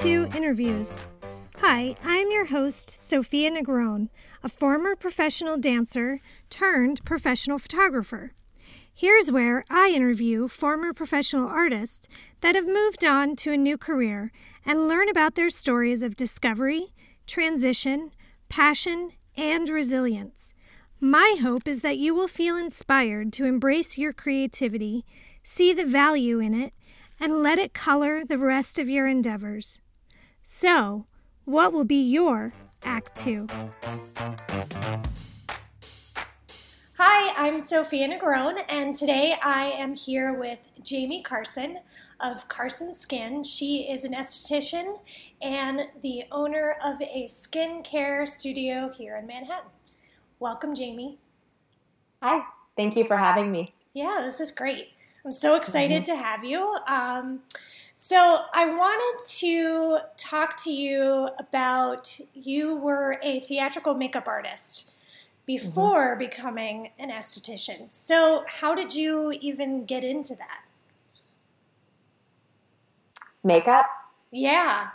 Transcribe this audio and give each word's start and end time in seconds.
Two 0.00 0.26
Interviews. 0.34 0.96
Hi, 1.58 1.94
I'm 2.02 2.30
your 2.30 2.46
host, 2.46 2.88
Sophia 3.06 3.50
Negron, 3.50 4.08
a 4.42 4.48
former 4.48 4.96
professional 4.96 5.58
dancer 5.58 6.20
turned 6.48 7.04
professional 7.04 7.58
photographer. 7.58 8.32
Here's 8.94 9.30
where 9.30 9.62
I 9.68 9.90
interview 9.90 10.48
former 10.48 10.94
professional 10.94 11.46
artists 11.46 12.08
that 12.40 12.54
have 12.54 12.66
moved 12.66 13.04
on 13.04 13.36
to 13.36 13.52
a 13.52 13.58
new 13.58 13.76
career 13.76 14.32
and 14.64 14.88
learn 14.88 15.10
about 15.10 15.34
their 15.34 15.50
stories 15.50 16.02
of 16.02 16.16
discovery, 16.16 16.94
transition, 17.26 18.10
passion, 18.48 19.10
and 19.36 19.68
resilience. 19.68 20.54
My 20.98 21.36
hope 21.42 21.68
is 21.68 21.82
that 21.82 21.98
you 21.98 22.14
will 22.14 22.26
feel 22.26 22.56
inspired 22.56 23.34
to 23.34 23.44
embrace 23.44 23.98
your 23.98 24.14
creativity, 24.14 25.04
see 25.44 25.74
the 25.74 25.84
value 25.84 26.38
in 26.38 26.54
it, 26.54 26.72
and 27.20 27.42
let 27.42 27.58
it 27.58 27.74
color 27.74 28.24
the 28.24 28.38
rest 28.38 28.78
of 28.78 28.88
your 28.88 29.06
endeavors. 29.06 29.82
So, 30.52 31.06
what 31.44 31.72
will 31.72 31.84
be 31.84 32.02
your 32.02 32.52
Act 32.82 33.16
Two? 33.16 33.46
Hi, 36.98 37.32
I'm 37.36 37.60
Sophia 37.60 38.08
Negron, 38.08 38.60
and 38.68 38.92
today 38.92 39.36
I 39.40 39.66
am 39.66 39.94
here 39.94 40.32
with 40.32 40.68
Jamie 40.82 41.22
Carson 41.22 41.78
of 42.18 42.48
Carson 42.48 42.94
Skin. 42.94 43.44
She 43.44 43.88
is 43.88 44.02
an 44.02 44.12
esthetician 44.12 44.98
and 45.40 45.82
the 46.02 46.24
owner 46.32 46.76
of 46.84 47.00
a 47.00 47.28
skincare 47.28 48.26
studio 48.26 48.90
here 48.90 49.16
in 49.16 49.28
Manhattan. 49.28 49.70
Welcome, 50.40 50.74
Jamie. 50.74 51.20
Hi, 52.24 52.42
thank 52.76 52.96
you 52.96 53.04
for 53.04 53.16
having 53.16 53.52
me. 53.52 53.72
Yeah, 53.94 54.18
this 54.24 54.40
is 54.40 54.50
great. 54.50 54.88
I'm 55.24 55.30
so 55.32 55.54
excited 55.54 56.02
mm-hmm. 56.02 56.16
to 56.16 56.22
have 56.22 56.42
you. 56.42 56.76
Um, 56.88 57.42
so, 58.02 58.44
I 58.54 58.64
wanted 58.64 59.22
to 59.40 59.98
talk 60.16 60.56
to 60.64 60.72
you 60.72 61.28
about 61.38 62.18
you 62.32 62.76
were 62.76 63.18
a 63.22 63.40
theatrical 63.40 63.92
makeup 63.92 64.26
artist 64.26 64.92
before 65.44 66.12
mm-hmm. 66.12 66.18
becoming 66.18 66.92
an 66.98 67.10
esthetician. 67.10 67.92
So, 67.92 68.44
how 68.48 68.74
did 68.74 68.94
you 68.94 69.32
even 69.42 69.84
get 69.84 70.02
into 70.02 70.34
that? 70.36 70.62
Makeup? 73.44 73.84
Yeah. 74.30 74.88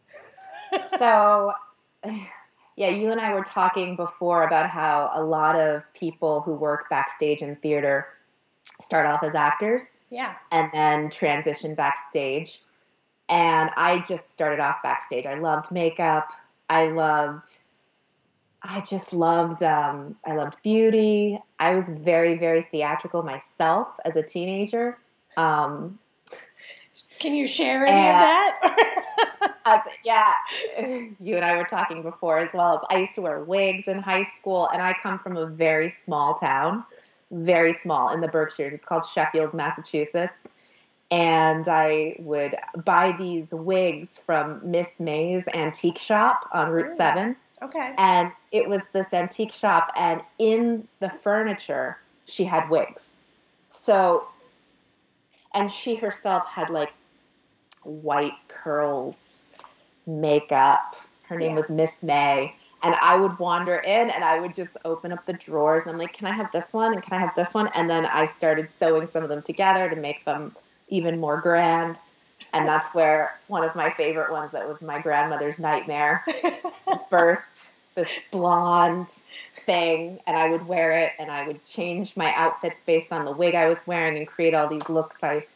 so, 0.98 1.52
yeah, 2.76 2.88
you 2.88 3.12
and 3.12 3.20
I 3.20 3.34
were 3.34 3.44
talking 3.44 3.96
before 3.96 4.46
about 4.46 4.70
how 4.70 5.10
a 5.12 5.22
lot 5.22 5.56
of 5.56 5.82
people 5.92 6.40
who 6.40 6.54
work 6.54 6.88
backstage 6.88 7.42
in 7.42 7.56
theater 7.56 8.06
start 8.80 9.06
off 9.06 9.22
as 9.22 9.34
actors. 9.34 10.04
Yeah. 10.10 10.34
And 10.50 10.70
then 10.72 11.10
transition 11.10 11.74
backstage. 11.74 12.60
And 13.28 13.70
I 13.76 14.04
just 14.08 14.32
started 14.32 14.60
off 14.60 14.82
backstage. 14.82 15.26
I 15.26 15.34
loved 15.34 15.72
makeup. 15.72 16.30
I 16.68 16.88
loved 16.88 17.48
I 18.68 18.80
just 18.80 19.12
loved 19.12 19.62
um, 19.62 20.16
I 20.24 20.34
loved 20.34 20.56
beauty. 20.62 21.38
I 21.58 21.74
was 21.74 21.98
very 21.98 22.36
very 22.36 22.66
theatrical 22.70 23.22
myself 23.22 23.88
as 24.04 24.16
a 24.16 24.22
teenager. 24.22 24.98
Um, 25.36 25.98
Can 27.18 27.34
you 27.34 27.46
share 27.46 27.86
any 27.86 27.96
of 27.96 28.22
that? 28.22 29.54
uh, 29.64 29.78
yeah, 30.04 30.32
you 31.20 31.36
and 31.36 31.44
I 31.44 31.56
were 31.56 31.64
talking 31.64 32.02
before 32.02 32.38
as 32.38 32.52
well. 32.54 32.86
I 32.90 32.98
used 32.98 33.14
to 33.14 33.22
wear 33.22 33.44
wigs 33.44 33.88
in 33.88 34.00
high 34.00 34.22
school, 34.22 34.68
and 34.72 34.82
I 34.82 34.94
come 35.00 35.18
from 35.18 35.36
a 35.36 35.46
very 35.46 35.88
small 35.88 36.34
town 36.34 36.84
very 37.30 37.72
small 37.72 38.12
in 38.12 38.20
the 38.20 38.28
Berkshires. 38.28 38.72
It's 38.72 38.84
called 38.84 39.06
Sheffield, 39.06 39.54
Massachusetts. 39.54 40.56
And 41.10 41.68
I 41.68 42.16
would 42.18 42.56
buy 42.84 43.14
these 43.16 43.52
wigs 43.52 44.22
from 44.22 44.60
Miss 44.70 45.00
May's 45.00 45.48
antique 45.48 45.98
shop 45.98 46.48
on 46.52 46.70
Route 46.70 46.92
Ooh, 46.92 46.96
7. 46.96 47.36
Okay. 47.62 47.94
And 47.96 48.32
it 48.50 48.68
was 48.68 48.90
this 48.90 49.14
antique 49.14 49.52
shop, 49.52 49.92
and 49.96 50.20
in 50.38 50.86
the 51.00 51.08
furniture, 51.08 51.96
she 52.26 52.44
had 52.44 52.68
wigs. 52.68 53.22
So, 53.68 54.26
and 55.54 55.70
she 55.70 55.94
herself 55.94 56.46
had 56.46 56.70
like 56.70 56.92
white 57.84 58.34
curls, 58.48 59.54
makeup. 60.06 60.96
Her 61.22 61.38
name 61.38 61.54
was 61.54 61.70
Miss 61.70 62.02
May 62.02 62.54
and 62.86 62.94
I 63.02 63.16
would 63.16 63.36
wander 63.40 63.74
in 63.74 64.10
and 64.10 64.22
I 64.22 64.38
would 64.38 64.54
just 64.54 64.76
open 64.84 65.10
up 65.10 65.26
the 65.26 65.32
drawers 65.32 65.86
and 65.86 65.94
I'm 65.94 65.98
like, 65.98 66.12
can 66.12 66.28
I 66.28 66.32
have 66.32 66.52
this 66.52 66.72
one 66.72 66.92
and 66.92 67.02
can 67.02 67.14
I 67.14 67.20
have 67.20 67.34
this 67.34 67.52
one? 67.52 67.68
And 67.74 67.90
then 67.90 68.06
I 68.06 68.26
started 68.26 68.70
sewing 68.70 69.06
some 69.06 69.24
of 69.24 69.28
them 69.28 69.42
together 69.42 69.90
to 69.90 69.96
make 69.96 70.24
them 70.24 70.54
even 70.86 71.18
more 71.18 71.40
grand. 71.40 71.96
And 72.52 72.68
that's 72.68 72.94
where 72.94 73.40
one 73.48 73.64
of 73.64 73.74
my 73.74 73.90
favorite 73.90 74.30
ones 74.30 74.52
that 74.52 74.68
was 74.68 74.82
my 74.82 75.00
grandmother's 75.00 75.58
nightmare 75.58 76.22
birthed 77.10 77.72
this 77.96 78.20
blonde 78.30 79.08
thing 79.56 80.20
and 80.24 80.36
I 80.36 80.48
would 80.48 80.68
wear 80.68 80.92
it 80.92 81.12
and 81.18 81.28
I 81.28 81.44
would 81.44 81.64
change 81.66 82.16
my 82.16 82.32
outfits 82.34 82.84
based 82.84 83.12
on 83.12 83.24
the 83.24 83.32
wig 83.32 83.56
I 83.56 83.68
was 83.68 83.84
wearing 83.88 84.16
and 84.16 84.28
create 84.28 84.54
all 84.54 84.68
these 84.68 84.88
looks 84.88 85.24
I 85.24 85.46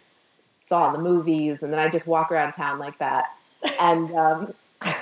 saw 0.59 0.89
in 0.89 0.95
the 0.95 0.99
movies 0.99 1.63
and 1.63 1.73
then 1.73 1.79
I 1.79 1.89
just 1.91 2.09
walk 2.09 2.33
around 2.33 2.55
town 2.55 2.81
like 2.81 2.99
that. 2.99 3.27
And 3.79 4.11
um, 4.17 4.55
so 4.83 4.97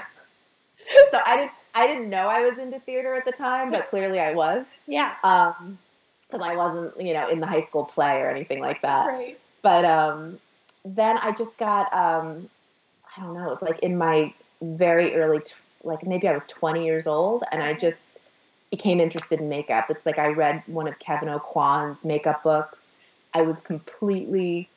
I 1.25 1.37
didn't 1.37 1.53
I 1.78 1.87
didn't 1.87 2.11
know 2.11 2.27
I 2.27 2.41
was 2.41 2.59
into 2.59 2.81
theater 2.81 3.15
at 3.15 3.25
the 3.25 3.31
time, 3.31 3.71
but 3.71 3.83
clearly 3.89 4.19
I 4.19 4.34
was. 4.34 4.66
Yeah. 4.89 5.15
Um, 5.22 5.78
because 6.27 6.47
I 6.47 6.56
wasn't, 6.56 7.00
you 7.00 7.15
know, 7.15 7.28
in 7.28 7.41
the 7.41 7.47
high 7.47 7.62
school 7.62 7.84
play 7.84 8.21
or 8.21 8.28
anything 8.28 8.61
like 8.61 8.83
that. 8.83 9.06
Right. 9.06 9.39
But 9.62 9.84
um, 9.84 10.38
then 10.84 11.17
I 11.19 11.33
just 11.33 11.56
got, 11.56 11.93
um, 11.94 12.50
I 13.17 13.22
don't 13.22 13.34
know, 13.34 13.47
it 13.47 13.50
was 13.50 13.62
like 13.62 13.78
in 13.78 13.97
my 13.97 14.34
very 14.61 15.15
early, 15.15 15.41
t- 15.41 15.55
like 15.84 16.05
maybe 16.05 16.28
I 16.28 16.33
was 16.33 16.47
20 16.47 16.84
years 16.84 17.06
old, 17.06 17.44
and 17.53 17.62
I 17.62 17.75
just 17.75 18.22
became 18.71 19.00
interested 19.00 19.41
in 19.41 19.49
makeup. 19.49 19.87
It's 19.88 20.05
like 20.05 20.19
I 20.19 20.28
read 20.28 20.62
one 20.67 20.88
of 20.88 20.99
Kevyn 20.99 21.28
Aucoin's 21.28 22.05
makeup 22.05 22.43
books. 22.43 22.99
I 23.33 23.43
was 23.43 23.61
completely 23.61 24.69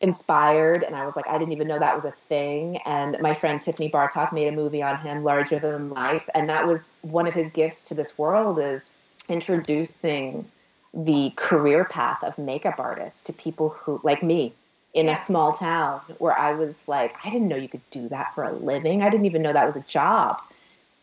inspired 0.00 0.82
and 0.82 0.94
I 0.94 1.06
was 1.06 1.16
like, 1.16 1.26
I 1.26 1.38
didn't 1.38 1.52
even 1.52 1.68
know 1.68 1.78
that 1.78 1.94
was 1.94 2.04
a 2.04 2.10
thing. 2.10 2.78
And 2.84 3.16
my 3.20 3.34
friend 3.34 3.60
Tiffany 3.60 3.90
Bartok 3.90 4.32
made 4.32 4.48
a 4.48 4.52
movie 4.52 4.82
on 4.82 4.98
him, 4.98 5.24
Larger 5.24 5.58
Than 5.58 5.90
Life. 5.90 6.28
And 6.34 6.48
that 6.48 6.66
was 6.66 6.96
one 7.02 7.26
of 7.26 7.34
his 7.34 7.52
gifts 7.52 7.84
to 7.88 7.94
this 7.94 8.18
world 8.18 8.58
is 8.58 8.94
introducing 9.28 10.50
the 10.92 11.32
career 11.36 11.84
path 11.84 12.22
of 12.22 12.38
makeup 12.38 12.78
artists 12.78 13.24
to 13.24 13.32
people 13.32 13.70
who 13.70 14.00
like 14.02 14.22
me 14.22 14.52
in 14.94 15.08
a 15.08 15.16
small 15.16 15.52
town 15.52 16.00
where 16.18 16.36
I 16.36 16.52
was 16.52 16.86
like, 16.88 17.14
I 17.24 17.30
didn't 17.30 17.48
know 17.48 17.56
you 17.56 17.68
could 17.68 17.88
do 17.90 18.08
that 18.08 18.34
for 18.34 18.44
a 18.44 18.52
living. 18.52 19.02
I 19.02 19.10
didn't 19.10 19.26
even 19.26 19.42
know 19.42 19.52
that 19.52 19.66
was 19.66 19.76
a 19.76 19.86
job. 19.86 20.40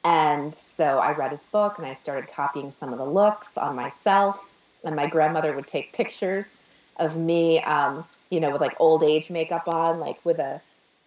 And 0.04 0.54
so 0.54 1.00
I 1.00 1.14
read 1.14 1.32
his 1.32 1.40
book 1.52 1.78
and 1.78 1.88
I 1.88 1.94
started 1.94 2.30
copying 2.32 2.72
some 2.72 2.92
of 2.92 3.00
the 3.00 3.06
looks 3.06 3.58
on 3.58 3.76
myself. 3.76 4.44
And 4.84 4.96
my 4.96 5.08
grandmother 5.08 5.54
would 5.54 5.68
take 5.68 5.94
pictures 5.94 6.66
of 6.98 7.18
me 7.18 7.62
um, 7.62 8.06
you 8.34 8.40
know, 8.40 8.50
with 8.50 8.62
like 8.62 8.76
old 8.80 9.04
age 9.04 9.30
makeup 9.30 9.68
on, 9.68 10.00
like 10.00 10.18
with 10.26 10.40
a, 10.40 10.60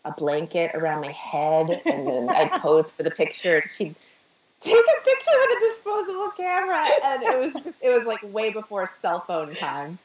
a 0.04 0.12
blanket 0.12 0.70
around 0.76 1.00
my 1.00 1.10
head. 1.10 1.69
And 1.84 2.06
then 2.06 2.28
I'd 2.31 2.53
pose 2.62 2.94
for 2.94 3.03
the 3.03 3.10
picture 3.10 3.56
and 3.56 3.70
she'd 3.76 3.97
take 4.60 4.75
a 4.75 5.04
picture 5.04 5.32
with 5.34 5.59
a 5.59 5.75
disposable 5.75 6.31
camera. 6.36 6.86
And 7.04 7.22
it 7.25 7.41
was 7.41 7.65
just, 7.65 7.76
it 7.81 7.91
was 7.91 8.04
like 8.04 8.20
way 8.22 8.50
before 8.50 8.86
cell 8.86 9.20
phone 9.26 9.54
time. 9.56 9.98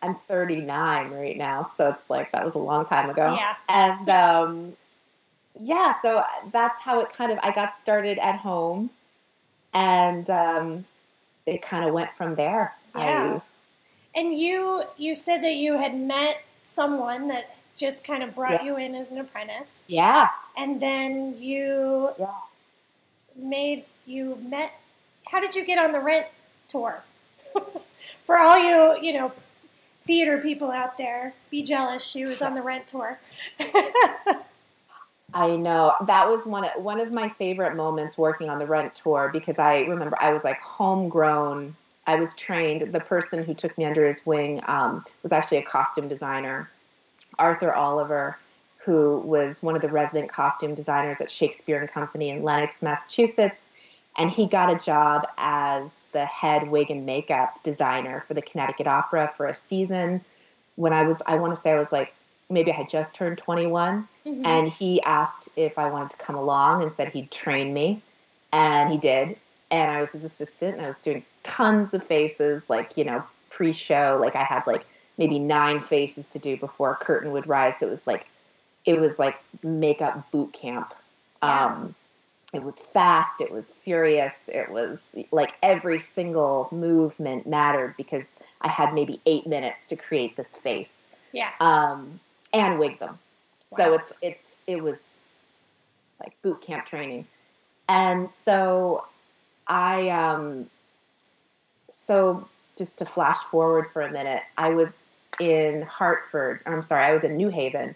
I'm 0.00 0.14
39 0.28 1.10
right 1.10 1.36
now. 1.36 1.64
So 1.64 1.90
it's 1.90 2.08
like, 2.08 2.30
that 2.30 2.44
was 2.44 2.54
a 2.54 2.58
long 2.58 2.86
time 2.86 3.10
ago. 3.10 3.36
Yeah. 3.36 3.54
And, 3.68 4.08
um, 4.08 4.76
yeah, 5.58 6.00
so 6.00 6.22
that's 6.52 6.80
how 6.80 7.00
it 7.00 7.12
kind 7.12 7.32
of, 7.32 7.40
I 7.42 7.50
got 7.50 7.76
started 7.76 8.16
at 8.18 8.36
home 8.36 8.90
and, 9.74 10.30
um, 10.30 10.84
it 11.46 11.62
kind 11.62 11.84
of 11.84 11.92
went 11.92 12.12
from 12.16 12.36
there. 12.36 12.72
Yeah. 12.94 13.40
I, 13.40 13.42
and 14.14 14.36
you 14.36 14.82
you 14.96 15.14
said 15.14 15.42
that 15.42 15.54
you 15.54 15.78
had 15.78 15.96
met 15.96 16.42
someone 16.70 17.28
that 17.28 17.56
just 17.76 18.04
kind 18.04 18.22
of 18.22 18.34
brought 18.34 18.62
yeah. 18.62 18.64
you 18.64 18.76
in 18.76 18.94
as 18.94 19.12
an 19.12 19.18
apprentice. 19.18 19.84
Yeah. 19.88 20.28
And 20.56 20.80
then 20.80 21.36
you 21.38 22.10
yeah. 22.18 22.28
made 23.36 23.84
you 24.06 24.38
met 24.48 24.72
how 25.26 25.40
did 25.40 25.54
you 25.54 25.64
get 25.64 25.78
on 25.78 25.92
the 25.92 26.00
rent 26.00 26.26
tour? 26.68 27.02
For 28.24 28.38
all 28.38 28.58
you, 28.58 29.02
you 29.02 29.12
know, 29.12 29.32
theater 30.02 30.38
people 30.38 30.70
out 30.70 30.98
there, 30.98 31.34
be 31.50 31.62
jealous 31.62 32.02
she 32.04 32.22
was 32.24 32.42
on 32.42 32.54
the 32.54 32.62
rent 32.62 32.86
tour. 32.86 33.18
I 35.32 35.54
know 35.54 35.94
that 36.06 36.28
was 36.28 36.44
one 36.46 36.64
of, 36.64 36.82
one 36.82 36.98
of 37.00 37.12
my 37.12 37.28
favorite 37.28 37.76
moments 37.76 38.18
working 38.18 38.48
on 38.48 38.58
the 38.58 38.66
rent 38.66 38.96
tour 38.96 39.30
because 39.32 39.60
I 39.60 39.80
remember 39.82 40.16
I 40.20 40.32
was 40.32 40.42
like 40.42 40.58
homegrown 40.60 41.76
I 42.10 42.16
was 42.16 42.36
trained. 42.36 42.92
The 42.92 42.98
person 42.98 43.44
who 43.44 43.54
took 43.54 43.78
me 43.78 43.84
under 43.84 44.04
his 44.04 44.26
wing 44.26 44.60
um, 44.66 45.04
was 45.22 45.30
actually 45.30 45.58
a 45.58 45.62
costume 45.62 46.08
designer, 46.08 46.68
Arthur 47.38 47.72
Oliver, 47.72 48.36
who 48.78 49.20
was 49.20 49.62
one 49.62 49.76
of 49.76 49.82
the 49.82 49.88
resident 49.88 50.32
costume 50.32 50.74
designers 50.74 51.20
at 51.20 51.30
Shakespeare 51.30 51.78
and 51.78 51.88
Company 51.88 52.30
in 52.30 52.42
Lenox, 52.42 52.82
Massachusetts. 52.82 53.74
And 54.18 54.28
he 54.28 54.48
got 54.48 54.74
a 54.74 54.84
job 54.84 55.28
as 55.38 56.08
the 56.12 56.26
head 56.26 56.68
wig 56.68 56.90
and 56.90 57.06
makeup 57.06 57.62
designer 57.62 58.24
for 58.26 58.34
the 58.34 58.42
Connecticut 58.42 58.88
Opera 58.88 59.32
for 59.36 59.46
a 59.46 59.54
season. 59.54 60.24
When 60.74 60.92
I 60.92 61.04
was, 61.04 61.22
I 61.24 61.36
want 61.36 61.54
to 61.54 61.60
say 61.60 61.70
I 61.70 61.78
was 61.78 61.92
like 61.92 62.12
maybe 62.48 62.72
I 62.72 62.74
had 62.74 62.88
just 62.88 63.14
turned 63.14 63.38
21, 63.38 64.08
mm-hmm. 64.26 64.44
and 64.44 64.68
he 64.68 65.00
asked 65.00 65.50
if 65.54 65.78
I 65.78 65.88
wanted 65.90 66.10
to 66.10 66.24
come 66.24 66.34
along 66.34 66.82
and 66.82 66.90
said 66.90 67.10
he'd 67.12 67.30
train 67.30 67.72
me, 67.72 68.02
and 68.52 68.90
he 68.90 68.98
did. 68.98 69.36
And 69.70 69.90
I 69.90 70.00
was 70.00 70.12
his 70.12 70.24
assistant, 70.24 70.76
and 70.76 70.84
I 70.84 70.88
was 70.88 71.02
doing 71.02 71.24
tons 71.42 71.94
of 71.94 72.02
faces, 72.02 72.68
like 72.68 72.96
you 72.96 73.04
know, 73.04 73.22
pre-show. 73.50 74.18
Like 74.20 74.36
I 74.36 74.44
had 74.44 74.66
like 74.66 74.84
maybe 75.16 75.38
nine 75.38 75.80
faces 75.80 76.30
to 76.30 76.38
do 76.38 76.56
before 76.56 76.92
a 76.92 76.96
curtain 76.96 77.32
would 77.32 77.46
rise. 77.46 77.82
It 77.82 77.90
was 77.90 78.06
like, 78.06 78.26
it 78.84 78.98
was 78.98 79.18
like 79.18 79.40
makeup 79.62 80.30
boot 80.32 80.52
camp. 80.52 80.94
Yeah. 81.42 81.66
Um, 81.66 81.94
it 82.52 82.62
was 82.64 82.84
fast. 82.84 83.40
It 83.40 83.52
was 83.52 83.76
furious. 83.76 84.48
It 84.48 84.70
was 84.70 85.14
like 85.30 85.54
every 85.62 86.00
single 86.00 86.68
movement 86.72 87.46
mattered 87.46 87.94
because 87.96 88.42
I 88.60 88.68
had 88.68 88.92
maybe 88.92 89.20
eight 89.24 89.46
minutes 89.46 89.86
to 89.86 89.96
create 89.96 90.36
this 90.36 90.60
face. 90.60 91.14
Yeah. 91.32 91.50
Um, 91.60 92.18
and 92.52 92.78
wig 92.78 92.98
them. 92.98 93.18
Wow. 93.70 93.76
So 93.76 93.94
it's 93.94 94.18
it's 94.20 94.64
it 94.66 94.82
was 94.82 95.20
like 96.18 96.34
boot 96.42 96.60
camp 96.62 96.86
training, 96.86 97.26
and 97.88 98.28
so 98.28 99.04
I 99.70 100.10
um 100.10 100.68
so 101.88 102.48
just 102.76 102.98
to 102.98 103.04
flash 103.04 103.38
forward 103.38 103.90
for 103.92 104.02
a 104.02 104.10
minute, 104.10 104.42
I 104.58 104.70
was 104.70 105.04
in 105.38 105.82
Hartford. 105.82 106.60
I'm 106.66 106.82
sorry, 106.82 107.04
I 107.04 107.12
was 107.12 107.24
in 107.24 107.36
New 107.36 107.48
Haven, 107.48 107.94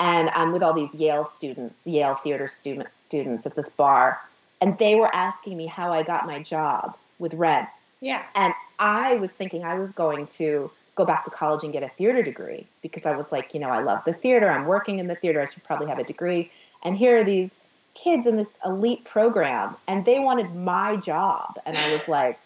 and 0.00 0.30
I'm 0.30 0.52
with 0.52 0.62
all 0.62 0.72
these 0.72 0.98
Yale 0.98 1.24
students, 1.24 1.86
Yale 1.86 2.14
theater 2.14 2.48
student, 2.48 2.88
students 3.08 3.46
at 3.46 3.54
this 3.54 3.74
bar, 3.74 4.20
and 4.60 4.78
they 4.78 4.94
were 4.94 5.14
asking 5.14 5.56
me 5.56 5.66
how 5.66 5.92
I 5.92 6.02
got 6.02 6.26
my 6.26 6.42
job 6.42 6.96
with 7.18 7.34
Rent. 7.34 7.68
Yeah. 8.00 8.22
And 8.34 8.54
I 8.78 9.16
was 9.16 9.30
thinking 9.30 9.64
I 9.64 9.78
was 9.78 9.92
going 9.92 10.26
to 10.38 10.70
go 10.94 11.04
back 11.04 11.24
to 11.24 11.30
college 11.30 11.62
and 11.62 11.72
get 11.72 11.82
a 11.82 11.88
theater 11.88 12.22
degree 12.22 12.66
because 12.82 13.06
I 13.06 13.16
was 13.16 13.32
like, 13.32 13.54
you 13.54 13.60
know, 13.60 13.70
I 13.70 13.80
love 13.80 14.02
the 14.04 14.12
theater. 14.12 14.50
I'm 14.50 14.66
working 14.66 14.98
in 14.98 15.06
the 15.06 15.14
theater. 15.14 15.40
I 15.40 15.46
should 15.46 15.64
probably 15.64 15.88
have 15.88 15.98
a 15.98 16.04
degree. 16.04 16.50
And 16.82 16.96
here 16.96 17.18
are 17.18 17.24
these 17.24 17.60
kids 17.94 18.26
in 18.26 18.36
this 18.36 18.48
elite 18.64 19.04
program, 19.04 19.76
and 19.86 20.04
they 20.04 20.18
wanted 20.18 20.54
my 20.54 20.96
job. 20.96 21.58
And 21.66 21.76
I 21.76 21.92
was 21.92 22.08
like, 22.08 22.38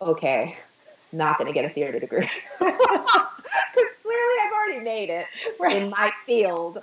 okay, 0.00 0.56
not 1.12 1.38
going 1.38 1.46
to 1.46 1.54
get 1.54 1.64
a 1.64 1.72
theater 1.72 1.98
degree. 1.98 2.28
Because 3.74 3.94
clearly 4.02 4.34
I've 4.44 4.52
already 4.52 4.84
made 4.84 5.10
it 5.10 5.26
right. 5.60 5.76
in 5.76 5.90
my 5.90 6.10
field. 6.24 6.82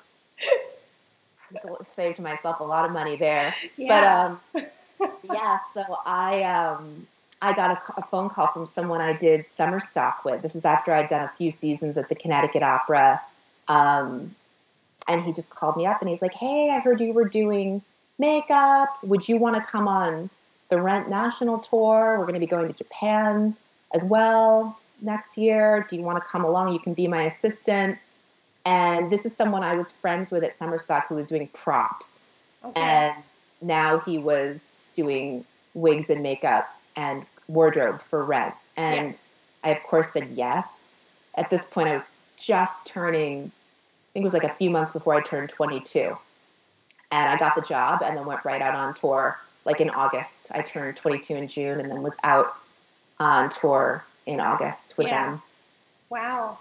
Saved 1.95 2.19
myself 2.19 2.59
a 2.59 2.63
lot 2.63 2.85
of 2.85 2.91
money 2.91 3.15
there. 3.15 3.53
Yeah. 3.75 4.35
But 4.53 4.63
um, 4.63 5.17
yeah, 5.23 5.59
so 5.73 5.99
I 6.05 6.43
um, 6.43 7.07
I 7.41 7.53
got 7.53 7.71
a, 7.71 7.99
a, 7.99 8.03
phone 8.07 8.29
call 8.29 8.47
from 8.47 8.65
someone 8.65 9.01
I 9.01 9.13
did 9.13 9.47
summer 9.47 9.79
stock 9.79 10.25
with. 10.25 10.41
This 10.41 10.55
is 10.55 10.65
after 10.65 10.93
I'd 10.93 11.09
done 11.09 11.21
a 11.21 11.31
few 11.37 11.51
seasons 11.51 11.97
at 11.97 12.09
the 12.09 12.15
Connecticut 12.15 12.63
Opera. 12.63 13.21
Um, 13.67 14.35
and 15.07 15.23
he 15.23 15.33
just 15.33 15.55
called 15.55 15.77
me 15.77 15.85
up 15.85 16.01
and 16.01 16.09
he's 16.09 16.21
like, 16.21 16.33
Hey, 16.33 16.69
I 16.71 16.79
heard 16.79 16.99
you 16.99 17.13
were 17.13 17.27
doing 17.27 17.81
makeup. 18.17 18.97
Would 19.03 19.27
you 19.27 19.37
want 19.37 19.55
to 19.55 19.61
come 19.61 19.87
on 19.87 20.29
the 20.69 20.81
Rent 20.81 21.09
National 21.09 21.59
Tour? 21.59 22.17
We're 22.17 22.25
going 22.25 22.35
to 22.35 22.39
be 22.39 22.45
going 22.45 22.67
to 22.67 22.73
Japan 22.73 23.55
as 23.93 24.09
well 24.09 24.77
next 25.01 25.37
year. 25.37 25.85
Do 25.89 25.95
you 25.95 26.01
want 26.01 26.23
to 26.23 26.29
come 26.29 26.43
along? 26.43 26.73
You 26.73 26.79
can 26.79 26.93
be 26.93 27.07
my 27.07 27.23
assistant. 27.23 27.97
And 28.65 29.11
this 29.11 29.25
is 29.25 29.35
someone 29.35 29.63
I 29.63 29.75
was 29.75 29.95
friends 29.95 30.31
with 30.31 30.43
at 30.43 30.57
Summerstock 30.57 31.07
who 31.07 31.15
was 31.15 31.27
doing 31.27 31.47
props. 31.49 32.27
Okay. 32.63 32.81
And 32.81 33.15
now 33.61 33.99
he 33.99 34.17
was 34.17 34.85
doing 34.93 35.45
wigs 35.73 36.09
and 36.09 36.23
makeup 36.23 36.67
and 36.95 37.25
wardrobe 37.47 38.01
for 38.09 38.23
rent. 38.23 38.55
And 38.75 39.09
yeah. 39.13 39.69
I, 39.69 39.73
of 39.73 39.83
course, 39.83 40.13
said 40.13 40.29
yes. 40.33 40.97
At 41.35 41.49
this 41.49 41.69
point, 41.69 41.89
I 41.89 41.93
was 41.93 42.11
just 42.37 42.87
turning, 42.87 43.43
I 43.43 44.13
think 44.13 44.23
it 44.23 44.25
was 44.25 44.33
like 44.33 44.43
a 44.43 44.55
few 44.55 44.69
months 44.69 44.93
before 44.93 45.13
I 45.13 45.21
turned 45.21 45.49
22. 45.49 46.17
And 47.15 47.29
I 47.29 47.37
got 47.37 47.55
the 47.55 47.61
job 47.61 48.01
and 48.03 48.17
then 48.17 48.25
went 48.25 48.43
right 48.43 48.61
out 48.61 48.75
on 48.75 48.93
tour 48.93 49.39
like 49.63 49.79
in 49.79 49.89
August. 49.89 50.47
I 50.51 50.61
turned 50.61 50.97
22 50.97 51.33
in 51.33 51.47
June 51.47 51.79
and 51.79 51.89
then 51.89 52.03
was 52.03 52.19
out 52.25 52.57
on 53.21 53.49
tour 53.49 54.03
in 54.25 54.41
August 54.41 54.97
with 54.97 55.07
yeah. 55.07 55.31
them. 55.31 55.41
Wow. 56.09 56.59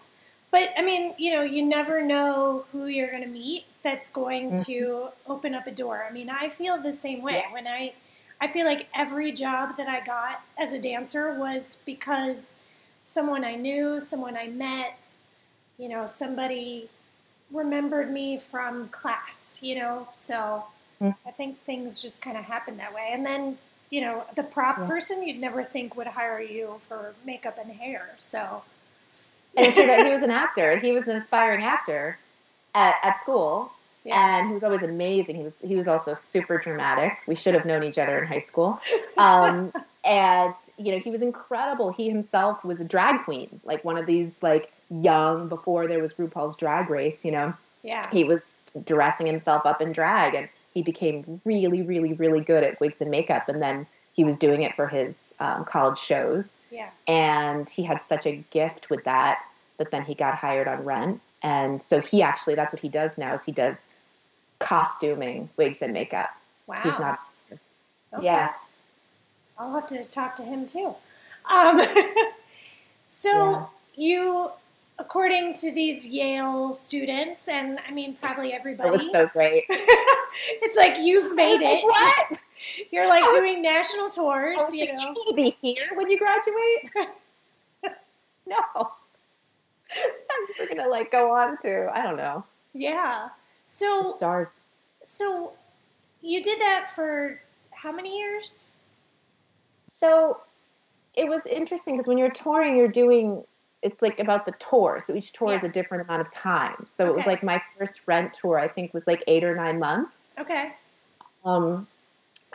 But 0.53 0.69
I 0.79 0.83
mean, 0.83 1.15
you 1.19 1.33
know, 1.35 1.43
you 1.43 1.65
never 1.65 2.01
know 2.01 2.67
who 2.71 2.87
you're 2.87 3.11
going 3.11 3.25
to 3.25 3.29
meet 3.29 3.65
that's 3.83 4.11
going 4.11 4.53
mm-hmm. 4.53 4.63
to 4.73 5.09
open 5.27 5.57
up 5.57 5.67
a 5.67 5.73
door. 5.73 6.07
I 6.09 6.13
mean, 6.13 6.31
I 6.31 6.49
feel 6.49 6.81
the 6.81 6.93
same 6.93 7.21
way. 7.21 7.43
Yeah. 7.45 7.53
When 7.53 7.67
I 7.67 7.95
I 8.41 8.47
feel 8.47 8.65
like 8.65 8.87
every 8.95 9.33
job 9.33 9.77
that 9.77 9.89
I 9.89 10.05
got 10.05 10.43
as 10.57 10.73
a 10.73 10.79
dancer 10.79 11.35
was 11.35 11.79
because 11.85 12.55
someone 13.03 13.45
I 13.45 13.57
knew, 13.57 14.01
someone 14.01 14.37
I 14.37 14.47
met, 14.47 14.99
you 15.79 15.89
know, 15.89 16.07
somebody 16.07 16.91
remembered 17.55 18.11
me 18.11 18.37
from 18.37 18.89
class, 18.89 19.61
you 19.63 19.77
know. 19.77 20.09
So 20.13 20.65
mm. 21.01 21.15
I 21.27 21.31
think 21.31 21.63
things 21.63 22.03
just 22.03 22.21
kind 22.21 22.37
of 22.37 22.45
happen 22.45 22.77
that 22.79 22.93
way. 22.95 23.11
And 23.13 23.25
then, 23.25 23.57
you 23.91 24.01
know, 24.01 24.25
the 24.35 24.43
prop 24.43 24.79
yeah. 24.79 24.87
person 24.87 25.27
you'd 25.27 25.41
never 25.41 25.65
think 25.65 25.97
would 25.97 26.09
hire 26.09 26.41
you 26.41 26.81
for 26.81 27.15
makeup 27.25 27.59
and 27.59 27.71
hair. 27.71 28.15
So. 28.19 28.63
And 29.57 29.67
it 29.67 29.75
turned 29.75 29.91
out 29.91 30.05
he 30.05 30.13
was 30.13 30.23
an 30.23 30.31
actor. 30.31 30.77
He 30.77 30.93
was 30.93 31.09
an 31.09 31.17
aspiring 31.19 31.65
actor 31.65 32.19
at, 32.75 32.97
at 33.03 33.21
school. 33.21 33.71
Yeah. 34.05 34.39
And 34.39 34.49
he 34.49 34.53
was 34.53 34.63
always 34.63 34.83
amazing. 34.83 35.37
He 35.37 35.43
was 35.43 35.63
he 35.63 35.77
was 35.77 35.89
also 35.89 36.13
super 36.13 36.59
dramatic. 36.59 37.17
We 37.27 37.35
should 37.35 37.55
have 37.55 37.65
known 37.65 37.83
each 37.85 37.97
other 37.97 38.19
in 38.19 38.27
high 38.27 38.39
school. 38.39 38.79
Um, 39.17 39.73
and 40.05 40.55
you 40.77 40.93
know, 40.93 40.99
he 40.99 41.11
was 41.11 41.23
incredible. 41.23 41.91
He 41.91 42.09
himself 42.11 42.65
was 42.65 42.81
a 42.81 42.85
drag 42.85 43.25
queen, 43.25 43.61
like 43.65 43.83
one 43.83 43.97
of 43.97 44.05
these 44.05 44.43
like 44.43 44.71
young 45.03 45.49
before 45.49 45.87
there 45.87 46.01
was 46.01 46.15
RuPaul's 46.15 46.57
Drag 46.57 46.91
Race. 46.91 47.25
You 47.25 47.33
know, 47.33 47.55
yeah. 47.83 48.09
He 48.11 48.25
was 48.25 48.51
dressing 48.85 49.27
himself 49.27 49.67
up 49.67 49.81
in 49.81 49.93
drag, 49.93 50.35
and 50.35 50.49
he 50.73 50.83
became 50.83 51.41
really, 51.45 51.83
really, 51.83 52.13
really 52.15 52.41
good 52.41 52.65
at 52.65 52.81
wigs 52.81 53.01
and 53.01 53.11
makeup. 53.11 53.49
And 53.49 53.63
then 53.63 53.87
he 54.13 54.25
was 54.25 54.39
doing 54.39 54.63
it 54.63 54.75
for 54.75 54.87
his 54.87 55.35
um, 55.41 55.65
college 55.65 55.99
shows. 55.99 56.63
Yeah. 56.71 56.91
And 57.07 57.69
he 57.69 57.83
had 57.83 58.01
such 58.03 58.27
a 58.27 58.37
gift 58.51 58.91
with 58.91 59.05
that 59.05 59.39
that 59.77 59.91
then 59.91 60.05
he 60.05 60.15
got 60.15 60.37
hired 60.37 60.69
on 60.69 60.85
Rent 60.85 61.21
and 61.45 61.83
so 61.83 62.01
he 62.01 62.23
actually, 62.23 62.55
that's 62.55 62.73
what 62.73 62.81
he 62.81 62.89
does 62.89 63.19
now 63.19 63.35
is 63.35 63.45
he 63.45 63.53
does 63.53 63.95
costuming, 64.61 65.51
wigs 65.59 65.83
and 65.83 65.93
makeup. 65.93 66.31
Wow. 66.67 66.81
He's 66.83 66.99
not. 66.99 67.21
Okay. 68.15 68.25
Yeah. 68.25 68.53
I'll 69.59 69.75
have 69.75 69.87
to 69.89 70.05
talk 70.05 70.37
to 70.37 70.43
him 70.43 70.65
too. 70.65 70.95
Um, 71.53 71.79
so 73.07 73.31
yeah. 73.31 73.67
you, 73.95 74.51
according 74.99 75.55
to 75.55 75.73
these 75.73 76.07
Yale 76.07 76.73
students, 76.73 77.49
and 77.49 77.79
I 77.87 77.93
mean 77.93 78.17
probably 78.21 78.53
everybody, 78.53 78.89
it 78.89 78.93
was 78.93 79.13
so 79.13 79.27
great. 79.29 79.65
it's 79.69 80.77
like 80.77 80.99
you've 80.99 81.35
made 81.35 81.61
it. 81.61 81.85
What? 81.85 82.39
You're 82.91 83.07
like 83.07 83.25
doing 83.25 83.61
national 83.61 84.09
tours. 84.11 84.73
you 84.73 84.93
know, 84.95 85.15
you 85.27 85.37
be 85.37 85.51
here 85.51 85.91
when 85.95 86.09
you 86.09 86.19
graduate. 86.19 86.91
no. 88.47 88.91
we're 90.59 90.69
gonna 90.69 90.89
like 90.89 91.11
go 91.11 91.35
on 91.35 91.59
to 91.59 91.91
I 91.93 92.03
don't 92.03 92.17
know. 92.17 92.45
Yeah. 92.73 93.29
So 93.65 94.05
the 94.05 94.13
stars. 94.15 94.49
So 95.05 95.53
you 96.23 96.43
did 96.43 96.59
that 96.61 96.91
for 96.91 97.41
how 97.71 97.93
many 97.93 98.19
years? 98.19 98.65
So 99.89 100.41
it 101.15 101.29
was 101.29 101.47
interesting 101.47 101.97
because 101.97 102.09
when 102.09 102.19
you're 102.19 102.31
touring, 102.31 102.77
you're 102.77 102.89
doing 102.89 103.45
it's 103.85 104.01
like 104.01 104.19
about 104.19 104.47
the 104.47 104.53
tour. 104.53 104.99
So 105.05 105.15
each 105.15 105.33
tour 105.33 105.51
yeah. 105.51 105.59
is 105.59 105.63
a 105.63 105.69
different 105.69 106.09
amount 106.09 106.23
of 106.23 106.31
time. 106.33 106.87
So 106.87 107.05
okay. 107.05 107.13
it 107.13 107.17
was 107.17 107.27
like 107.27 107.43
my 107.43 107.63
first 107.79 108.01
rent 108.07 108.33
tour, 108.33 108.59
I 108.59 108.67
think 108.67 108.95
was 108.95 109.07
like 109.07 109.23
eight 109.29 109.45
or 109.45 109.55
nine 109.55 109.79
months. 109.79 110.35
Okay. 110.39 110.73
Um, 111.45 111.87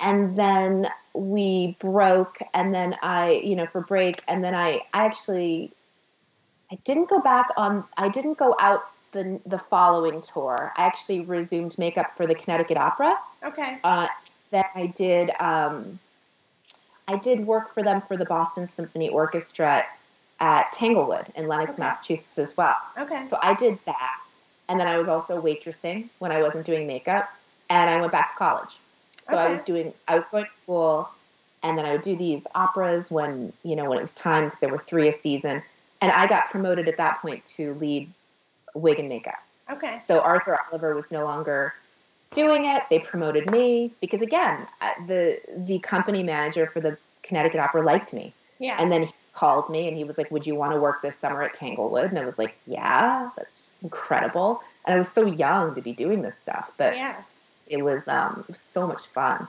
and 0.02 0.36
then 0.36 0.88
we 1.14 1.78
broke, 1.80 2.40
and 2.54 2.74
then 2.74 2.96
I, 3.04 3.42
you 3.44 3.56
know, 3.56 3.68
for 3.68 3.82
break, 3.82 4.24
and 4.28 4.44
then 4.44 4.56
I, 4.56 4.82
I 4.94 5.06
actually 5.06 5.72
I 6.72 6.76
didn't 6.84 7.10
go 7.10 7.22
back 7.22 7.50
on. 7.56 7.84
I 7.96 8.10
didn't 8.10 8.38
go 8.38 8.56
out 8.60 8.90
the 9.12 9.40
the 9.46 9.60
following 9.60 10.22
tour. 10.22 10.74
I 10.76 10.86
actually 10.86 11.22
resumed 11.22 11.78
makeup 11.78 12.18
for 12.18 12.26
the 12.26 12.36
Connecticut 12.36 12.78
Opera. 12.78 13.16
Okay. 13.44 13.78
Uh, 13.84 14.08
then 14.50 14.66
I 14.74 14.88
did. 14.88 15.30
Um, 15.40 16.00
I 17.08 17.18
did 17.18 17.46
work 17.46 17.74
for 17.74 17.84
them 17.84 18.02
for 18.08 18.18
the 18.18 18.26
Boston 18.26 18.68
Symphony 18.68 19.10
Orchestra 19.10 19.84
at 20.40 20.72
Tanglewood 20.72 21.28
in 21.36 21.48
Lenox, 21.48 21.74
okay. 21.74 21.84
Massachusetts 21.84 22.38
as 22.38 22.58
well. 22.58 22.76
Okay. 22.98 23.26
So 23.28 23.38
I 23.42 23.54
did 23.56 23.80
that, 23.86 24.22
and 24.68 24.80
then 24.80 24.88
I 24.88 24.98
was 24.98 25.08
also 25.08 25.42
waitressing 25.42 26.10
when 26.20 26.32
I 26.32 26.42
wasn't 26.42 26.66
doing 26.66 26.88
makeup, 26.88 27.30
and 27.70 27.90
I 27.90 28.00
went 28.00 28.12
back 28.12 28.34
to 28.34 28.36
college. 28.38 28.78
So 29.30 29.36
okay. 29.36 29.44
I 29.44 29.50
was 29.50 29.64
doing. 29.64 29.94
I 30.08 30.16
was 30.16 30.26
going 30.26 30.46
to 30.46 30.52
school, 30.64 31.10
and 31.64 31.78
then 31.78 31.86
I 31.86 31.92
would 31.92 32.02
do 32.02 32.16
these 32.16 32.48
operas 32.56 33.12
when 33.12 33.54
you 33.64 33.76
know 33.76 33.90
when 33.90 33.98
it 33.98 34.02
was 34.02 34.16
time 34.16 34.46
because 34.46 34.60
there 34.60 34.70
were 34.70 34.80
three 34.80 35.08
a 35.08 35.12
season 35.12 35.62
and 36.02 36.12
I 36.12 36.28
got 36.28 36.50
promoted 36.50 36.88
at 36.88 36.98
that 36.98 37.22
point 37.22 37.46
to 37.58 37.74
lead 37.76 38.12
wig 38.74 39.00
and 39.00 39.10
makeup. 39.10 39.42
Okay. 39.70 40.00
So 40.00 40.22
Arthur 40.22 40.58
Oliver 40.72 40.96
was 40.96 41.12
no 41.12 41.24
longer 41.24 41.74
doing 42.34 42.66
it. 42.66 42.84
They 42.90 43.00
promoted 43.00 43.52
me 43.52 43.94
because 44.02 44.22
again, 44.22 44.68
the 45.08 45.40
the 45.56 45.80
company 45.80 46.24
manager 46.24 46.68
for 46.68 46.80
the 46.80 46.98
Connecticut 47.24 47.60
Opera 47.60 47.84
liked 47.84 48.14
me. 48.14 48.34
Yeah. 48.60 48.78
And 48.78 48.92
then 48.92 49.04
he 49.04 49.14
called 49.34 49.70
me 49.70 49.88
and 49.88 49.96
he 49.96 50.04
was 50.04 50.18
like, 50.18 50.30
Would 50.32 50.46
you 50.46 50.56
want 50.56 50.74
to 50.74 50.80
work 50.80 51.02
this 51.02 51.16
summer 51.16 51.42
at 51.44 51.54
Tanglewood? 51.54 52.10
And 52.10 52.20
I 52.20 52.26
was 52.26 52.38
like, 52.38 52.56
Yeah, 52.66 53.30
that's 53.38 53.78
incredible. 53.82 54.62
And 54.86 54.96
I 54.96 54.98
was 54.98 55.10
so 55.10 55.26
young 55.26 55.76
to 55.76 55.82
be 55.82 55.94
doing 55.94 56.22
this 56.22 56.38
stuff, 56.38 56.72
but 56.78 56.96
yeah. 56.96 57.16
it 57.68 57.84
was 57.84 58.08
um, 58.08 58.44
it 58.48 58.52
was 58.52 58.60
so 58.60 58.88
much 58.88 59.08
fun. 59.08 59.48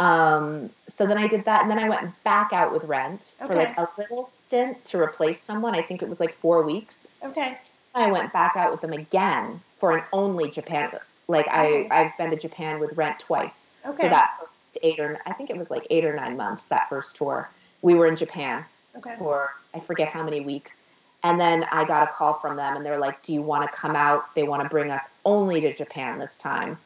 Um, 0.00 0.70
so 0.88 1.06
then 1.06 1.18
I 1.18 1.28
did 1.28 1.44
that, 1.44 1.60
and 1.60 1.70
then 1.70 1.78
I 1.78 1.90
went 1.90 2.24
back 2.24 2.54
out 2.54 2.72
with 2.72 2.84
Rent 2.84 3.36
for 3.46 3.54
like 3.54 3.76
a 3.76 3.86
little 3.98 4.26
stint 4.28 4.82
to 4.86 4.98
replace 4.98 5.42
someone. 5.42 5.74
I 5.74 5.82
think 5.82 6.02
it 6.02 6.08
was 6.08 6.18
like 6.18 6.38
four 6.38 6.62
weeks. 6.62 7.14
Okay. 7.22 7.58
I 7.94 8.10
went 8.10 8.32
back 8.32 8.56
out 8.56 8.72
with 8.72 8.80
them 8.80 8.94
again 8.94 9.60
for 9.76 9.98
an 9.98 10.04
only 10.10 10.50
Japan. 10.50 10.90
Like 11.28 11.48
I, 11.48 11.86
I've 11.90 12.16
been 12.16 12.30
to 12.30 12.36
Japan 12.36 12.80
with 12.80 12.96
Rent 12.96 13.18
twice. 13.18 13.74
Okay. 13.84 14.04
So 14.04 14.08
that 14.08 14.36
first 14.40 14.78
eight 14.82 15.00
or 15.00 15.20
I 15.26 15.34
think 15.34 15.50
it 15.50 15.58
was 15.58 15.70
like 15.70 15.86
eight 15.90 16.06
or 16.06 16.14
nine 16.14 16.36
months 16.36 16.68
that 16.68 16.88
first 16.88 17.16
tour. 17.16 17.50
We 17.82 17.94
were 17.94 18.06
in 18.06 18.16
Japan 18.16 18.64
okay. 18.96 19.14
for 19.18 19.54
I 19.74 19.80
forget 19.80 20.08
how 20.08 20.22
many 20.22 20.40
weeks. 20.40 20.88
And 21.22 21.38
then 21.38 21.64
I 21.70 21.84
got 21.84 22.02
a 22.08 22.12
call 22.12 22.34
from 22.34 22.56
them 22.56 22.76
and 22.76 22.84
they're 22.84 22.98
like, 22.98 23.22
Do 23.22 23.32
you 23.32 23.42
want 23.42 23.70
to 23.70 23.76
come 23.76 23.94
out? 23.94 24.34
They 24.34 24.42
want 24.42 24.62
to 24.62 24.68
bring 24.68 24.90
us 24.90 25.12
only 25.24 25.60
to 25.60 25.74
Japan 25.74 26.18
this 26.18 26.38
time. 26.38 26.78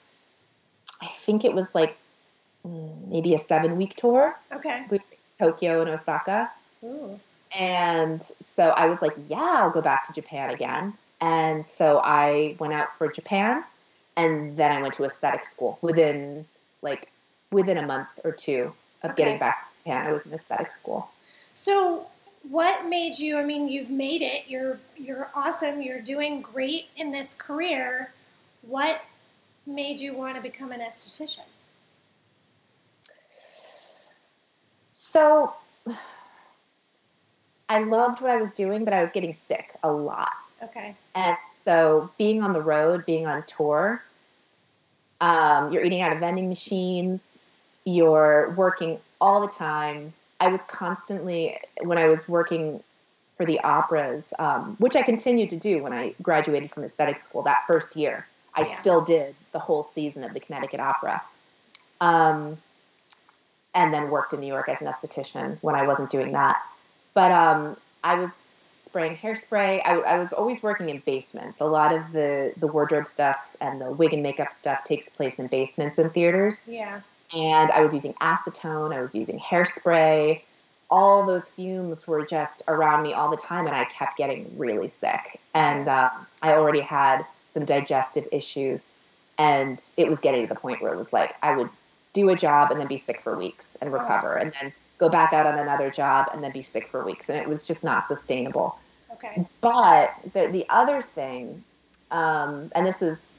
I 1.03 1.09
think 1.09 1.45
it 1.45 1.55
was 1.55 1.75
like 1.75 1.97
maybe 2.65 3.35
a 3.35 3.39
seven 3.39 3.77
week 3.77 3.97
tour. 3.97 4.37
Okay. 4.53 4.85
We 4.91 5.01
Tokyo 5.39 5.81
and 5.81 5.91
Osaka. 5.91 6.51
Ooh. 6.85 7.19
And 7.57 8.23
so 8.23 8.71
I 8.71 8.87
was 8.87 9.01
like, 9.03 9.15
Yeah, 9.29 9.39
I'll 9.39 9.71
go 9.71 9.83
back 9.83 10.07
to 10.09 10.13
Japan 10.13 10.51
again. 10.51 10.95
And 11.21 11.65
so 11.65 12.01
I 12.03 12.57
went 12.59 12.73
out 12.73 12.99
for 12.99 13.11
Japan 13.11 13.65
and 14.17 14.57
then 14.57 14.73
I 14.73 14.83
went 14.83 14.95
to 14.95 15.05
aesthetic 15.05 15.45
school 15.45 15.79
within 15.81 16.45
like 16.83 17.09
within 17.53 17.79
a 17.79 17.87
month 17.87 18.09
or 18.25 18.33
two 18.33 18.73
of 19.03 19.13
Okay. 19.13 19.23
getting 19.23 19.39
back 19.39 19.71
to 19.85 19.91
Japan. 19.91 20.07
I 20.07 20.13
was 20.13 20.27
in 20.27 20.35
aesthetic 20.35 20.71
school. 20.71 21.11
So, 21.53 22.07
what 22.49 22.87
made 22.87 23.19
you? 23.19 23.39
I 23.39 23.45
mean, 23.45 23.69
you've 23.69 23.91
made 23.91 24.23
it. 24.23 24.45
You're 24.49 24.79
you're 24.97 25.31
awesome. 25.35 25.83
You're 25.83 26.01
doing 26.01 26.43
great 26.43 26.87
in 26.97 27.11
this 27.13 27.35
career. 27.35 28.13
What 28.63 29.03
made 29.67 30.01
you 30.01 30.15
want 30.15 30.37
to 30.37 30.43
become 30.43 30.73
an 30.73 30.81
esthetician? 30.81 31.45
So 34.93 35.55
I 37.69 37.85
loved 37.85 38.21
what 38.21 38.31
I 38.31 38.37
was 38.37 38.55
doing, 38.55 38.85
but 38.85 38.93
I 38.93 39.01
was 39.01 39.11
getting 39.11 39.33
sick 39.33 39.75
a 39.83 39.91
lot. 39.91 40.33
Okay. 40.63 40.97
And 41.15 41.37
so 41.65 42.11
being 42.19 42.43
on 42.43 42.53
the 42.53 42.61
road, 42.61 43.07
being 43.07 43.27
on 43.27 43.45
tour, 43.47 44.03
um, 45.21 45.73
you're 45.73 45.85
eating 45.85 46.03
out 46.03 46.13
of 46.13 46.19
vending 46.19 46.49
machines, 46.49 47.47
you're 47.85 48.51
working 48.57 48.99
all 49.25 49.41
the 49.41 49.53
time. 49.53 50.13
I 50.39 50.49
was 50.49 50.63
constantly, 50.65 51.59
when 51.81 51.97
I 51.97 52.07
was 52.09 52.29
working 52.29 52.83
for 53.39 53.47
the 53.47 53.59
operas, 53.61 54.35
um, 54.39 54.77
which 54.79 54.97
I 54.97 55.03
continued 55.03 55.51
to 55.51 55.59
do 55.59 55.83
when 55.83 55.95
I 55.95 56.15
graduated 56.23 56.71
from 56.71 56.85
aesthetic 56.85 57.19
school 57.19 57.43
that 57.45 57.65
first 57.67 57.97
year. 57.97 58.27
I 58.55 58.61
Yeah. 58.61 58.75
still 58.77 59.01
did 59.01 59.35
the 59.53 59.59
whole 59.59 59.83
season 59.83 60.25
of 60.25 60.35
the 60.35 60.41
Connecticut 60.41 60.79
Opera. 60.79 61.23
Um, 62.03 62.59
and 63.75 63.95
then 63.95 64.11
worked 64.11 64.35
in 64.35 64.41
New 64.41 64.47
York 64.47 64.69
as 64.69 64.83
an 64.83 64.89
esthetician 64.93 65.57
when 65.63 65.75
I 65.75 65.87
wasn't 65.87 66.11
doing 66.11 66.33
that. 66.33 66.63
But 67.15 67.33
um, 67.33 67.77
I 68.05 68.17
was 68.17 68.35
spraying 68.35 69.17
hairspray. 69.17 69.81
I, 69.85 69.93
I 70.01 70.19
was 70.19 70.35
always 70.35 70.63
working 70.63 70.91
in 70.91 70.99
basements. 70.99 71.61
A 71.61 71.65
lot 71.65 71.95
of 71.95 72.13
the, 72.13 72.53
the 72.59 72.67
wardrobe 72.67 73.09
stuff 73.09 73.41
and 73.61 73.81
the 73.81 73.91
wig 73.91 74.13
and 74.13 74.23
makeup 74.23 74.53
stuff 74.53 74.85
takes 74.85 75.17
place 75.17 75.39
in 75.39 75.47
basements 75.47 75.99
in 75.99 76.11
theaters 76.11 76.69
Yeah. 76.71 77.01
And 77.35 77.71
I 77.71 77.81
was 77.81 77.93
using 77.93 78.13
acetone, 78.15 78.95
I 78.95 79.01
was 79.01 79.15
using 79.15 79.39
hairspray. 79.39 80.43
All 80.91 81.27
those 81.27 81.55
fumes 81.55 82.07
were 82.07 82.25
just 82.25 82.63
around 82.69 83.03
me 83.03 83.13
all 83.13 83.31
the 83.31 83.37
time, 83.37 83.67
and 83.67 83.75
I 83.75 83.85
kept 83.85 84.17
getting 84.17 84.57
really 84.57 84.89
sick. 84.89 85.41
And 85.53 85.89
um, 85.89 86.27
I 86.43 86.53
already 86.53 86.81
had 86.81 87.27
some 87.51 87.65
digestive 87.65 88.29
issues, 88.31 89.01
and 89.39 89.83
it 89.97 90.09
was 90.09 90.21
getting 90.21 90.43
to 90.43 90.55
the 90.55 90.61
point 90.61 90.83
where 90.83 90.93
it 90.93 90.97
was 90.97 91.13
like 91.13 91.35
I 91.43 91.57
would 91.57 91.71
do 92.13 92.29
a 92.29 92.37
job 92.37 92.71
and 92.71 92.81
then 92.81 92.87
be 92.87 92.99
sick 92.99 93.23
for 93.23 93.37
weeks 93.37 93.77
and 93.83 93.93
recover, 93.93 94.35
and 94.37 94.53
then 94.61 94.73
go 94.99 95.09
back 95.09 95.33
out 95.33 95.47
on 95.47 95.59
another 95.59 95.91
job 95.91 96.29
and 96.33 96.45
then 96.45 96.53
be 96.53 96.63
sick 96.63 96.85
for 96.85 97.05
weeks, 97.05 97.29
and 97.29 97.41
it 97.41 97.49
was 97.49 97.67
just 97.67 97.85
not 97.85 98.05
sustainable. 98.05 98.79
Okay. 99.13 99.47
But 99.61 100.11
the 100.33 100.49
the 100.49 100.67
other 100.69 101.03
thing, 101.03 101.65
um, 102.11 102.71
and 102.75 102.87
this 102.87 103.03
is, 103.03 103.37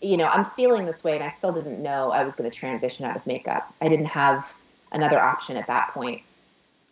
you 0.00 0.16
know, 0.16 0.26
I'm 0.26 0.44
feeling 0.44 0.86
this 0.86 1.02
way, 1.02 1.14
and 1.14 1.24
I 1.24 1.28
still 1.28 1.52
didn't 1.52 1.82
know 1.82 2.10
I 2.10 2.24
was 2.24 2.36
going 2.36 2.50
to 2.50 2.56
transition 2.56 3.04
out 3.04 3.16
of 3.16 3.26
makeup. 3.26 3.72
I 3.80 3.88
didn't 3.88 4.06
have 4.06 4.50
another 4.92 5.20
option 5.20 5.56
at 5.56 5.66
that 5.66 5.88
point 5.92 6.22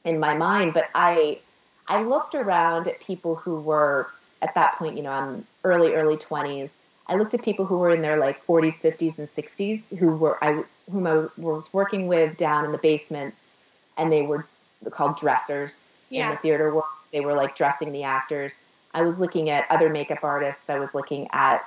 in 0.05 0.19
my 0.19 0.35
mind. 0.35 0.75
But 0.75 0.85
I, 0.95 1.41
I 1.87 2.03
looked 2.03 2.35
around 2.35 2.89
at 2.89 3.01
people 3.01 3.37
who 3.37 3.61
were 3.61 4.11
at 4.43 4.55
that 4.55 4.77
point, 4.77 4.97
you 4.97 5.03
know, 5.03 5.11
I'm 5.11 5.47
early 5.65 5.95
early 5.95 6.17
20s. 6.17 6.85
I 7.07 7.15
looked 7.15 7.35
at 7.35 7.43
people 7.43 7.67
who 7.67 7.79
were 7.79 7.91
in 7.91 8.03
their 8.03 8.17
like 8.17 8.45
40s, 8.47 8.83
50s, 8.83 9.19
and 9.19 9.29
60s 9.29 9.97
who 9.97 10.17
were 10.17 10.43
I 10.43 10.65
whom 10.91 11.07
I 11.07 11.27
was 11.37 11.73
working 11.73 12.09
with 12.09 12.37
down 12.37 12.65
in 12.65 12.73
the 12.73 12.79
basements, 12.79 13.57
and 13.97 14.13
they 14.13 14.23
were 14.23 14.47
called 14.91 15.17
dressers 15.17 15.95
in 16.11 16.31
the 16.31 16.37
theater 16.37 16.73
world. 16.73 16.85
They 17.13 17.21
were 17.21 17.35
like 17.35 17.57
dressing 17.57 17.93
the 17.93 18.05
actors. 18.05 18.69
I 18.93 19.03
was 19.03 19.21
looking 19.21 19.51
at 19.51 19.71
other 19.71 19.89
makeup 19.89 20.23
artists. 20.23 20.69
I 20.71 20.79
was 20.79 20.95
looking 20.95 21.29
at 21.33 21.65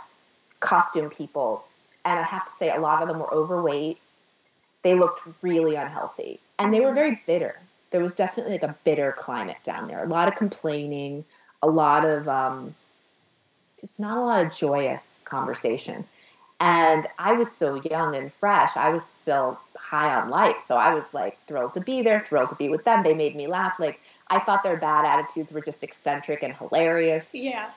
costume 0.60 1.10
people. 1.10 1.64
And 2.06 2.20
I 2.20 2.24
have 2.24 2.46
to 2.46 2.52
say, 2.52 2.72
a 2.72 2.80
lot 2.80 3.02
of 3.02 3.08
them 3.08 3.20
were 3.20 3.34
overweight. 3.34 4.00
They 4.84 4.96
looked 4.96 5.22
really 5.42 5.76
unhealthy. 5.76 6.40
And 6.58 6.74
they 6.74 6.80
were 6.80 6.94
very 6.94 7.22
bitter. 7.26 7.60
There 7.92 8.02
was 8.02 8.16
definitely 8.16 8.54
like 8.54 8.64
a 8.64 8.76
bitter 8.84 9.14
climate 9.18 9.58
down 9.64 9.88
there. 9.88 10.04
A 10.04 10.08
lot 10.08 10.28
of 10.28 10.36
complaining, 10.36 11.26
a 11.62 11.68
lot 11.68 12.06
of 12.06 12.28
um, 12.28 12.76
just 13.82 14.00
not 14.00 14.18
a 14.18 14.22
lot 14.22 14.46
of 14.46 14.56
joyous 14.56 15.26
conversation. 15.30 16.06
And 16.60 17.08
I 17.18 17.34
was 17.34 17.52
so 17.52 17.82
young 17.82 18.16
and 18.16 18.34
fresh. 18.34 18.76
I 18.76 18.90
was 18.90 19.06
still 19.06 19.60
high 19.78 20.20
on 20.20 20.30
life. 20.30 20.62
So 20.64 20.76
I 20.76 20.94
was 20.94 21.14
like 21.14 21.38
thrilled 21.48 21.74
to 21.76 21.82
be 21.82 22.02
there, 22.02 22.20
thrilled 22.20 22.50
to 22.50 22.56
be 22.56 22.70
with 22.70 22.84
them. 22.84 23.04
They 23.04 23.14
made 23.14 23.36
me 23.36 23.48
laugh. 23.48 23.80
Like 23.80 24.00
I 24.28 24.40
thought 24.40 24.64
their 24.64 24.78
bad 24.78 25.06
attitudes 25.06 25.52
were 25.52 25.62
just 25.62 25.84
eccentric 25.84 26.44
and 26.44 26.54
hilarious. 26.54 27.34
Yeah. 27.34 27.70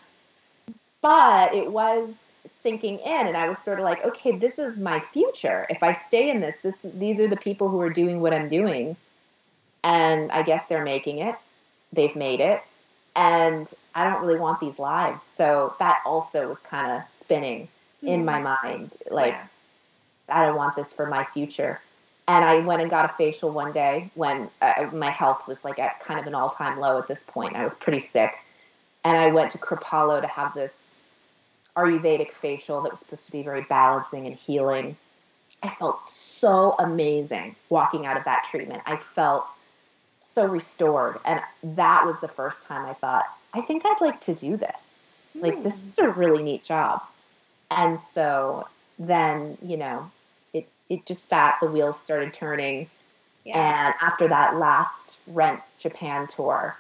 But 1.00 1.54
it 1.54 1.70
was 1.70 2.31
sinking 2.50 2.98
in 2.98 3.26
and 3.26 3.36
I 3.36 3.48
was 3.48 3.58
sort 3.58 3.78
of 3.78 3.84
like, 3.84 4.04
okay, 4.04 4.36
this 4.36 4.58
is 4.58 4.82
my 4.82 5.00
future. 5.12 5.66
If 5.70 5.82
I 5.82 5.92
stay 5.92 6.30
in 6.30 6.40
this, 6.40 6.62
this 6.62 6.82
these 6.82 7.20
are 7.20 7.28
the 7.28 7.36
people 7.36 7.68
who 7.68 7.80
are 7.80 7.90
doing 7.90 8.20
what 8.20 8.34
I'm 8.34 8.48
doing. 8.48 8.96
And 9.84 10.30
I 10.30 10.42
guess 10.42 10.68
they're 10.68 10.84
making 10.84 11.18
it. 11.18 11.34
They've 11.92 12.14
made 12.14 12.40
it. 12.40 12.62
And 13.14 13.70
I 13.94 14.04
don't 14.04 14.22
really 14.24 14.38
want 14.38 14.60
these 14.60 14.78
lives. 14.78 15.24
So 15.24 15.74
that 15.78 16.02
also 16.06 16.48
was 16.48 16.60
kind 16.60 16.92
of 16.92 17.06
spinning 17.06 17.68
in 18.02 18.24
my 18.24 18.40
mind. 18.40 18.96
Like, 19.10 19.32
Yeah. 19.32 19.46
I 20.28 20.46
don't 20.46 20.56
want 20.56 20.76
this 20.76 20.96
for 20.96 21.06
my 21.06 21.24
future. 21.24 21.80
And 22.28 22.44
I 22.44 22.60
went 22.60 22.80
and 22.80 22.90
got 22.90 23.04
a 23.04 23.08
facial 23.08 23.50
one 23.50 23.72
day 23.72 24.10
when 24.14 24.48
uh, 24.60 24.88
my 24.92 25.10
health 25.10 25.46
was 25.46 25.64
like 25.64 25.78
at 25.78 26.00
kind 26.00 26.20
of 26.20 26.26
an 26.26 26.34
all 26.34 26.50
time 26.50 26.78
low 26.78 26.98
at 26.98 27.08
this 27.08 27.24
point. 27.24 27.56
I 27.56 27.64
was 27.64 27.78
pretty 27.78 27.98
sick. 27.98 28.32
And 29.04 29.16
I 29.16 29.32
went 29.32 29.50
to 29.50 29.58
Kripalu 29.58 30.20
to 30.20 30.28
have 30.28 30.54
this 30.54 30.91
Ayurvedic 31.76 32.32
facial 32.32 32.82
that 32.82 32.92
was 32.92 33.00
supposed 33.00 33.26
to 33.26 33.32
be 33.32 33.42
very 33.42 33.62
balancing 33.62 34.26
and 34.26 34.36
healing. 34.36 34.96
I 35.62 35.68
felt 35.68 36.00
so 36.00 36.74
amazing 36.78 37.56
walking 37.68 38.06
out 38.06 38.16
of 38.16 38.24
that 38.24 38.46
treatment. 38.50 38.82
I 38.86 38.96
felt 38.96 39.46
so 40.18 40.46
restored. 40.46 41.18
And 41.24 41.40
that 41.76 42.06
was 42.06 42.20
the 42.20 42.28
first 42.28 42.68
time 42.68 42.86
I 42.86 42.94
thought, 42.94 43.24
I 43.52 43.60
think 43.60 43.84
I'd 43.84 44.00
like 44.00 44.20
to 44.22 44.34
do 44.34 44.56
this. 44.56 45.22
Like, 45.34 45.62
this 45.62 45.86
is 45.86 45.98
a 45.98 46.10
really 46.10 46.42
neat 46.42 46.64
job. 46.64 47.02
And 47.70 47.98
so 47.98 48.68
then, 48.98 49.56
you 49.62 49.76
know, 49.76 50.10
it, 50.52 50.68
it 50.88 51.06
just 51.06 51.26
sat, 51.26 51.56
the 51.60 51.66
wheels 51.66 51.98
started 52.00 52.34
turning. 52.34 52.90
Yeah. 53.44 53.86
And 53.86 53.94
after 54.00 54.28
that 54.28 54.56
last 54.56 55.20
Rent 55.26 55.60
Japan 55.78 56.28
tour, 56.28 56.76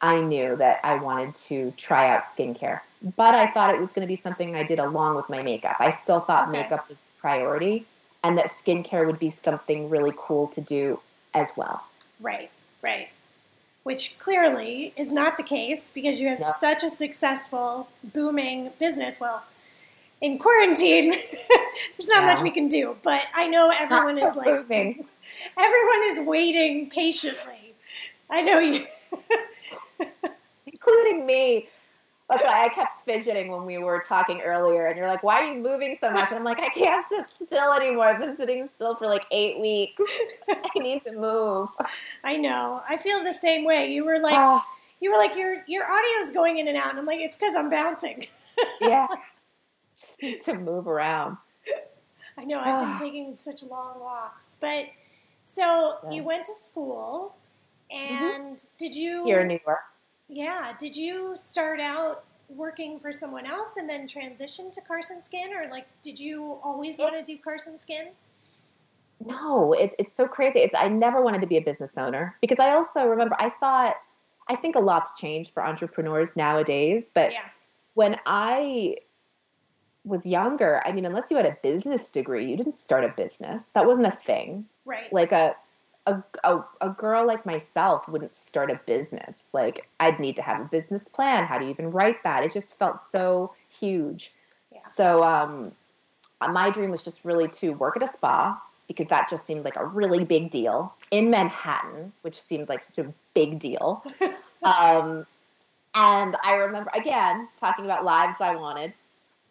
I 0.00 0.20
knew 0.20 0.56
that 0.56 0.80
I 0.84 0.96
wanted 0.96 1.34
to 1.46 1.70
try 1.72 2.10
out 2.10 2.24
skincare. 2.24 2.80
But 3.16 3.34
I 3.34 3.46
thought 3.50 3.74
it 3.74 3.80
was 3.80 3.92
going 3.92 4.06
to 4.06 4.08
be 4.08 4.16
something 4.16 4.54
I 4.54 4.64
did 4.64 4.78
along 4.78 5.16
with 5.16 5.28
my 5.28 5.42
makeup. 5.42 5.76
I 5.78 5.90
still 5.90 6.20
thought 6.20 6.48
Okay. 6.48 6.62
makeup 6.62 6.88
was 6.88 7.00
the 7.00 7.08
priority 7.20 7.86
and 8.22 8.36
that 8.38 8.46
skincare 8.46 9.06
would 9.06 9.18
be 9.18 9.30
something 9.30 9.88
really 9.88 10.12
cool 10.16 10.48
to 10.48 10.60
do 10.60 11.00
as 11.34 11.56
well. 11.56 11.84
Right, 12.20 12.50
right. 12.82 13.08
Which 13.84 14.18
clearly 14.18 14.92
is 14.96 15.12
not 15.12 15.36
the 15.36 15.42
case 15.42 15.92
because 15.92 16.20
you 16.20 16.28
have 16.28 16.40
No. 16.40 16.52
such 16.58 16.82
a 16.82 16.90
successful, 16.90 17.88
booming 18.02 18.72
business. 18.78 19.20
Well, 19.20 19.44
in 20.20 20.38
quarantine, 20.38 21.10
there's 21.96 22.08
not 22.08 22.24
much 22.24 22.42
we 22.42 22.50
can 22.50 22.68
do, 22.68 22.96
but 23.02 23.22
I 23.34 23.46
know 23.46 23.70
everyone 23.70 24.18
is 24.18 24.34
like, 24.34 24.46
moving. 24.46 25.06
everyone 25.58 26.02
is 26.04 26.20
waiting 26.20 26.90
patiently. 26.90 27.74
I 28.28 28.42
know 28.42 28.58
you. 28.58 28.84
including 30.86 31.26
me. 31.26 31.68
That's 32.28 32.42
why 32.42 32.64
I 32.64 32.68
kept 32.70 33.04
fidgeting 33.04 33.52
when 33.52 33.64
we 33.64 33.78
were 33.78 34.02
talking 34.06 34.40
earlier. 34.40 34.86
And 34.86 34.96
you're 34.96 35.06
like, 35.06 35.22
why 35.22 35.42
are 35.42 35.52
you 35.52 35.60
moving 35.60 35.94
so 35.94 36.10
much? 36.10 36.30
And 36.30 36.38
I'm 36.38 36.44
like, 36.44 36.58
I 36.58 36.70
can't 36.70 37.06
sit 37.08 37.24
still 37.46 37.72
anymore. 37.72 38.06
I've 38.06 38.18
been 38.18 38.36
sitting 38.36 38.68
still 38.74 38.96
for 38.96 39.06
like 39.06 39.24
eight 39.30 39.60
weeks. 39.60 40.02
I 40.48 40.68
need 40.76 41.04
to 41.04 41.12
move. 41.12 41.68
I 42.24 42.36
know. 42.36 42.82
I 42.88 42.96
feel 42.96 43.22
the 43.22 43.32
same 43.32 43.64
way. 43.64 43.92
You 43.92 44.04
were 44.04 44.18
like, 44.18 44.34
oh. 44.36 44.60
you 45.00 45.12
were 45.12 45.18
like, 45.18 45.36
your 45.36 45.62
your 45.68 45.84
audio 45.84 46.18
is 46.18 46.32
going 46.32 46.58
in 46.58 46.66
and 46.66 46.76
out. 46.76 46.90
And 46.90 46.98
I'm 46.98 47.06
like, 47.06 47.20
it's 47.20 47.36
because 47.36 47.54
I'm 47.54 47.70
bouncing. 47.70 48.26
yeah. 48.80 49.06
Just 49.96 50.20
need 50.20 50.40
to 50.42 50.54
move 50.58 50.88
around. 50.88 51.36
I 52.36 52.44
know. 52.44 52.58
I've 52.58 52.98
been 52.98 53.06
taking 53.06 53.36
such 53.36 53.62
long 53.62 54.00
walks. 54.00 54.56
But 54.60 54.86
so 55.44 55.98
yeah. 56.02 56.10
you 56.10 56.24
went 56.24 56.44
to 56.46 56.52
school 56.52 57.36
mm-hmm. 57.92 58.14
and 58.14 58.56
mm-hmm. 58.56 58.66
did 58.78 58.96
you. 58.96 59.24
Here 59.24 59.42
in 59.42 59.46
New 59.46 59.60
York. 59.64 59.78
Yeah. 60.28 60.72
Did 60.78 60.96
you 60.96 61.32
start 61.36 61.80
out 61.80 62.24
working 62.48 62.98
for 62.98 63.10
someone 63.10 63.46
else 63.46 63.76
and 63.76 63.88
then 63.88 64.06
transition 64.06 64.70
to 64.70 64.80
Carson 64.80 65.20
Skin, 65.20 65.52
or 65.52 65.68
like, 65.70 65.86
did 66.02 66.18
you 66.18 66.58
always 66.62 66.98
want 66.98 67.14
to 67.14 67.22
do 67.22 67.38
Carson 67.38 67.78
Skin? 67.78 68.08
No, 69.24 69.72
it's 69.72 69.94
it's 69.98 70.14
so 70.14 70.28
crazy. 70.28 70.60
It's 70.60 70.74
I 70.74 70.88
never 70.88 71.22
wanted 71.22 71.40
to 71.40 71.46
be 71.46 71.56
a 71.56 71.62
business 71.62 71.96
owner 71.96 72.36
because 72.40 72.58
I 72.58 72.72
also 72.72 73.06
remember 73.06 73.34
I 73.38 73.50
thought 73.50 73.96
I 74.48 74.56
think 74.56 74.76
a 74.76 74.80
lot's 74.80 75.18
changed 75.18 75.52
for 75.52 75.64
entrepreneurs 75.64 76.36
nowadays, 76.36 77.10
but 77.12 77.32
yeah. 77.32 77.46
when 77.94 78.18
I 78.26 78.98
was 80.04 80.24
younger, 80.24 80.82
I 80.86 80.92
mean, 80.92 81.04
unless 81.04 81.30
you 81.30 81.36
had 81.36 81.46
a 81.46 81.56
business 81.62 82.12
degree, 82.12 82.48
you 82.48 82.56
didn't 82.56 82.74
start 82.74 83.04
a 83.04 83.08
business. 83.08 83.72
That 83.72 83.86
wasn't 83.86 84.06
a 84.06 84.16
thing. 84.16 84.66
Right. 84.84 85.12
Like 85.12 85.32
a 85.32 85.56
a, 86.06 86.22
a, 86.44 86.64
a, 86.80 86.90
girl 86.90 87.26
like 87.26 87.44
myself 87.44 88.08
wouldn't 88.08 88.32
start 88.32 88.70
a 88.70 88.80
business. 88.86 89.50
Like, 89.52 89.88
I'd 89.98 90.20
need 90.20 90.36
to 90.36 90.42
have 90.42 90.60
a 90.60 90.64
business 90.64 91.08
plan. 91.08 91.46
How 91.46 91.58
do 91.58 91.64
you 91.64 91.70
even 91.70 91.90
write 91.90 92.22
that? 92.22 92.44
It 92.44 92.52
just 92.52 92.78
felt 92.78 93.00
so 93.00 93.52
huge. 93.68 94.32
Yeah. 94.72 94.80
So, 94.82 95.24
um, 95.24 95.72
my 96.40 96.70
dream 96.70 96.90
was 96.90 97.04
just 97.04 97.24
really 97.24 97.48
to 97.48 97.70
work 97.70 97.96
at 97.96 98.02
a 98.02 98.06
spa 98.06 98.60
because 98.88 99.08
that 99.08 99.28
just 99.28 99.44
seemed 99.44 99.64
like 99.64 99.76
a 99.76 99.84
really 99.84 100.24
big 100.24 100.50
deal 100.50 100.94
in 101.10 101.30
Manhattan, 101.30 102.12
which 102.22 102.40
seemed 102.40 102.68
like 102.68 102.82
such 102.82 103.04
a 103.04 103.12
big 103.34 103.58
deal. 103.58 104.04
um, 104.62 105.26
and 105.94 106.36
I 106.44 106.56
remember, 106.56 106.90
again, 106.94 107.48
talking 107.58 107.84
about 107.84 108.04
lives 108.04 108.40
I 108.40 108.54
wanted. 108.54 108.92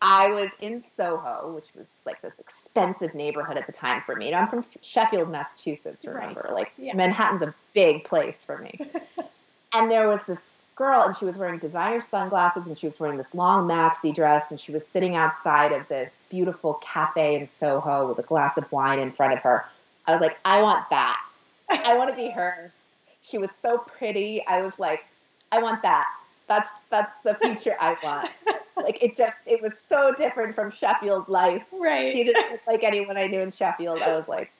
I 0.01 0.31
was 0.31 0.49
in 0.61 0.83
Soho, 0.95 1.53
which 1.55 1.67
was 1.75 1.99
like 2.05 2.21
this 2.21 2.39
expensive 2.39 3.15
neighborhood 3.15 3.57
at 3.57 3.65
the 3.65 3.73
time 3.73 4.03
for 4.05 4.15
me. 4.15 4.33
I'm 4.33 4.47
from 4.47 4.65
Sheffield, 4.81 5.29
Massachusetts, 5.29 6.05
remember? 6.05 6.41
Right. 6.45 6.53
Like 6.53 6.73
yeah. 6.77 6.95
Manhattan's 6.95 7.41
a 7.41 7.55
big 7.73 8.03
place 8.03 8.43
for 8.43 8.57
me. 8.57 8.79
and 9.73 9.89
there 9.89 10.07
was 10.07 10.25
this 10.25 10.53
girl, 10.75 11.03
and 11.03 11.15
she 11.15 11.25
was 11.25 11.37
wearing 11.37 11.59
designer 11.59 12.01
sunglasses, 12.01 12.67
and 12.67 12.77
she 12.77 12.87
was 12.87 12.99
wearing 12.99 13.17
this 13.17 13.33
long 13.33 13.67
maxi 13.67 14.13
dress, 14.13 14.51
and 14.51 14.59
she 14.59 14.71
was 14.71 14.85
sitting 14.85 15.15
outside 15.15 15.71
of 15.71 15.87
this 15.87 16.27
beautiful 16.29 16.75
cafe 16.75 17.35
in 17.35 17.45
Soho 17.45 18.09
with 18.09 18.19
a 18.19 18.23
glass 18.23 18.57
of 18.57 18.69
wine 18.71 18.99
in 18.99 19.11
front 19.11 19.33
of 19.33 19.39
her. 19.41 19.65
I 20.05 20.11
was 20.11 20.21
like, 20.21 20.37
I 20.45 20.61
want 20.61 20.89
that. 20.89 21.19
I 21.69 21.97
want 21.97 22.09
to 22.09 22.15
be 22.15 22.29
her. 22.29 22.71
She 23.21 23.37
was 23.37 23.49
so 23.61 23.77
pretty. 23.77 24.45
I 24.45 24.61
was 24.61 24.77
like, 24.77 25.05
I 25.51 25.61
want 25.61 25.81
that. 25.81 26.07
That's 26.47 26.69
that's 26.91 27.11
the 27.23 27.33
future 27.35 27.75
I 27.79 27.95
want. 28.03 28.29
like 28.83 29.01
it 29.01 29.15
just 29.15 29.37
it 29.45 29.61
was 29.61 29.77
so 29.77 30.13
different 30.13 30.55
from 30.55 30.71
Sheffield 30.71 31.29
life. 31.29 31.63
Right. 31.71 32.11
She 32.11 32.23
didn't 32.23 32.51
look 32.51 32.61
like 32.67 32.83
anyone 32.83 33.17
I 33.17 33.27
knew 33.27 33.39
in 33.41 33.51
Sheffield. 33.51 33.99
I 34.01 34.15
was 34.15 34.27
like, 34.27 34.51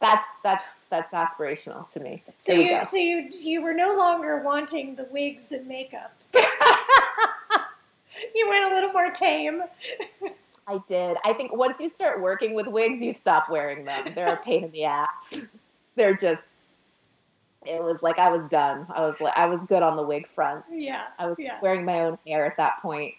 that's 0.00 0.28
that's 0.42 0.64
that's 0.90 1.12
aspirational 1.12 1.90
to 1.92 2.00
me. 2.00 2.22
So 2.36 2.52
you 2.52 2.82
so 2.84 2.96
you 2.96 3.28
you 3.42 3.62
were 3.62 3.74
no 3.74 3.96
longer 3.96 4.42
wanting 4.42 4.96
the 4.96 5.04
wigs 5.10 5.52
and 5.52 5.66
makeup. 5.66 6.14
you 8.34 8.48
went 8.48 8.64
a 8.66 8.74
little 8.74 8.92
more 8.92 9.10
tame. 9.10 9.62
I 10.66 10.80
did. 10.88 11.16
I 11.24 11.34
think 11.34 11.54
once 11.54 11.78
you 11.78 11.90
start 11.90 12.22
working 12.22 12.54
with 12.54 12.66
wigs, 12.66 13.02
you 13.02 13.12
stop 13.12 13.50
wearing 13.50 13.84
them. 13.84 14.06
They're 14.14 14.34
a 14.34 14.42
pain 14.42 14.64
in 14.64 14.70
the 14.70 14.84
ass. 14.84 15.46
They're 15.94 16.16
just 16.16 16.62
it 17.66 17.82
was 17.82 18.02
like 18.02 18.18
I 18.18 18.30
was 18.30 18.42
done. 18.48 18.86
I 18.94 19.00
was 19.02 19.20
like 19.20 19.36
I 19.36 19.46
was 19.46 19.64
good 19.64 19.82
on 19.82 19.96
the 19.96 20.02
wig 20.02 20.28
front. 20.28 20.64
Yeah. 20.70 21.04
I 21.18 21.26
was 21.26 21.36
yeah. 21.38 21.58
wearing 21.62 21.84
my 21.84 22.00
own 22.00 22.18
hair 22.26 22.46
at 22.46 22.56
that 22.56 22.80
point. 22.82 23.14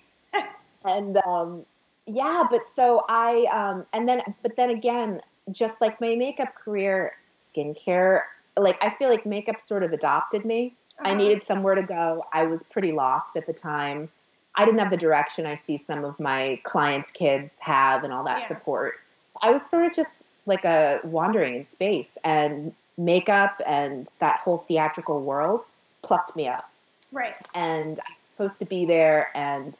And 0.86 1.18
um 1.26 1.66
yeah, 2.06 2.44
but 2.50 2.62
so 2.66 3.04
I 3.10 3.46
um 3.52 3.86
and 3.94 4.08
then 4.08 4.22
but 4.42 4.56
then 4.56 4.70
again, 4.70 5.22
just 5.52 5.82
like 5.82 6.00
my 6.00 6.16
makeup 6.16 6.54
career, 6.56 7.14
skincare, 7.34 8.22
like 8.58 8.78
I 8.82 8.90
feel 8.90 9.10
like 9.10 9.26
makeup 9.26 9.60
sort 9.60 9.84
of 9.84 9.94
adopted 9.94 10.46
me. 10.46 10.74
Uh-huh. 11.00 11.12
I 11.12 11.16
needed 11.16 11.44
somewhere 11.44 11.76
to 11.76 11.84
go. 11.84 12.26
I 12.32 12.44
was 12.44 12.64
pretty 12.64 12.92
lost 12.92 13.36
at 13.36 13.48
the 13.48 13.54
time. 13.54 14.10
I 14.56 14.64
didn't 14.64 14.80
have 14.80 14.92
the 14.92 14.98
direction 14.98 15.46
I 15.46 15.56
see 15.56 15.78
some 15.78 16.06
of 16.06 16.20
my 16.20 16.60
clients' 16.64 17.12
kids 17.12 17.60
have 17.60 18.04
and 18.04 18.14
all 18.14 18.24
that 18.24 18.42
yeah. 18.42 18.48
support. 18.48 18.96
I 19.42 19.52
was 19.52 19.70
sort 19.70 19.86
of 19.86 19.94
just 19.94 20.24
like 20.46 20.64
a 20.64 21.02
wandering 21.04 21.56
in 21.56 21.66
space 21.66 22.18
and 22.24 22.74
makeup 22.98 23.62
and 23.66 24.10
that 24.20 24.40
whole 24.40 24.60
theatrical 24.60 25.22
world 25.22 25.66
plucked 26.04 26.36
me 26.36 26.48
up. 26.48 26.70
Right. 27.12 27.36
And 27.54 28.00
I'm 28.00 28.16
supposed 28.22 28.60
to 28.60 28.66
be 28.66 28.86
there 28.86 29.30
and 29.36 29.78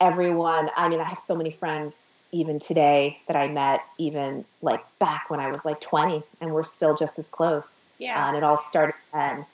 everyone, 0.00 0.70
I 0.76 0.88
mean, 0.88 1.00
I 1.00 1.04
have 1.04 1.20
so 1.20 1.36
many 1.36 1.50
friends 1.50 2.14
even 2.30 2.58
today 2.58 3.20
that 3.26 3.36
I 3.36 3.48
met, 3.48 3.80
even 3.96 4.44
like 4.60 4.84
back 4.98 5.30
when 5.30 5.40
I 5.40 5.50
was 5.50 5.64
like 5.64 5.80
20, 5.80 6.22
and 6.40 6.52
we're 6.52 6.64
still 6.64 6.94
just 6.94 7.18
as 7.18 7.30
close. 7.30 7.94
Yeah. 7.98 8.22
Uh, 8.22 8.28
and 8.28 8.36
it 8.36 8.42
all 8.42 8.56
started 8.56 8.94
then. 9.12 9.46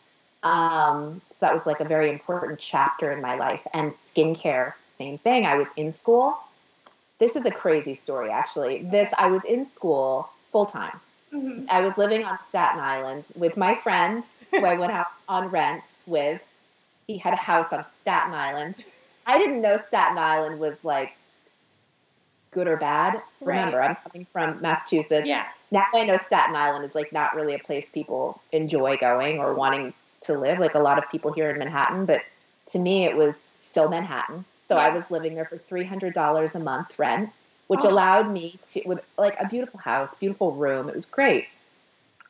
Um, 0.42 1.22
so 1.30 1.46
that 1.46 1.54
was 1.54 1.66
like 1.66 1.80
a 1.80 1.85
very 1.85 2.11
important 2.11 2.59
chapter 2.59 3.12
in 3.12 3.22
my 3.22 3.37
life. 3.37 3.66
And 3.72 3.90
skincare, 3.90 4.74
same 4.87 5.18
thing. 5.18 5.46
I 5.46 5.57
was 5.57 5.72
in 5.76 5.92
school. 5.92 6.37
This 7.18 7.37
is 7.37 7.46
a 7.46 7.50
crazy 7.50 7.94
story, 7.94 8.30
actually. 8.30 8.83
This, 8.83 9.14
I 9.18 9.28
was 9.28 9.44
in 9.44 9.64
school 9.64 10.28
full 10.50 10.66
time. 10.66 11.00
Mm-hmm. 11.33 11.66
I 11.68 11.80
was 11.80 11.96
living 11.96 12.24
on 12.24 12.38
Staten 12.40 12.80
Island 12.80 13.28
with 13.37 13.57
my 13.57 13.74
friend 13.74 14.24
who 14.50 14.64
I 14.64 14.74
went 14.74 14.92
out 14.92 15.07
on 15.28 15.48
rent 15.48 16.02
with. 16.07 16.40
He 17.07 17.18
had 17.18 17.35
a 17.35 17.37
house 17.37 17.72
on 17.72 17.85
Staten 17.92 18.33
Island. 18.33 18.76
I 19.27 19.39
didn't 19.39 19.61
know 19.61 19.79
Staten 19.79 20.19
Island 20.19 20.59
was 20.59 20.85
like 20.85 21.13
good 22.51 22.69
or 22.69 22.77
bad. 22.77 23.15
Right. 23.41 23.57
Remember, 23.57 23.83
I'm 23.83 23.97
coming 23.97 24.27
from 24.33 24.61
Massachusetts. 24.61 25.27
Yeah. 25.27 25.47
Now 25.71 25.85
I 25.93 26.05
know 26.05 26.17
Staten 26.17 26.55
Island 26.55 26.85
is 26.85 26.95
like 26.95 27.13
not 27.13 27.35
really 27.35 27.55
a 27.55 27.59
place 27.59 27.91
people 27.91 28.41
enjoy 28.53 28.97
going 28.97 29.39
or 29.39 29.55
wanting 29.55 29.93
to 30.23 30.39
live, 30.39 30.59
like 30.59 30.75
a 30.75 30.79
lot 30.79 30.99
of 30.99 31.11
people 31.11 31.33
here 31.33 31.51
in 31.51 31.59
Manhattan. 31.59 32.07
But 32.07 32.23
to 32.67 32.79
me, 32.79 33.05
it 33.05 33.17
was 33.17 33.37
still 33.37 33.89
Manhattan. 33.89 34.45
So 34.59 34.77
yeah. 34.77 34.83
I 34.85 34.91
was 34.91 35.11
living 35.11 35.35
there 35.35 35.45
for 35.45 35.59
$300 35.59 36.55
a 36.55 36.59
month 36.61 36.99
rent 36.99 37.31
which 37.67 37.81
oh. 37.83 37.91
allowed 37.91 38.31
me 38.31 38.59
to 38.63 38.83
with 38.87 39.01
like 39.19 39.37
a 39.41 39.49
beautiful 39.49 39.81
house, 39.81 40.19
beautiful 40.19 40.53
room. 40.53 40.89
It 40.89 40.95
was 40.95 41.07
great, 41.07 41.47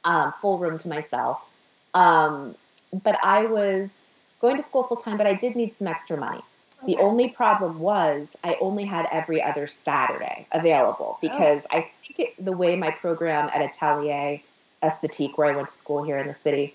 um, 0.05 0.33
full 0.41 0.59
room 0.59 0.79
to 0.79 0.89
myself. 0.89 1.45
Um, 1.93 2.55
but 3.03 3.19
I 3.23 3.47
was 3.47 4.07
going 4.41 4.57
to 4.57 4.63
school 4.63 4.85
full 4.85 4.97
time, 4.97 5.17
but 5.17 5.27
I 5.27 5.35
did 5.35 5.57
need 5.57 5.73
some 5.73 5.89
extra 5.89 6.17
money. 6.17 6.41
The 6.87 6.97
only 6.97 7.29
problem 7.29 7.79
was 7.79 8.37
I 8.44 8.57
only 8.61 8.85
had 8.85 9.07
every 9.11 9.42
other 9.42 9.66
Saturday 9.66 10.47
available 10.53 11.16
oh. 11.16 11.18
because 11.20 11.66
oh. 11.73 11.79
I 11.79 11.90
think 12.07 12.18
it, 12.18 12.44
the 12.44 12.53
way 12.53 12.77
my 12.77 12.90
program 12.90 13.51
at 13.53 13.62
Atelier 13.62 14.40
Esthétique, 14.83 15.37
where 15.37 15.53
I 15.53 15.57
went 15.57 15.68
to 15.68 15.75
school 15.75 16.05
here 16.05 16.18
in 16.18 16.27
the 16.27 16.35
city, 16.35 16.75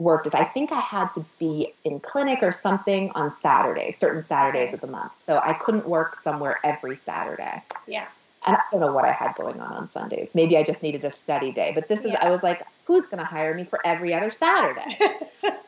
worked 0.00 0.26
is 0.26 0.34
I 0.34 0.44
think 0.44 0.72
I 0.72 0.80
had 0.80 1.12
to 1.14 1.24
be 1.38 1.74
in 1.84 2.00
clinic 2.00 2.38
or 2.42 2.52
something 2.52 3.10
on 3.14 3.30
Saturdays, 3.30 3.96
certain 3.96 4.22
Saturdays 4.22 4.72
of 4.72 4.80
the 4.80 4.86
month. 4.86 5.14
So 5.16 5.38
I 5.42 5.52
couldn't 5.52 5.86
work 5.86 6.14
somewhere 6.14 6.58
every 6.64 6.96
Saturday. 6.96 7.62
Yeah. 7.86 8.06
And 8.46 8.56
I 8.56 8.60
don't 8.70 8.80
know 8.80 8.92
what 8.92 9.04
I 9.04 9.12
had 9.12 9.34
going 9.34 9.60
on 9.60 9.72
on 9.72 9.86
Sundays. 9.86 10.34
Maybe 10.34 10.56
I 10.56 10.62
just 10.62 10.82
needed 10.82 11.04
a 11.04 11.10
study 11.10 11.52
day. 11.52 11.72
But 11.74 11.88
this 11.88 12.06
is, 12.06 12.12
yeah. 12.12 12.24
I 12.24 12.30
was 12.30 12.42
like, 12.42 12.66
who's 12.86 13.08
going 13.08 13.18
to 13.18 13.24
hire 13.24 13.54
me 13.54 13.64
for 13.64 13.86
every 13.86 14.14
other 14.14 14.30
Saturday? 14.30 14.96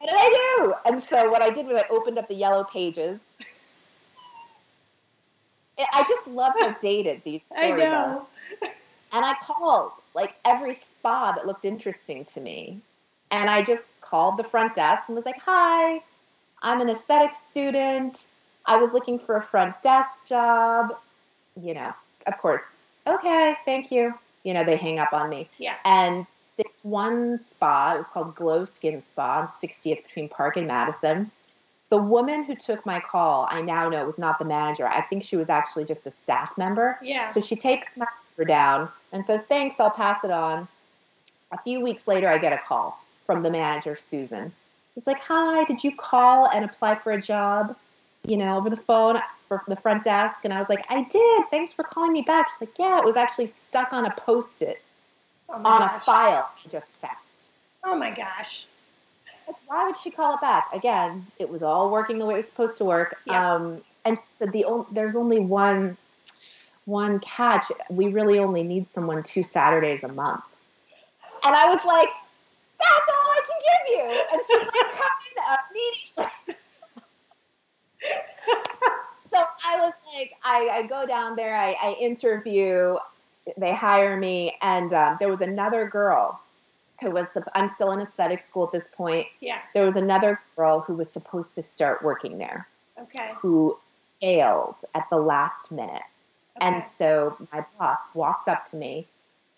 and 0.00 0.10
I 0.12 0.56
do. 0.58 0.74
And 0.86 1.04
so 1.04 1.30
what 1.30 1.42
I 1.42 1.50
did 1.50 1.66
was 1.66 1.82
I 1.82 1.92
opened 1.92 2.18
up 2.18 2.28
the 2.28 2.34
yellow 2.34 2.64
pages. 2.64 3.20
I 5.78 6.04
just 6.08 6.26
love 6.26 6.52
how 6.58 6.76
dated 6.82 7.22
these 7.24 7.40
stories 7.46 7.72
I 7.72 7.76
know. 7.76 8.26
Are. 8.62 8.68
And 9.12 9.24
I 9.24 9.34
called 9.42 9.92
like 10.14 10.34
every 10.44 10.74
spa 10.74 11.32
that 11.32 11.46
looked 11.46 11.64
interesting 11.64 12.24
to 12.26 12.40
me 12.40 12.80
and 13.30 13.48
I 13.48 13.62
just 13.62 13.88
called 14.00 14.36
the 14.36 14.44
front 14.44 14.74
desk 14.74 15.08
and 15.08 15.16
was 15.16 15.24
like, 15.24 15.40
Hi, 15.44 16.02
I'm 16.62 16.80
an 16.80 16.90
aesthetic 16.90 17.34
student. 17.34 18.28
I 18.66 18.76
was 18.76 18.92
looking 18.92 19.18
for 19.18 19.36
a 19.36 19.42
front 19.42 19.80
desk 19.82 20.26
job. 20.26 20.96
You 21.60 21.74
know, 21.74 21.92
of 22.26 22.38
course, 22.38 22.78
okay, 23.06 23.56
thank 23.64 23.90
you. 23.90 24.14
You 24.44 24.54
know, 24.54 24.64
they 24.64 24.76
hang 24.76 24.98
up 24.98 25.12
on 25.12 25.28
me. 25.28 25.48
Yeah. 25.58 25.74
And 25.84 26.26
this 26.64 26.80
one 26.82 27.38
spa, 27.38 27.94
it 27.94 27.98
was 27.98 28.06
called 28.08 28.34
Glow 28.34 28.64
Skin 28.64 29.00
Spa 29.00 29.40
on 29.40 29.48
60th 29.48 30.04
between 30.04 30.28
Park 30.28 30.56
and 30.56 30.66
Madison. 30.66 31.30
The 31.88 31.96
woman 31.96 32.44
who 32.44 32.54
took 32.54 32.86
my 32.86 33.00
call, 33.00 33.48
I 33.50 33.62
now 33.62 33.88
know 33.88 34.02
it 34.02 34.06
was 34.06 34.18
not 34.18 34.38
the 34.38 34.44
manager. 34.44 34.86
I 34.86 35.00
think 35.02 35.24
she 35.24 35.36
was 35.36 35.48
actually 35.48 35.84
just 35.84 36.06
a 36.06 36.10
staff 36.10 36.56
member. 36.56 36.98
Yeah. 37.02 37.30
So 37.30 37.40
she 37.40 37.56
takes 37.56 37.96
my 37.96 38.06
number 38.36 38.48
down 38.48 38.88
and 39.12 39.24
says, 39.24 39.46
Thanks, 39.46 39.80
I'll 39.80 39.90
pass 39.90 40.22
it 40.22 40.30
on. 40.30 40.68
A 41.52 41.58
few 41.62 41.82
weeks 41.82 42.06
later, 42.06 42.28
I 42.28 42.38
get 42.38 42.52
a 42.52 42.58
call 42.58 43.02
from 43.26 43.42
the 43.42 43.50
manager, 43.50 43.96
Susan. 43.96 44.52
He's 44.94 45.06
like, 45.06 45.20
Hi, 45.22 45.64
did 45.64 45.82
you 45.82 45.96
call 45.96 46.46
and 46.46 46.64
apply 46.64 46.94
for 46.94 47.10
a 47.12 47.20
job? 47.20 47.76
you 48.24 48.36
know, 48.36 48.58
over 48.58 48.68
the 48.68 48.76
phone 48.76 49.18
for 49.46 49.62
the 49.66 49.76
front 49.76 50.04
desk. 50.04 50.44
And 50.44 50.52
I 50.52 50.58
was 50.58 50.68
like, 50.68 50.84
I 50.88 51.04
did. 51.04 51.44
Thanks 51.50 51.72
for 51.72 51.82
calling 51.82 52.12
me 52.12 52.22
back. 52.22 52.48
She's 52.50 52.68
like, 52.68 52.78
yeah, 52.78 52.98
it 52.98 53.04
was 53.04 53.16
actually 53.16 53.46
stuck 53.46 53.92
on 53.92 54.04
a 54.04 54.10
post 54.10 54.62
it 54.62 54.82
Oh 55.52 55.62
on 55.64 55.82
a 55.82 56.00
file 56.00 56.48
I 56.64 56.68
just 56.68 56.96
found. 56.98 57.16
Oh 57.84 57.96
my 57.96 58.10
gosh. 58.10 58.66
Why 59.66 59.86
would 59.86 59.96
she 59.96 60.10
call 60.10 60.34
it 60.34 60.40
back? 60.40 60.68
Again, 60.72 61.26
it 61.38 61.48
was 61.48 61.62
all 61.62 61.90
working 61.90 62.18
the 62.18 62.26
way 62.26 62.34
it 62.34 62.38
was 62.38 62.48
supposed 62.48 62.78
to 62.78 62.84
work. 62.84 63.16
Yeah. 63.26 63.54
Um, 63.54 63.82
and 64.04 64.16
she 64.16 64.46
the 64.52 64.84
there's 64.92 65.16
only 65.16 65.40
one 65.40 65.96
one 66.84 67.20
catch. 67.20 67.64
We 67.88 68.08
really 68.08 68.38
only 68.38 68.62
need 68.62 68.88
someone 68.88 69.22
two 69.22 69.42
Saturdays 69.42 70.04
a 70.04 70.12
month. 70.12 70.44
And 71.44 71.54
I 71.54 71.68
was 71.68 71.84
like, 71.84 72.08
that's 72.78 73.06
all 73.08 73.14
I 73.14 73.40
can 73.46 73.60
give 73.68 73.84
you. 73.96 74.04
And 74.32 74.40
she's 74.46 74.58
like, 74.66 74.90
come 74.98 75.18
in 75.26 75.38
immediately. 75.70 76.54
so 79.30 79.44
I 79.64 79.80
was 79.80 79.92
like, 80.14 80.32
I, 80.44 80.68
I 80.72 80.82
go 80.86 81.06
down 81.06 81.36
there, 81.36 81.54
I, 81.54 81.76
I 81.82 81.92
interview, 82.00 82.96
they 83.56 83.74
hire 83.74 84.16
me, 84.16 84.56
and 84.62 84.92
um, 84.92 85.16
there 85.20 85.28
was 85.28 85.40
another 85.40 85.86
girl 85.88 86.40
who 87.00 87.10
was, 87.10 87.36
I'm 87.54 87.68
still 87.68 87.92
in 87.92 88.00
aesthetic 88.00 88.40
school 88.40 88.64
at 88.64 88.72
this 88.72 88.88
point. 88.94 89.26
Yeah. 89.40 89.58
There 89.74 89.84
was 89.84 89.96
another 89.96 90.40
girl 90.56 90.80
who 90.80 90.94
was 90.94 91.10
supposed 91.10 91.54
to 91.54 91.62
start 91.62 92.02
working 92.02 92.36
there 92.38 92.66
Okay. 93.00 93.32
who 93.36 93.78
failed 94.20 94.76
at 94.94 95.08
the 95.10 95.16
last 95.16 95.72
minute. 95.72 96.02
And 96.60 96.84
so 96.84 97.38
my 97.52 97.64
boss 97.78 98.00
walked 98.12 98.48
up 98.48 98.66
to 98.66 98.76
me. 98.76 99.06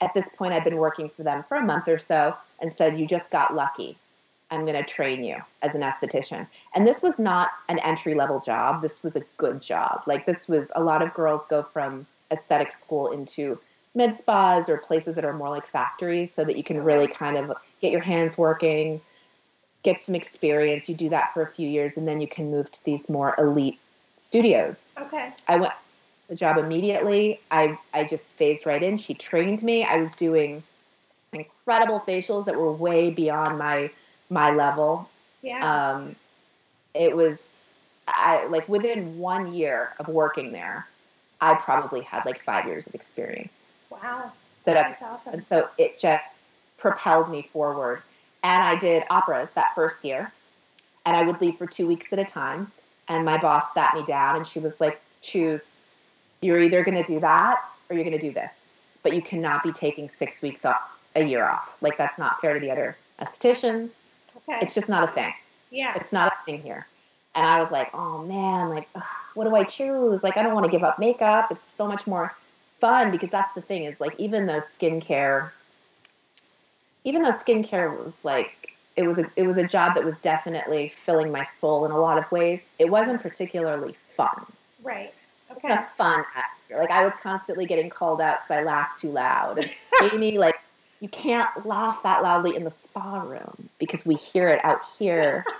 At 0.00 0.14
this 0.14 0.36
point, 0.36 0.52
I'd 0.54 0.62
been 0.62 0.76
working 0.76 1.08
for 1.08 1.24
them 1.24 1.44
for 1.48 1.56
a 1.56 1.62
month 1.62 1.88
or 1.88 1.98
so 1.98 2.36
and 2.60 2.70
said, 2.70 2.96
You 2.98 3.06
just 3.06 3.32
got 3.32 3.54
lucky. 3.56 3.98
I'm 4.52 4.64
going 4.64 4.76
to 4.80 4.84
train 4.88 5.24
you 5.24 5.38
as 5.62 5.74
an 5.74 5.80
esthetician. 5.82 6.46
And 6.74 6.86
this 6.86 7.02
was 7.02 7.18
not 7.18 7.48
an 7.68 7.80
entry 7.80 8.14
level 8.14 8.38
job. 8.38 8.82
This 8.82 9.02
was 9.02 9.16
a 9.16 9.22
good 9.36 9.62
job. 9.62 10.02
Like, 10.06 10.26
this 10.26 10.46
was 10.48 10.70
a 10.76 10.84
lot 10.84 11.02
of 11.02 11.12
girls 11.14 11.48
go 11.48 11.64
from 11.72 12.06
aesthetic 12.30 12.70
school 12.70 13.10
into 13.10 13.58
med 13.94 14.16
spas 14.16 14.68
or 14.68 14.78
places 14.78 15.14
that 15.16 15.24
are 15.24 15.32
more 15.32 15.50
like 15.50 15.66
factories 15.66 16.34
so 16.34 16.44
that 16.44 16.56
you 16.56 16.64
can 16.64 16.82
really 16.82 17.08
kind 17.08 17.36
of 17.36 17.56
get 17.80 17.92
your 17.92 18.00
hands 18.00 18.38
working, 18.38 19.00
get 19.82 20.02
some 20.02 20.14
experience. 20.14 20.88
You 20.88 20.94
do 20.94 21.10
that 21.10 21.34
for 21.34 21.42
a 21.42 21.50
few 21.52 21.68
years 21.68 21.96
and 21.96 22.06
then 22.08 22.20
you 22.20 22.28
can 22.28 22.50
move 22.50 22.70
to 22.70 22.84
these 22.84 23.10
more 23.10 23.34
elite 23.38 23.78
studios. 24.16 24.94
Okay. 24.98 25.32
I 25.46 25.56
went 25.56 25.72
the 26.28 26.36
job 26.36 26.56
immediately. 26.56 27.40
I 27.50 27.78
I 27.92 28.04
just 28.04 28.32
phased 28.34 28.64
right 28.66 28.82
in. 28.82 28.96
She 28.96 29.14
trained 29.14 29.62
me. 29.62 29.84
I 29.84 29.98
was 29.98 30.14
doing 30.14 30.62
incredible 31.32 32.00
facials 32.00 32.46
that 32.46 32.58
were 32.58 32.72
way 32.72 33.10
beyond 33.10 33.58
my 33.58 33.90
my 34.30 34.50
level. 34.50 35.08
Yeah. 35.42 35.92
Um, 35.92 36.16
it 36.94 37.16
was 37.16 37.64
I 38.06 38.46
like 38.46 38.68
within 38.68 39.18
one 39.18 39.52
year 39.52 39.94
of 39.98 40.08
working 40.08 40.52
there, 40.52 40.86
I 41.40 41.54
probably 41.54 42.02
had 42.02 42.24
like 42.24 42.42
five 42.42 42.66
years 42.66 42.86
of 42.86 42.94
experience. 42.94 43.71
Wow. 44.02 44.32
That 44.64 44.76
I, 44.76 44.82
That's 44.90 45.02
awesome. 45.02 45.34
and 45.34 45.44
so 45.44 45.68
it 45.76 45.98
just 45.98 46.24
propelled 46.78 47.30
me 47.30 47.48
forward. 47.52 48.02
And 48.44 48.62
I 48.62 48.76
did 48.78 49.04
operas 49.10 49.54
that 49.54 49.74
first 49.74 50.04
year, 50.04 50.32
and 51.06 51.16
I 51.16 51.22
would 51.24 51.40
leave 51.40 51.56
for 51.58 51.66
two 51.66 51.86
weeks 51.86 52.12
at 52.12 52.18
a 52.18 52.24
time. 52.24 52.70
And 53.08 53.24
my 53.24 53.38
boss 53.38 53.74
sat 53.74 53.94
me 53.94 54.04
down, 54.04 54.36
and 54.36 54.46
she 54.46 54.60
was 54.60 54.80
like, 54.80 55.00
"Choose. 55.20 55.82
You're 56.40 56.60
either 56.60 56.82
going 56.84 57.02
to 57.02 57.12
do 57.12 57.20
that, 57.20 57.58
or 57.88 57.96
you're 57.96 58.04
going 58.04 58.18
to 58.18 58.24
do 58.26 58.32
this. 58.32 58.76
But 59.02 59.14
you 59.14 59.22
cannot 59.22 59.62
be 59.64 59.72
taking 59.72 60.08
six 60.08 60.42
weeks 60.42 60.64
off, 60.64 60.80
a 61.16 61.22
year 61.24 61.44
off. 61.44 61.76
Like 61.80 61.98
that's 61.98 62.18
not 62.18 62.40
fair 62.40 62.54
to 62.54 62.60
the 62.60 62.70
other 62.70 62.96
estheticians. 63.20 64.06
Okay. 64.36 64.58
It's 64.62 64.74
just 64.74 64.88
not 64.88 65.08
a 65.08 65.12
thing. 65.12 65.32
yeah. 65.70 65.94
It's 65.96 66.12
not 66.12 66.32
a 66.32 66.44
thing 66.44 66.62
here." 66.62 66.86
And 67.34 67.46
I 67.46 67.60
was 67.60 67.70
like, 67.70 67.90
"Oh 67.94 68.18
man, 68.22 68.68
like, 68.70 68.88
ugh, 68.94 69.02
what 69.34 69.44
do 69.44 69.56
I 69.56 69.64
choose? 69.64 70.22
Like, 70.22 70.36
I 70.36 70.42
don't 70.42 70.54
want 70.54 70.66
to 70.66 70.70
give 70.70 70.84
up 70.84 70.98
makeup. 70.98 71.50
It's 71.50 71.64
so 71.64 71.88
much 71.88 72.06
more 72.06 72.34
fun 72.82 73.10
because 73.10 73.30
that's 73.30 73.54
the 73.54 73.62
thing 73.62 73.84
is 73.84 74.00
like, 74.00 74.14
even 74.18 74.46
though 74.46 74.60
skincare." 74.60 75.50
even 77.04 77.22
though 77.22 77.30
skincare 77.30 77.98
was 78.02 78.24
like 78.24 78.72
it 78.96 79.04
was 79.04 79.18
a 79.18 79.24
it 79.36 79.44
was 79.44 79.56
a 79.56 79.66
job 79.66 79.94
that 79.94 80.04
was 80.04 80.20
definitely 80.22 80.92
filling 81.04 81.32
my 81.32 81.42
soul 81.42 81.84
in 81.84 81.90
a 81.90 81.98
lot 81.98 82.18
of 82.18 82.30
ways. 82.30 82.70
It 82.78 82.90
wasn't 82.90 83.22
particularly 83.22 83.94
fun. 84.16 84.46
right. 84.82 85.12
Okay. 85.50 85.68
a 85.68 85.86
fun 85.98 86.24
atmosphere. 86.34 86.78
Like 86.78 86.90
I 86.90 87.04
was 87.04 87.12
constantly 87.22 87.66
getting 87.66 87.90
called 87.90 88.22
out 88.22 88.42
because 88.42 88.62
I 88.62 88.62
laughed 88.62 89.02
too 89.02 89.10
loud. 89.10 89.58
And 89.58 89.70
Amy, 90.12 90.38
like 90.38 90.54
you 91.00 91.08
can't 91.08 91.66
laugh 91.66 92.02
that 92.04 92.22
loudly 92.22 92.56
in 92.56 92.64
the 92.64 92.70
spa 92.70 93.20
room 93.20 93.68
because 93.78 94.06
we 94.06 94.14
hear 94.14 94.48
it 94.48 94.64
out 94.64 94.80
here. 94.98 95.44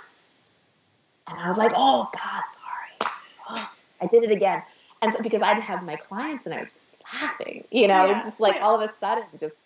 And 1.25 1.39
I 1.39 1.47
was 1.47 1.57
like, 1.57 1.71
oh 1.73 2.09
God, 2.11 2.43
sorry. 2.51 3.13
Oh, 3.49 3.71
I 4.01 4.07
did 4.07 4.25
it 4.25 4.31
again. 4.31 4.61
And 5.01 5.13
so 5.13 5.23
because 5.23 5.41
I'd 5.41 5.61
have 5.61 5.81
my 5.81 5.95
clients 5.95 6.45
and 6.45 6.53
I 6.53 6.63
was 6.63 6.83
laughing, 7.13 7.63
you 7.71 7.87
know, 7.87 8.07
Yeah, 8.07 8.21
just 8.21 8.39
like 8.39 8.61
all 8.61 8.79
of 8.79 8.89
a 8.89 8.93
sudden, 8.99 9.25
just 9.39 9.57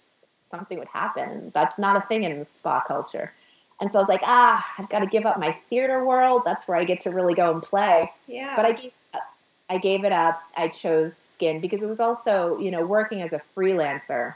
something 0.51 0.79
would 0.79 0.88
happen. 0.88 1.51
That's 1.53 1.77
not 1.77 1.97
a 1.97 2.01
thing 2.01 2.23
in 2.23 2.39
the 2.39 2.45
spa 2.45 2.81
culture. 2.81 3.33
And 3.79 3.91
so 3.91 3.99
I 3.99 4.01
was 4.01 4.10
like, 4.10 4.21
ah, 4.23 4.65
I've 4.77 4.89
got 4.89 4.99
to 4.99 5.05
give 5.05 5.25
up 5.25 5.39
my 5.39 5.51
theater 5.69 6.03
world. 6.03 6.41
That's 6.45 6.67
where 6.67 6.77
I 6.77 6.83
get 6.83 7.01
to 7.01 7.12
really 7.12 7.36
go 7.36 7.53
and 7.53 7.62
play. 7.62 8.12
Yeah. 8.27 8.55
But 8.55 8.65
I 8.65 8.71
gave 8.71 8.91
up. 9.13 9.21
I 9.69 9.77
gave 9.77 10.05
it 10.05 10.12
up. 10.12 10.41
I 10.55 10.69
chose 10.69 11.15
skin 11.15 11.60
because 11.60 11.83
it 11.83 11.88
was 11.88 11.99
also, 11.99 12.57
you 12.57 12.71
know, 12.71 12.86
working 12.86 13.21
as 13.21 13.33
a 13.33 13.41
freelancer, 13.55 14.33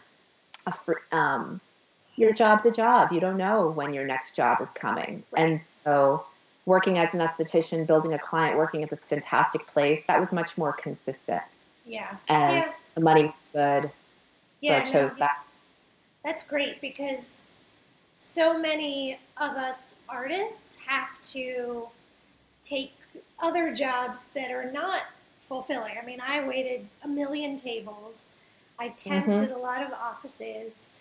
a 0.68 1.16
um, 1.16 1.62
you're 2.18 2.34
job 2.34 2.62
to 2.64 2.72
job. 2.72 3.12
You 3.12 3.20
don't 3.20 3.38
know 3.38 3.70
when 3.70 3.94
your 3.94 4.06
next 4.06 4.36
job 4.36 4.62
is 4.62 4.72
coming. 4.74 5.24
And 5.36 5.62
so 5.62 6.26
working 6.66 6.98
as 6.98 7.16
an 7.16 7.22
esthetician, 7.22 7.88
building 7.88 8.14
a 8.14 8.20
client, 8.20 8.58
working 8.58 8.84
at 8.84 8.90
this 8.90 9.08
fantastic 9.08 9.66
place, 9.68 10.06
that 10.08 10.20
was 10.20 10.34
much 10.34 10.58
more 10.58 10.74
consistent. 10.74 11.42
yeah. 11.86 12.18
And 12.28 12.58
Yeah. 12.58 12.72
The 12.96 13.02
money 13.02 13.26
was 13.26 13.34
good. 13.54 13.84
So 13.84 13.92
Yeah. 14.62 14.78
I 14.78 14.84
no, 14.84 14.92
chose 14.92 15.18
that. 15.18 15.44
That's 16.24 16.44
great 16.44 16.82
because 16.82 17.48
so 18.14 18.58
many 18.58 19.20
of 19.38 19.56
us 19.58 19.98
artists 20.08 20.78
have 20.88 21.20
to 21.22 21.88
take 22.62 22.94
other 23.40 23.74
jobs 23.74 24.30
that 24.30 24.52
are 24.52 24.72
not 24.72 25.04
fulfilling. 25.40 25.96
I 26.02 26.06
mean, 26.06 26.22
I 26.22 26.48
waited 26.48 26.88
a 27.04 27.08
million 27.08 27.56
tables. 27.56 28.32
I 28.80 28.90
temped 28.90 29.26
mm-hmm. 29.26 29.44
at 29.44 29.52
a 29.52 29.58
lot 29.58 29.84
of 29.84 29.92
offices, 29.92 30.94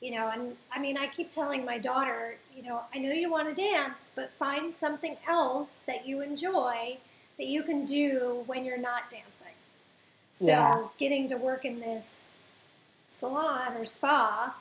you 0.00 0.12
know, 0.12 0.30
and 0.30 0.56
I 0.72 0.78
mean, 0.78 0.96
I 0.96 1.06
keep 1.06 1.30
telling 1.30 1.64
my 1.64 1.78
daughter, 1.78 2.36
you 2.54 2.62
know, 2.62 2.80
I 2.94 2.98
know 2.98 3.12
you 3.12 3.30
want 3.30 3.54
to 3.54 3.54
dance, 3.54 4.10
but 4.14 4.32
find 4.32 4.74
something 4.74 5.16
else 5.28 5.82
that 5.86 6.06
you 6.06 6.20
enjoy 6.22 6.98
that 7.38 7.46
you 7.46 7.62
can 7.62 7.84
do 7.84 8.42
when 8.46 8.64
you're 8.64 8.78
not 8.78 9.10
dancing. 9.10 9.53
So, 10.34 10.46
Yeah. 10.46 10.88
getting 10.98 11.28
to 11.28 11.36
work 11.36 11.64
in 11.64 11.78
this 11.78 12.38
salon 13.06 13.76
or 13.76 13.84
spa 13.84 14.54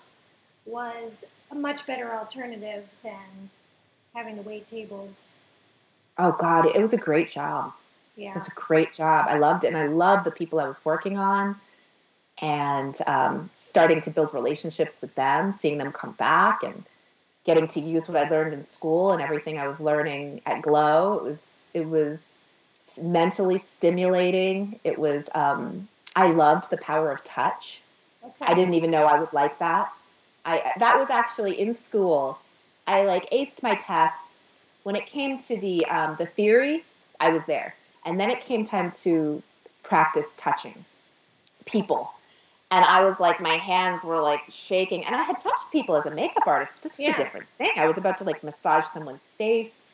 was 0.65 1.25
a 1.49 1.55
much 1.55 1.87
better 1.87 2.13
alternative 2.13 2.87
than 3.01 3.49
having 4.13 4.35
to 4.35 4.43
wait 4.43 4.67
tables. 4.67 5.31
Oh 6.19 6.31
God, 6.31 6.67
it 6.67 6.79
was 6.79 6.93
a 6.93 6.97
great 6.97 7.27
job. 7.27 7.73
Yeah. 8.15 8.33
It's 8.35 8.51
a 8.51 8.55
great 8.55 8.93
job. 8.93 9.25
I 9.27 9.39
loved 9.39 9.63
it, 9.63 9.69
and 9.69 9.77
I 9.77 9.87
loved 9.87 10.25
the 10.25 10.31
people 10.31 10.59
I 10.59 10.67
was 10.67 10.85
working 10.85 11.17
on, 11.17 11.59
and 12.37 12.95
um, 13.07 13.49
starting 13.55 13.99
to 14.01 14.11
build 14.11 14.31
relationships 14.31 15.01
with 15.01 15.15
them, 15.15 15.51
seeing 15.51 15.79
them 15.79 15.91
come 15.91 16.11
back, 16.11 16.61
and 16.61 16.83
getting 17.45 17.67
to 17.69 17.79
use 17.79 18.07
what 18.07 18.17
I 18.17 18.29
learned 18.29 18.53
in 18.53 18.61
school 18.61 19.11
and 19.11 19.23
everything 19.23 19.57
I 19.57 19.67
was 19.67 19.79
learning 19.79 20.41
at 20.45 20.61
Glow. 20.61 21.17
It 21.17 21.23
was 21.23 21.71
it 21.73 21.87
was 21.87 22.37
mentally 23.01 23.57
stimulating. 23.57 24.79
It 24.83 24.99
was. 24.99 25.29
Um, 25.33 25.87
I 26.15 26.27
loved 26.27 26.69
the 26.69 26.77
power 26.77 27.11
of 27.11 27.23
touch. 27.23 27.81
Okay. 28.23 28.45
I 28.45 28.53
didn't 28.53 28.75
even 28.75 28.91
know 28.91 29.03
I 29.03 29.19
would 29.19 29.33
like 29.33 29.59
that. 29.59 29.91
I 30.45 30.73
that 30.77 30.99
was 30.99 31.09
actually 31.09 31.59
in 31.59 31.73
school. 31.73 32.37
I 32.85 33.03
like 33.03 33.29
aced 33.31 33.63
my 33.63 33.75
tests. 33.75 34.53
When 34.83 34.95
it 34.95 35.05
came 35.05 35.37
to 35.37 35.57
the 35.57 35.85
um, 35.85 36.15
the 36.17 36.25
theory, 36.25 36.83
I 37.19 37.29
was 37.29 37.45
there, 37.45 37.73
and 38.05 38.19
then 38.19 38.29
it 38.29 38.41
came 38.41 38.65
time 38.65 38.91
to 39.03 39.41
practice 39.81 40.35
touching 40.37 40.83
people, 41.65 42.11
and 42.69 42.83
I 42.83 43.03
was 43.03 43.19
like, 43.19 43.39
my 43.39 43.55
hands 43.55 44.03
were 44.03 44.19
like 44.19 44.41
shaking, 44.49 45.05
and 45.05 45.15
I 45.15 45.23
had 45.23 45.39
touched 45.39 45.71
people 45.71 45.95
as 45.95 46.05
a 46.05 46.13
makeup 46.13 46.45
artist. 46.47 46.83
This 46.83 46.93
is 46.93 46.99
Yeah. 46.99 47.13
a 47.13 47.17
different 47.23 47.47
thing. 47.57 47.71
I 47.77 47.87
was 47.87 47.97
about 47.97 48.17
to 48.17 48.25
like 48.25 48.43
massage 48.43 48.85
someone's 48.85 49.25
face. 49.37 49.87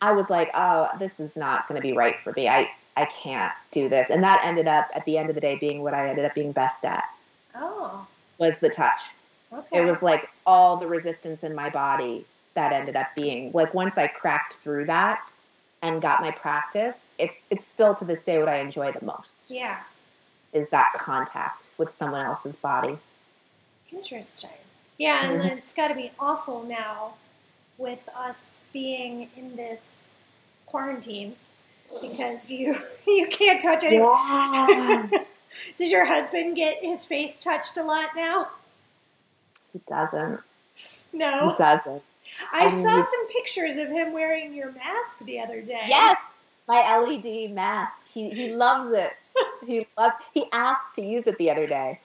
I 0.00 0.12
was 0.12 0.30
like, 0.30 0.50
oh, 0.54 0.88
this 0.98 1.20
is 1.20 1.36
not 1.36 1.68
going 1.68 1.80
to 1.80 1.86
be 1.86 1.92
right 1.92 2.16
for 2.24 2.32
me. 2.32 2.48
I 2.48 2.70
I 2.96 3.04
can't 3.06 3.52
do 3.70 3.88
this, 3.88 4.10
and 4.10 4.22
that 4.24 4.42
ended 4.44 4.66
up 4.66 4.88
at 4.94 5.04
the 5.04 5.16
end 5.18 5.28
of 5.28 5.34
the 5.34 5.40
day 5.40 5.56
being 5.56 5.82
what 5.82 5.94
I 5.94 6.08
ended 6.08 6.24
up 6.24 6.34
being 6.34 6.52
best 6.52 6.84
at 6.84 7.04
Oh, 7.54 8.06
was 8.38 8.60
the 8.60 8.70
touch. 8.70 9.00
okay. 9.52 9.78
It 9.78 9.84
was 9.84 10.02
like 10.02 10.28
all 10.46 10.76
the 10.76 10.86
resistance 10.86 11.44
in 11.44 11.54
my 11.54 11.70
body 11.70 12.24
that 12.54 12.72
ended 12.72 12.96
up 12.96 13.08
being 13.14 13.52
like 13.52 13.72
once 13.74 13.96
I 13.96 14.08
cracked 14.08 14.54
through 14.54 14.86
that 14.86 15.20
and 15.82 16.02
got 16.02 16.20
my 16.20 16.30
practice, 16.32 17.14
it's 17.18 17.46
it's 17.50 17.66
still 17.66 17.94
to 17.94 18.04
this 18.04 18.24
day 18.24 18.38
what 18.38 18.48
I 18.48 18.56
enjoy 18.56 18.92
the 18.92 19.04
most 19.04 19.50
yeah, 19.50 19.78
is 20.52 20.70
that 20.70 20.92
contact 20.94 21.74
with 21.78 21.90
someone 21.90 22.24
else's 22.26 22.56
body. 22.60 22.98
interesting. 23.92 24.50
Yeah, 24.98 25.24
and 25.30 25.40
Mhm. 25.40 25.56
it's 25.56 25.72
got 25.72 25.88
to 25.88 25.94
be 25.94 26.10
awful 26.18 26.62
now 26.62 27.14
with 27.80 28.08
us 28.16 28.64
being 28.72 29.30
in 29.36 29.56
this 29.56 30.10
quarantine. 30.66 31.34
because 32.00 32.52
you 32.52 32.76
you 33.06 33.26
can't 33.26 33.60
touch 33.60 33.82
anyone. 33.82 34.10
Yeah. 34.14 35.08
Does 35.76 35.90
your 35.90 36.06
husband 36.06 36.54
get 36.54 36.76
his 36.80 37.04
face 37.04 37.38
touched 37.40 37.76
a 37.76 37.82
lot 37.82 38.10
now? 38.14 38.48
he 39.72 39.80
doesn't. 39.88 40.40
No. 41.12 41.50
He 41.50 41.56
doesn't. 41.58 42.02
I 42.52 42.64
And 42.64 42.72
saw 42.72 43.02
some 43.02 43.26
pictures 43.28 43.76
of 43.76 43.88
him 43.88 44.12
wearing 44.12 44.54
your 44.54 44.70
mask 44.72 45.18
the 45.24 45.40
other 45.40 45.60
day. 45.60 45.86
Yes, 45.88 46.16
my 46.68 46.98
LED 46.98 47.50
mask. 47.52 48.08
He 48.12 48.30
he 48.30 48.52
loves 48.54 48.92
it. 48.92 49.10
He 49.66 49.86
loves. 49.98 50.16
He 50.34 50.44
asked 50.52 50.94
to 50.96 51.02
use 51.02 51.26
it 51.26 51.36
the 51.38 51.50
other 51.50 51.66
day. 51.66 52.00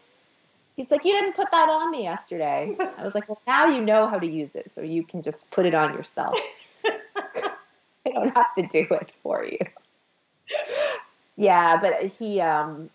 He's 0.76 0.92
like, 0.92 1.06
"You 1.06 1.14
didn't 1.14 1.36
put 1.36 1.50
that 1.52 1.70
on 1.70 1.92
me 1.92 2.04
yesterday." 2.04 2.74
I 2.98 3.04
was 3.04 3.16
like, 3.16 3.30
"Well, 3.30 3.42
now 3.48 3.68
you 3.68 3.82
know 3.82 4.08
how 4.08 4.20
to 4.20 4.28
use 4.28 4.56
it, 4.56 4.72
so 4.74 4.82
you 4.82 5.04
can 5.04 5.22
just 5.22 5.52
put 5.52 5.66
it 5.66 5.74
on 5.74 5.94
yourself. 5.94 6.36
I 6.86 8.12
don't 8.12 8.34
have 8.36 8.54
to 8.56 8.64
do 8.64 8.86
it 8.92 9.12
for 9.24 9.46
you." 9.46 9.58
Yeah, 11.38 11.80
but 11.82 12.04
he 12.04 12.40
um 12.42 12.90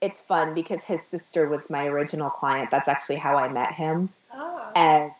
it's 0.00 0.20
fun 0.20 0.52
because 0.54 0.84
his 0.84 1.02
sister 1.04 1.48
was 1.48 1.70
my 1.70 1.86
original 1.86 2.30
client. 2.30 2.70
That's 2.70 2.88
actually 2.88 3.16
how 3.16 3.36
I 3.36 3.48
met 3.48 3.72
him. 3.72 4.08
Oh. 4.34 4.70
And 4.74 5.12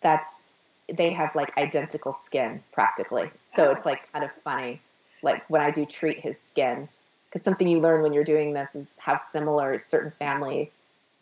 that's 0.00 0.68
they 0.90 1.10
have 1.10 1.34
like 1.34 1.56
identical 1.58 2.14
skin 2.14 2.62
practically. 2.72 3.30
So 3.42 3.68
Oh. 3.68 3.72
it's 3.72 3.84
like 3.84 4.10
kind 4.12 4.24
of 4.24 4.32
funny 4.44 4.80
like 5.22 5.48
when 5.50 5.60
I 5.60 5.70
do 5.70 5.84
treat 5.84 6.20
his 6.20 6.40
skin 6.40 6.88
because 7.26 7.42
something 7.42 7.68
you 7.68 7.80
learn 7.80 8.02
when 8.02 8.12
you're 8.12 8.24
doing 8.24 8.52
this 8.54 8.74
is 8.74 8.96
how 8.98 9.16
similar 9.16 9.76
certain 9.78 10.12
family 10.12 10.70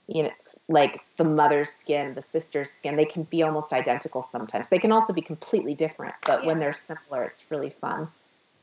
you 0.07 0.25
know 0.25 0.31
like 0.69 1.01
the 1.17 1.25
mother's 1.25 1.71
skin, 1.71 2.15
the 2.15 2.23
sister's 2.23 2.71
skin, 2.71 2.97
they 2.97 3.05
can 3.05 3.23
be 3.25 3.43
almost 3.43 3.73
identical 3.73 4.23
sometimes. 4.23 4.67
They 4.67 4.81
can 4.81 4.91
also 4.91 5.13
be 5.13 5.21
completely 5.21 5.75
different, 5.75 6.15
but 6.27 6.45
when 6.45 6.59
they're 6.59 6.73
similar, 6.73 7.25
it's 7.25 7.51
really 7.51 7.71
fun 7.71 8.09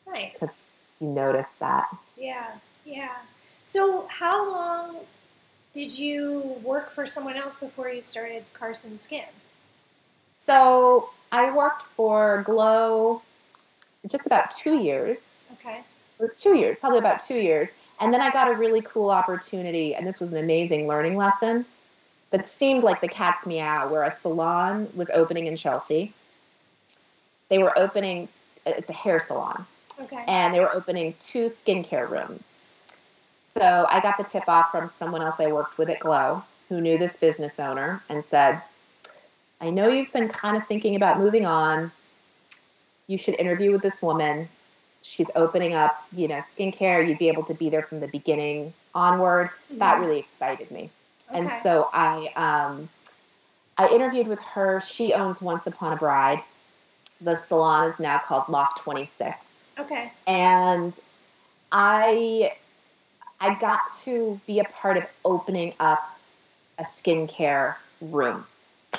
nice. 0.05 0.33
because 0.39 0.63
you 0.99 1.07
notice 1.07 1.55
that. 1.57 1.87
Yeah, 2.17 2.47
yeah. 2.85 3.15
So, 3.63 4.05
how 4.09 4.51
long 4.51 4.97
did 5.71 5.97
you 5.97 6.57
work 6.63 6.91
for 6.91 7.05
someone 7.05 7.37
else 7.37 7.55
before 7.55 7.89
you 7.89 8.01
started 8.01 8.43
Carson 8.53 8.99
Skin? 8.99 9.23
So 10.33 11.09
I 11.31 11.55
worked 11.55 11.83
for 11.95 12.43
Glow 12.45 13.21
just 14.07 14.25
about 14.25 14.51
two 14.51 14.79
years, 14.79 15.43
Okay. 15.53 15.81
or 16.19 16.27
two 16.29 16.57
years, 16.57 16.77
probably 16.79 16.99
about 16.99 17.25
two 17.25 17.37
years. 17.39 17.75
And 17.99 18.13
then 18.13 18.21
I 18.21 18.31
got 18.31 18.49
a 18.49 18.55
really 18.55 18.81
cool 18.81 19.09
opportunity, 19.09 19.95
and 19.95 20.05
this 20.05 20.19
was 20.19 20.33
an 20.33 20.43
amazing 20.43 20.87
learning 20.87 21.15
lesson 21.15 21.65
that 22.31 22.47
seemed 22.47 22.83
like 22.83 22.99
the 22.99 23.07
cat's 23.07 23.45
meow, 23.45 23.89
where 23.89 24.03
a 24.03 24.11
salon 24.11 24.89
was 24.95 25.09
opening 25.11 25.45
in 25.45 25.55
Chelsea. 25.55 26.13
They 27.49 27.59
were 27.59 27.77
opening, 27.77 28.27
it's 28.65 28.89
a 28.89 28.93
hair 28.93 29.19
salon, 29.19 29.65
Okay. 29.99 30.23
and 30.27 30.53
they 30.53 30.59
were 30.59 30.73
opening 30.73 31.13
two 31.19 31.45
skincare 31.45 32.09
rooms. 32.09 32.73
So 33.49 33.85
I 33.87 33.99
got 34.01 34.17
the 34.17 34.23
tip 34.23 34.49
off 34.49 34.71
from 34.71 34.89
someone 34.89 35.21
else 35.21 35.39
I 35.39 35.47
worked 35.47 35.77
with 35.77 35.89
at 35.89 35.99
Glow 35.99 36.43
who 36.69 36.81
knew 36.81 36.97
this 36.97 37.19
business 37.19 37.59
owner 37.59 38.01
and 38.09 38.23
said, 38.23 38.61
I 39.61 39.69
know 39.69 39.87
you've 39.87 40.11
been 40.11 40.27
kind 40.27 40.57
of 40.57 40.67
thinking 40.67 40.95
about 40.95 41.19
moving 41.19 41.45
on. 41.45 41.91
You 43.05 43.19
should 43.19 43.35
interview 43.35 43.71
with 43.71 43.83
this 43.83 44.01
woman. 44.01 44.49
She's 45.03 45.29
opening 45.35 45.73
up, 45.73 46.01
you 46.13 46.27
know, 46.27 46.37
skincare. 46.37 47.07
You'd 47.07 47.19
be 47.19 47.27
able 47.27 47.43
to 47.43 47.53
be 47.53 47.69
there 47.69 47.83
from 47.83 47.99
the 47.99 48.07
beginning 48.07 48.73
onward. 48.95 49.49
That 49.71 49.99
really 49.99 50.17
excited 50.17 50.71
me. 50.71 50.89
And 51.31 51.49
so 51.61 51.89
I 51.91 52.31
um, 52.35 52.89
I 53.77 53.89
interviewed 53.89 54.27
with 54.27 54.39
her. 54.39 54.81
She 54.81 55.13
owns 55.13 55.41
Once 55.41 55.67
Upon 55.67 55.93
a 55.93 55.95
Bride. 55.97 56.41
The 57.21 57.35
salon 57.35 57.89
is 57.89 57.99
now 57.99 58.17
called 58.17 58.49
Loft 58.49 58.81
26 58.81 59.71
Okay. 59.79 60.11
and 60.27 60.97
I 61.71 62.53
I 63.39 63.55
got 63.55 63.79
to 64.03 64.39
be 64.47 64.59
a 64.59 64.63
part 64.63 64.97
of 64.97 65.03
opening 65.25 65.73
up 65.79 66.17
a 66.77 66.83
skincare 66.83 67.75
room. 68.01 68.45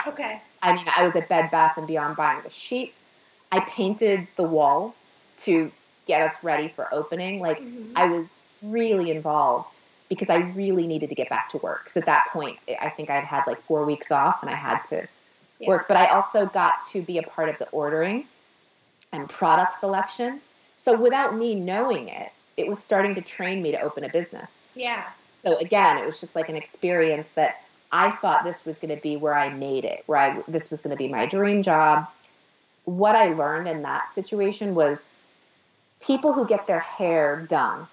Okay. 0.06 0.40
I 0.62 0.74
mean, 0.74 0.86
I 0.94 1.04
was 1.04 1.16
at 1.16 1.28
Bed 1.28 1.50
Bath 1.50 1.76
and 1.76 1.86
Beyond 1.86 2.16
buying 2.16 2.42
the 2.42 2.50
sheets. 2.50 3.16
I 3.52 3.60
painted 3.60 4.26
the 4.36 4.42
walls 4.42 5.24
to 5.38 5.70
get 6.06 6.22
us 6.22 6.44
ready 6.44 6.68
for 6.68 6.92
opening. 6.92 7.40
Like 7.40 7.60
Mhm. 7.60 7.92
I 7.96 8.06
was 8.06 8.44
really 8.62 9.10
involved 9.10 9.76
because 10.08 10.30
I 10.30 10.36
really 10.36 10.86
needed 10.86 11.08
to 11.08 11.14
get 11.14 11.28
back 11.28 11.48
to 11.50 11.58
work. 11.58 11.84
Because 11.84 11.96
at 11.98 12.06
that 12.06 12.28
point, 12.32 12.58
I 12.80 12.90
think 12.90 13.10
I'd 13.10 13.24
had 13.24 13.46
like 13.46 13.62
four 13.62 13.84
weeks 13.84 14.12
off 14.12 14.42
and 14.42 14.50
I 14.50 14.54
had 14.54 14.84
to 14.86 15.08
Yeah. 15.58 15.68
work. 15.68 15.88
But 15.88 15.96
I 15.96 16.06
also 16.06 16.46
got 16.46 16.84
to 16.92 17.02
be 17.02 17.18
a 17.18 17.22
part 17.22 17.48
of 17.48 17.58
the 17.58 17.68
ordering 17.70 18.26
and 19.12 19.28
product 19.28 19.78
selection. 19.78 20.40
So 20.76 21.00
without 21.00 21.36
me 21.36 21.54
knowing 21.54 22.08
it, 22.08 22.30
it 22.56 22.66
was 22.66 22.82
starting 22.82 23.14
to 23.16 23.22
train 23.22 23.62
me 23.62 23.72
to 23.72 23.80
open 23.80 24.04
a 24.04 24.08
business. 24.08 24.74
Yeah. 24.76 25.04
So 25.44 25.56
again, 25.56 25.98
it 25.98 26.06
was 26.06 26.20
just 26.20 26.36
like 26.36 26.48
an 26.48 26.56
experience 26.56 27.34
that 27.34 27.60
I 27.92 28.10
thought 28.10 28.44
this 28.44 28.66
was 28.66 28.80
going 28.80 28.94
to 28.94 29.00
be 29.00 29.16
where 29.16 29.34
I 29.34 29.50
made 29.50 29.84
it, 29.84 30.02
where 30.06 30.18
I 30.18 30.42
this 30.48 30.70
was 30.70 30.82
going 30.82 30.90
to 30.90 30.96
be 30.96 31.08
my 31.08 31.26
dream 31.26 31.62
job. 31.62 32.08
What 32.84 33.14
I 33.14 33.28
learned 33.28 33.68
in 33.68 33.82
that 33.82 34.14
situation 34.14 34.74
was 34.74 35.10
people 36.06 36.32
who 36.32 36.46
get 36.46 36.66
their 36.66 36.80
hair 36.80 37.46
done, 37.48 37.86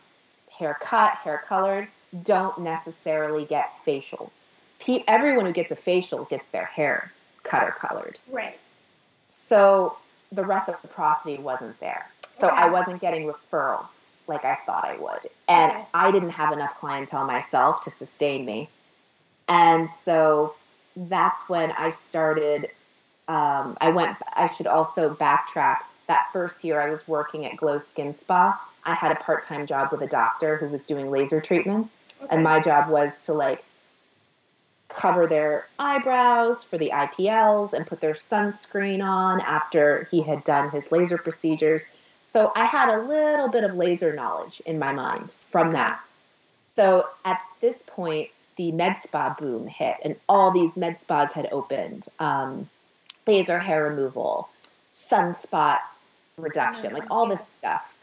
hair 0.57 0.77
cut, 0.79 1.13
hair 1.15 1.41
colored, 1.47 1.87
don't 2.23 2.59
necessarily 2.59 3.45
get 3.45 3.71
facials. 3.85 4.55
Pe- 4.79 5.03
everyone 5.07 5.45
who 5.45 5.53
gets 5.53 5.71
a 5.71 5.75
facial 5.75 6.25
gets 6.25 6.51
their 6.51 6.65
hair 6.65 7.11
cut 7.43 7.63
or 7.63 7.71
colored. 7.71 8.17
Right. 8.29 8.59
So 9.29 9.97
the 10.31 10.43
reciprocity 10.43 11.37
wasn't 11.37 11.79
there. 11.79 12.07
So 12.39 12.47
Okay. 12.47 12.55
I 12.55 12.69
wasn't 12.69 13.01
getting 13.01 13.31
referrals 13.31 14.01
like 14.27 14.45
I 14.45 14.57
thought 14.65 14.85
I 14.85 14.97
would. 14.97 15.29
And 15.47 15.71
Okay. 15.71 15.85
I 15.93 16.11
didn't 16.11 16.31
have 16.31 16.53
enough 16.53 16.79
clientele 16.79 17.25
myself 17.25 17.81
to 17.81 17.89
sustain 17.89 18.45
me. 18.45 18.69
And 19.47 19.89
so 19.89 20.55
that's 20.95 21.47
when 21.49 21.71
I 21.71 21.89
started. 21.89 22.69
Um, 23.27 23.77
I 23.79 23.89
went, 23.89 24.17
I 24.33 24.47
should 24.47 24.67
also 24.67 25.13
backtrack. 25.13 25.77
That 26.11 26.27
first 26.33 26.65
year 26.65 26.81
I 26.81 26.89
was 26.89 27.07
working 27.07 27.45
at 27.45 27.55
Glow 27.55 27.77
Skin 27.77 28.11
Spa, 28.11 28.59
I 28.83 28.95
had 28.95 29.13
a 29.13 29.15
part 29.15 29.47
time 29.47 29.65
job 29.65 29.93
with 29.93 30.01
a 30.01 30.07
doctor 30.07 30.57
who 30.57 30.67
was 30.67 30.85
doing 30.85 31.09
laser 31.09 31.39
treatments. 31.39 32.09
Okay. 32.21 32.35
And 32.35 32.43
my 32.43 32.59
job 32.59 32.89
was 32.89 33.27
to 33.27 33.33
like 33.33 33.63
cover 34.89 35.25
their 35.25 35.67
eyebrows 35.79 36.67
for 36.67 36.77
the 36.77 36.91
IPLs 36.93 37.71
and 37.71 37.87
put 37.87 38.01
their 38.01 38.13
sunscreen 38.13 39.01
on 39.01 39.39
after 39.39 40.05
he 40.11 40.21
had 40.21 40.43
done 40.43 40.69
his 40.69 40.91
laser 40.91 41.17
procedures. 41.17 41.95
So 42.25 42.51
I 42.53 42.65
had 42.65 42.89
a 42.89 43.03
little 43.03 43.47
bit 43.47 43.63
of 43.63 43.75
laser 43.75 44.13
knowledge 44.13 44.61
in 44.65 44.79
my 44.79 44.91
mind 44.91 45.33
from 45.49 45.71
that. 45.71 46.01
So 46.71 47.05
at 47.23 47.39
this 47.61 47.81
point, 47.87 48.31
the 48.57 48.73
med 48.73 48.97
spa 48.97 49.33
boom 49.39 49.65
hit, 49.65 49.95
and 50.03 50.17
all 50.27 50.51
these 50.51 50.77
med 50.77 50.97
spas 50.97 51.33
had 51.33 51.47
opened 51.53 52.05
um, 52.19 52.69
laser 53.25 53.59
hair 53.59 53.85
removal, 53.85 54.49
sunspot 54.89 55.77
reduction, 56.41 56.93
like 56.93 57.09
all 57.09 57.27
this 57.27 57.47
stuff. 57.47 57.93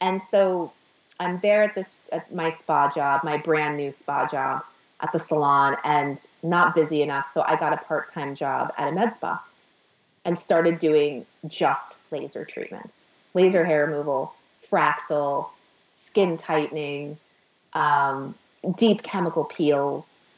And 0.00 0.20
so 0.20 0.72
I'm 1.20 1.38
there 1.40 1.62
at 1.62 1.74
this 1.74 2.00
at 2.12 2.34
my 2.34 2.48
spa 2.48 2.90
job, 2.90 3.24
my 3.24 3.38
brand 3.38 3.76
new 3.76 3.90
spa 3.90 4.26
job 4.26 4.64
at 5.00 5.12
the 5.12 5.18
salon, 5.18 5.76
and 5.84 6.20
not 6.42 6.74
busy 6.74 7.02
enough. 7.02 7.28
So 7.28 7.42
I 7.46 7.56
got 7.56 7.72
a 7.72 7.76
part 7.76 8.12
time 8.12 8.34
job 8.34 8.72
at 8.76 8.88
a 8.88 8.92
med 8.92 9.14
spa 9.14 9.42
and 10.24 10.38
started 10.38 10.78
doing 10.78 11.26
just 11.46 12.02
laser 12.10 12.44
treatments, 12.44 13.14
laser 13.34 13.64
hair 13.64 13.86
removal, 13.86 14.34
Fraxel, 14.70 15.48
skin 15.94 16.36
tightening, 16.36 17.18
um, 17.74 18.34
deep 18.76 19.02
chemical 19.02 19.44
peels. 19.44 20.32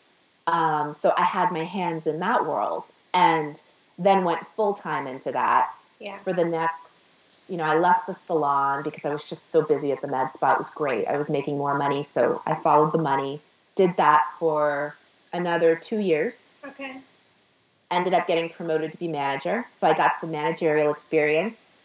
Um, 0.47 0.93
so 0.93 1.13
I 1.17 1.25
had 1.25 1.51
my 1.53 1.65
hands 1.65 2.07
in 2.07 2.21
that 2.21 2.47
world, 2.47 2.89
and 3.15 3.61
then 3.99 4.25
went 4.25 4.47
full 4.57 4.75
time 4.75 5.07
into 5.07 5.33
that 5.33 5.73
Yeah. 5.99 6.19
for 6.19 6.33
the 6.33 6.45
next 6.45 7.06
you 7.49 7.57
know 7.57 7.65
i 7.65 7.77
left 7.79 8.07
the 8.07 8.15
salon 8.15 8.83
because 8.83 9.05
i 9.05 9.13
was 9.13 9.29
just 9.29 9.51
so 9.51 9.63
busy 9.65 9.93
at 9.93 10.01
the 10.01 10.09
med 10.09 10.31
spa. 10.33 10.53
It 10.53 10.59
was 10.59 10.71
great. 10.71 11.07
I 11.07 11.17
was 11.17 11.31
making 11.31 11.59
more 11.59 11.77
money 11.77 12.03
so 12.03 12.43
i 12.47 12.55
followed 12.55 12.93
the 12.93 12.99
money. 12.99 13.41
Did 13.75 13.97
that 13.99 14.23
for 14.39 14.97
another 15.33 15.77
two 15.77 16.01
years. 16.01 16.57
Okay. 16.67 16.97
ended 17.91 18.15
up 18.15 18.27
getting 18.27 18.49
promoted 18.51 18.93
to 18.93 18.99
be 18.99 19.09
manager 19.09 19.67
so 19.73 19.89
i 19.89 19.97
got 19.97 20.17
some 20.21 20.31
managerial 20.31 20.91
experience. 20.93 21.77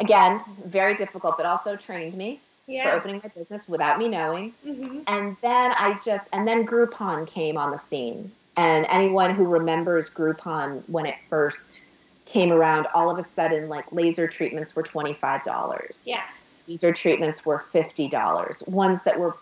Again 0.00 0.40
very 0.64 0.94
difficult 0.96 1.36
but 1.36 1.46
also 1.46 1.76
trained 1.76 2.14
me 2.14 2.40
for 2.66 2.90
opening 2.92 3.20
my 3.22 3.28
business 3.28 3.68
without 3.68 3.98
me 3.98 4.08
knowing. 4.08 4.52
Hmm 4.64 5.00
and 5.06 5.36
then 5.42 5.72
I 5.72 5.98
just 6.04 6.28
and 6.32 6.46
then 6.46 6.66
Groupon 6.66 7.26
came 7.26 7.56
on 7.56 7.70
the 7.70 7.78
scene. 7.78 8.32
And 8.56 8.86
anyone 8.88 9.34
who 9.34 9.44
remembers 9.44 10.14
Groupon 10.14 10.82
when 10.88 11.06
it 11.06 11.16
first 11.28 11.88
came 12.26 12.52
around, 12.52 12.86
all 12.94 13.10
of 13.10 13.18
a 13.18 13.28
sudden 13.28 13.68
like 13.68 13.84
laser 13.92 14.26
treatments 14.28 14.74
were 14.74 14.82
twenty 14.82 15.12
five 15.14 15.42
dollars. 15.44 16.04
Yes. 16.06 16.62
Laser 16.66 16.92
treatments 16.92 17.44
were 17.44 17.58
fifty 17.58 18.08
dollars. 18.08 18.62
Ones 18.68 19.04
that 19.04 19.18
were 19.18 19.36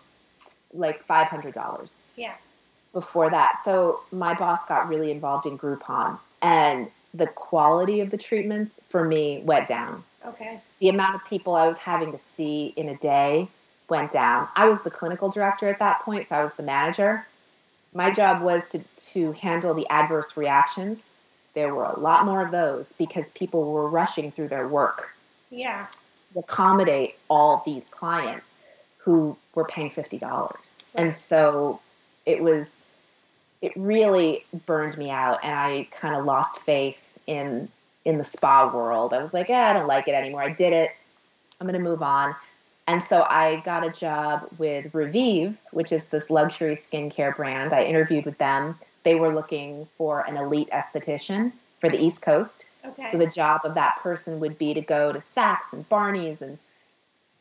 like 0.73 1.05
five 1.05 1.29
hundred 1.29 1.55
dollars 1.55 2.09
Yeah. 2.17 2.35
before 2.93 3.31
that. 3.31 3.57
So 3.65 4.01
my 4.11 4.35
boss 4.35 4.69
got 4.69 4.89
really 4.89 5.11
involved 5.11 5.47
in 5.47 5.59
Groupon 5.59 6.19
and 6.41 6.91
the 7.15 7.27
quality 7.27 8.01
of 8.01 8.11
the 8.11 8.17
treatments 8.17 8.87
for 8.89 9.05
me 9.05 9.43
went 9.45 9.69
down. 9.69 10.03
Okay. 10.27 10.61
The 10.79 10.89
amount 10.89 11.17
of 11.17 11.25
people 11.27 11.55
I 11.55 11.67
was 11.67 11.83
having 11.83 12.13
to 12.13 12.19
see 12.19 12.73
in 12.77 12.89
a 12.89 12.97
day 12.97 13.49
went 13.89 14.11
down. 14.13 14.49
I 14.57 14.67
was 14.67 14.83
the 14.83 14.91
clinical 14.91 15.29
director 15.29 15.69
at 15.69 15.79
that 15.81 16.01
point, 16.03 16.27
so 16.27 16.37
I 16.37 16.43
was 16.43 16.57
the 16.57 16.63
manager. 16.63 17.27
My 17.93 18.11
job 18.11 18.41
was 18.41 18.71
to, 18.71 18.83
to 19.13 19.33
handle 19.33 19.75
the 19.75 19.87
adverse 19.91 20.37
reactions. 20.39 21.11
There 21.55 21.75
were 21.75 21.85
a 21.85 21.99
lot 21.99 22.25
more 22.25 22.45
of 22.45 22.51
those 22.51 22.97
because 22.97 23.33
people 23.33 23.71
were 23.73 23.89
rushing 23.89 24.31
through 24.33 24.49
their 24.49 24.67
work 24.69 25.15
Yeah. 25.51 25.87
to 26.33 26.41
accommodate 26.41 27.17
all 27.29 27.63
these 27.67 27.93
clients 27.93 28.61
who 28.99 29.37
were 29.55 29.65
paying 29.65 29.91
$50. 29.91 30.91
And 30.95 31.13
so 31.13 31.81
it 32.25 32.43
was, 32.43 32.87
it 33.61 33.73
really 33.77 34.45
burned 34.67 34.97
me 34.97 35.11
out 35.11 35.41
and 35.43 35.53
I 35.53 35.89
kind 35.91 36.15
of 36.17 36.25
lost 36.25 36.61
faith 36.61 36.99
in 37.27 37.69
in 38.05 38.19
the 38.19 38.25
spa 38.25 38.69
world. 38.75 39.15
I 39.15 39.23
was 39.23 39.33
like, 39.33 39.49
eh, 39.49 39.55
I 39.71 39.73
don't 39.73 39.87
like 39.87 40.09
it 40.09 40.13
anymore. 40.13 40.43
I 40.43 40.49
did 40.49 40.73
it. 40.73 40.91
I'm 41.61 41.67
going 41.69 41.81
to 41.81 41.89
move 41.89 42.03
on. 42.03 42.35
And 42.89 43.03
so 43.05 43.23
I 43.23 43.63
got 43.65 43.87
a 43.87 43.91
job 43.91 44.49
with 44.59 44.93
Revive, 44.93 45.61
which 45.71 45.93
is 45.93 46.11
this 46.11 46.29
luxury 46.31 46.75
skincare 46.75 47.35
brand. 47.37 47.73
I 47.73 47.85
interviewed 47.85 48.25
with 48.25 48.39
them. 48.39 48.79
They 49.05 49.15
were 49.15 49.35
looking 49.35 49.89
for 49.99 50.21
an 50.21 50.37
elite 50.37 50.71
esthetician 50.71 51.53
for 51.81 51.89
the 51.91 52.01
East 52.03 52.23
Coast. 52.23 52.71
Okay. 52.85 53.11
So 53.11 53.19
the 53.19 53.27
job 53.27 53.63
of 53.65 53.75
that 53.75 53.99
person 54.03 54.41
would 54.41 54.59
be 54.59 54.75
to 54.75 54.81
go 54.81 55.13
to 55.13 55.19
Saks 55.19 55.73
and 55.73 55.89
Barney's 55.89 56.43
and 56.43 56.59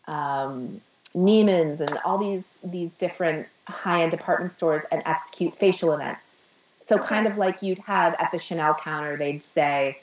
um, 0.07 0.81
Neiman's 1.15 1.81
and 1.81 1.97
all 2.05 2.17
these 2.17 2.59
these 2.63 2.95
different 2.95 3.47
high 3.67 4.03
end 4.03 4.11
department 4.11 4.51
stores 4.51 4.83
and 4.91 5.01
execute 5.05 5.55
facial 5.55 5.93
events. 5.93 6.45
So 6.81 6.95
Okay. 6.97 7.07
kind 7.07 7.27
of 7.27 7.37
like 7.37 7.61
you'd 7.61 7.79
have 7.79 8.15
at 8.19 8.31
the 8.31 8.39
Chanel 8.39 8.73
counter, 8.73 9.15
they'd 9.15 9.39
say, 9.41 9.99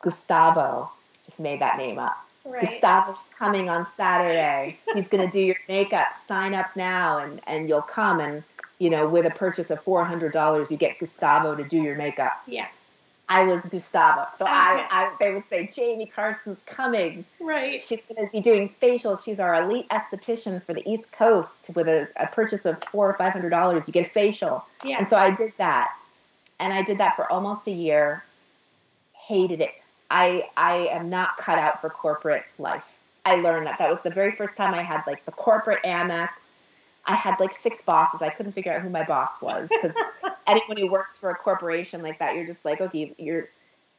Gustavo, 0.00 0.90
just 1.24 1.38
made 1.40 1.60
that 1.60 1.76
name 1.76 1.98
up. 1.98 2.16
right. 2.44 2.62
Gustavo's 2.62 3.16
coming 3.38 3.68
on 3.68 3.84
Saturday. 3.84 4.78
He's 4.94 5.08
going 5.08 5.24
to 5.24 5.30
do 5.30 5.40
your 5.44 5.56
makeup. 5.68 6.12
Sign 6.14 6.54
up 6.54 6.74
now, 6.76 7.18
and 7.18 7.40
and 7.46 7.68
you'll 7.68 7.82
come. 7.82 8.20
And 8.20 8.42
you 8.82 8.90
know, 8.90 9.08
with 9.08 9.24
a 9.24 9.30
purchase 9.30 9.70
of 9.70 9.80
four 9.84 10.04
hundred 10.04 10.32
dollars, 10.32 10.68
you 10.72 10.76
get 10.76 10.98
Gustavo 10.98 11.54
to 11.54 11.62
do 11.62 11.80
your 11.80 11.94
makeup. 11.94 12.32
Yeah. 12.48 12.66
I 13.28 13.44
was 13.44 13.64
Gustavo, 13.64 14.26
so 14.36 14.44
I, 14.44 14.84
I 14.90 15.14
they 15.20 15.32
would 15.32 15.48
say 15.48 15.70
Jamie 15.72 16.10
Carson's 16.14 16.60
coming. 16.66 17.24
Right. 17.40 17.80
She's 17.80 18.00
going 18.08 18.26
to 18.26 18.32
be 18.32 18.40
doing 18.40 18.74
facials. 18.82 19.24
She's 19.24 19.38
our 19.38 19.62
elite 19.62 19.88
esthetician 19.90 20.62
for 20.64 20.74
the 20.74 20.82
East 20.90 21.16
Coast. 21.16 21.70
With 21.76 21.86
a, 21.86 22.08
a 22.16 22.26
purchase 22.26 22.66
of 22.66 22.82
four 22.90 23.08
or 23.08 23.14
five 23.14 23.32
hundred 23.32 23.50
dollars, 23.50 23.86
you 23.86 23.92
get 23.92 24.08
a 24.08 24.10
facial. 24.10 24.66
Yeah. 24.84 24.98
And 24.98 25.06
so 25.06 25.16
I 25.16 25.32
did 25.32 25.52
that. 25.58 25.90
And 26.58 26.72
I 26.72 26.82
did 26.82 26.98
that 26.98 27.14
for 27.14 27.30
almost 27.30 27.68
a 27.68 27.72
year. 27.72 28.24
Hated 29.12 29.60
it. 29.60 29.74
I 30.10 30.48
I 30.56 30.88
am 30.90 31.08
not 31.08 31.36
cut 31.36 31.56
out 31.56 31.80
for 31.80 31.88
corporate 31.88 32.44
life. 32.58 32.84
I 33.24 33.36
learned 33.36 33.68
that. 33.68 33.78
That 33.78 33.88
was 33.88 34.02
the 34.02 34.10
very 34.10 34.32
first 34.32 34.56
time 34.56 34.74
I 34.74 34.82
had 34.82 35.04
like 35.06 35.24
the 35.24 35.32
corporate 35.32 35.84
Amex. 35.84 36.51
I 37.04 37.16
had 37.16 37.40
like 37.40 37.52
six 37.52 37.84
bosses. 37.84 38.22
I 38.22 38.28
couldn't 38.28 38.52
figure 38.52 38.72
out 38.72 38.82
who 38.82 38.90
my 38.90 39.04
boss 39.04 39.42
was 39.42 39.68
because 39.68 39.96
anyone 40.46 40.76
who 40.76 40.90
works 40.90 41.18
for 41.18 41.30
a 41.30 41.34
corporation 41.34 42.02
like 42.02 42.18
that, 42.20 42.34
you're 42.34 42.46
just 42.46 42.64
like, 42.64 42.80
okay, 42.80 43.12
you're 43.18 43.48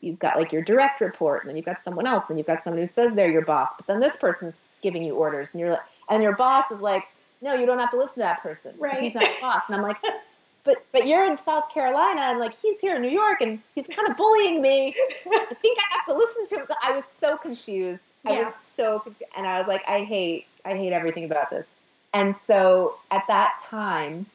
you've 0.03 0.19
got 0.19 0.37
like 0.37 0.51
your 0.51 0.61
direct 0.61 1.01
report, 1.01 1.41
and 1.41 1.49
then 1.49 1.55
you've 1.55 1.65
got 1.65 1.81
someone 1.81 2.05
else, 2.05 2.29
and 2.29 2.37
you've 2.37 2.47
got 2.47 2.63
someone 2.63 2.79
who 2.79 2.85
says 2.85 3.15
they're 3.15 3.31
your 3.31 3.45
boss, 3.45 3.69
but 3.77 3.87
then 3.87 3.99
this 3.99 4.17
person's 4.17 4.67
giving 4.81 5.03
you 5.03 5.15
orders, 5.15 5.53
and 5.53 5.61
you're 5.61 5.71
like, 5.71 5.81
and 6.09 6.21
your 6.21 6.35
boss 6.35 6.69
is 6.71 6.81
like, 6.81 7.07
no, 7.41 7.53
you 7.53 7.65
don't 7.65 7.79
have 7.79 7.91
to 7.91 7.97
listen 7.97 8.15
to 8.15 8.19
that 8.19 8.41
person. 8.41 8.73
Right. 8.77 8.99
He's 8.99 9.13
not 9.13 9.23
your 9.23 9.41
boss. 9.41 9.69
And 9.69 9.77
I'm 9.77 9.83
like, 9.83 9.97
but 10.63 10.85
but 10.91 11.07
you're 11.07 11.25
in 11.25 11.37
South 11.43 11.69
Carolina, 11.73 12.21
and 12.21 12.39
like 12.39 12.57
he's 12.59 12.79
here 12.79 12.95
in 12.95 13.01
New 13.01 13.09
York, 13.09 13.41
and 13.41 13.59
he's 13.75 13.87
kind 13.87 14.09
of 14.09 14.17
bullying 14.17 14.61
me. 14.61 14.93
I 14.95 15.53
think 15.61 15.77
I 15.79 15.95
have 15.95 16.05
to 16.07 16.13
listen 16.13 16.47
to 16.47 16.55
him. 16.61 16.67
I 16.83 16.91
was 16.93 17.03
so 17.19 17.37
confused. 17.37 18.03
Yeah. 18.25 18.31
I 18.31 18.43
was 18.43 18.53
so 18.75 18.99
confused, 18.99 19.31
and 19.35 19.47
I 19.47 19.59
was 19.59 19.67
like, 19.67 19.83
I 19.87 20.03
hate, 20.03 20.47
I 20.65 20.75
hate 20.75 20.93
everything 20.93 21.25
about 21.25 21.49
this. 21.49 21.67
And 22.13 22.35
so 22.35 22.95
at 23.09 23.25
that 23.27 23.59
time, 23.63 24.27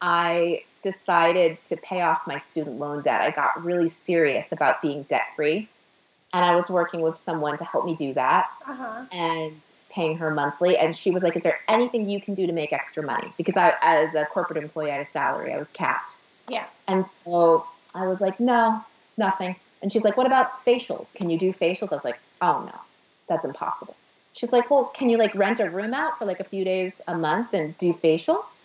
I 0.00 0.62
decided 0.82 1.58
to 1.66 1.76
pay 1.76 2.00
off 2.00 2.26
my 2.26 2.38
student 2.38 2.78
loan 2.78 3.02
debt. 3.02 3.20
I 3.20 3.30
got 3.30 3.64
really 3.64 3.88
serious 3.88 4.52
about 4.52 4.82
being 4.82 5.02
debt 5.04 5.26
free, 5.36 5.68
and 6.32 6.44
I 6.44 6.54
was 6.54 6.68
working 6.70 7.00
with 7.02 7.18
someone 7.18 7.58
to 7.58 7.64
help 7.64 7.84
me 7.84 7.94
do 7.94 8.14
that 8.14 8.50
Uh 8.66 8.74
huh. 8.74 9.04
and 9.12 9.60
paying 9.90 10.18
her 10.18 10.30
monthly. 10.30 10.76
And 10.78 10.96
she 10.96 11.10
was 11.10 11.22
like, 11.22 11.36
"Is 11.36 11.42
there 11.42 11.60
anything 11.68 12.08
you 12.08 12.20
can 12.20 12.34
do 12.34 12.46
to 12.46 12.52
make 12.52 12.72
extra 12.72 13.02
money?" 13.04 13.32
Because 13.36 13.56
I, 13.56 13.74
as 13.80 14.14
a 14.14 14.24
corporate 14.24 14.62
employee, 14.62 14.90
I 14.90 14.94
had 14.94 15.02
a 15.02 15.04
salary. 15.04 15.52
I 15.52 15.58
was 15.58 15.72
capped. 15.72 16.20
Yeah. 16.48 16.66
And 16.88 17.04
so 17.06 17.66
I 17.94 18.06
was 18.06 18.20
like, 18.20 18.40
"No, 18.40 18.84
nothing." 19.16 19.56
And 19.82 19.92
she's 19.92 20.04
like, 20.04 20.16
"What 20.16 20.26
about 20.26 20.64
facials? 20.64 21.14
Can 21.14 21.30
you 21.30 21.38
do 21.38 21.52
facials?" 21.52 21.92
I 21.92 21.96
was 21.96 22.04
like, 22.04 22.18
"Oh 22.40 22.62
no, 22.64 22.78
that's 23.28 23.44
impossible." 23.44 23.94
She's 24.34 24.52
like, 24.52 24.70
"Well, 24.70 24.86
can 24.86 25.08
you 25.08 25.18
like 25.18 25.34
rent 25.34 25.60
a 25.60 25.70
room 25.70 25.94
out 25.94 26.18
for 26.18 26.24
like 26.24 26.40
a 26.40 26.44
few 26.44 26.64
days 26.64 27.02
a 27.06 27.16
month 27.16 27.52
and 27.52 27.76
do 27.78 27.92
facials?" 27.92 28.62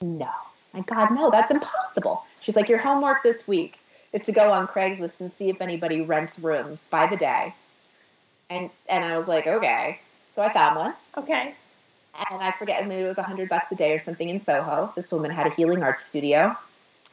No. 0.00 0.30
My 0.72 0.80
God, 0.80 1.10
no, 1.10 1.30
that's 1.30 1.50
impossible. 1.50 2.24
She's 2.40 2.56
like, 2.56 2.68
"Your 2.68 2.78
homework 2.78 3.22
this 3.22 3.46
week 3.48 3.78
is 4.12 4.24
to 4.26 4.32
go 4.32 4.52
on 4.52 4.66
Craigslist 4.66 5.20
and 5.20 5.30
see 5.30 5.50
if 5.50 5.60
anybody 5.60 6.00
rents 6.00 6.38
rooms 6.38 6.88
by 6.88 7.06
the 7.06 7.16
day." 7.16 7.54
And 8.48 8.70
and 8.88 9.04
I 9.04 9.18
was 9.18 9.28
like, 9.28 9.46
"Okay." 9.46 10.00
So 10.34 10.42
I 10.42 10.52
found 10.52 10.76
one 10.76 10.94
Okay. 11.16 11.54
and 12.30 12.42
I 12.42 12.52
forget 12.52 12.86
maybe 12.86 13.02
it 13.02 13.08
was 13.08 13.18
a 13.18 13.22
hundred 13.22 13.48
bucks 13.48 13.72
a 13.72 13.76
day 13.76 13.92
or 13.92 13.98
something 13.98 14.28
in 14.28 14.40
Soho. 14.40 14.92
This 14.96 15.10
woman 15.12 15.30
had 15.30 15.46
a 15.46 15.50
healing 15.50 15.82
arts 15.82 16.06
studio. 16.06 16.56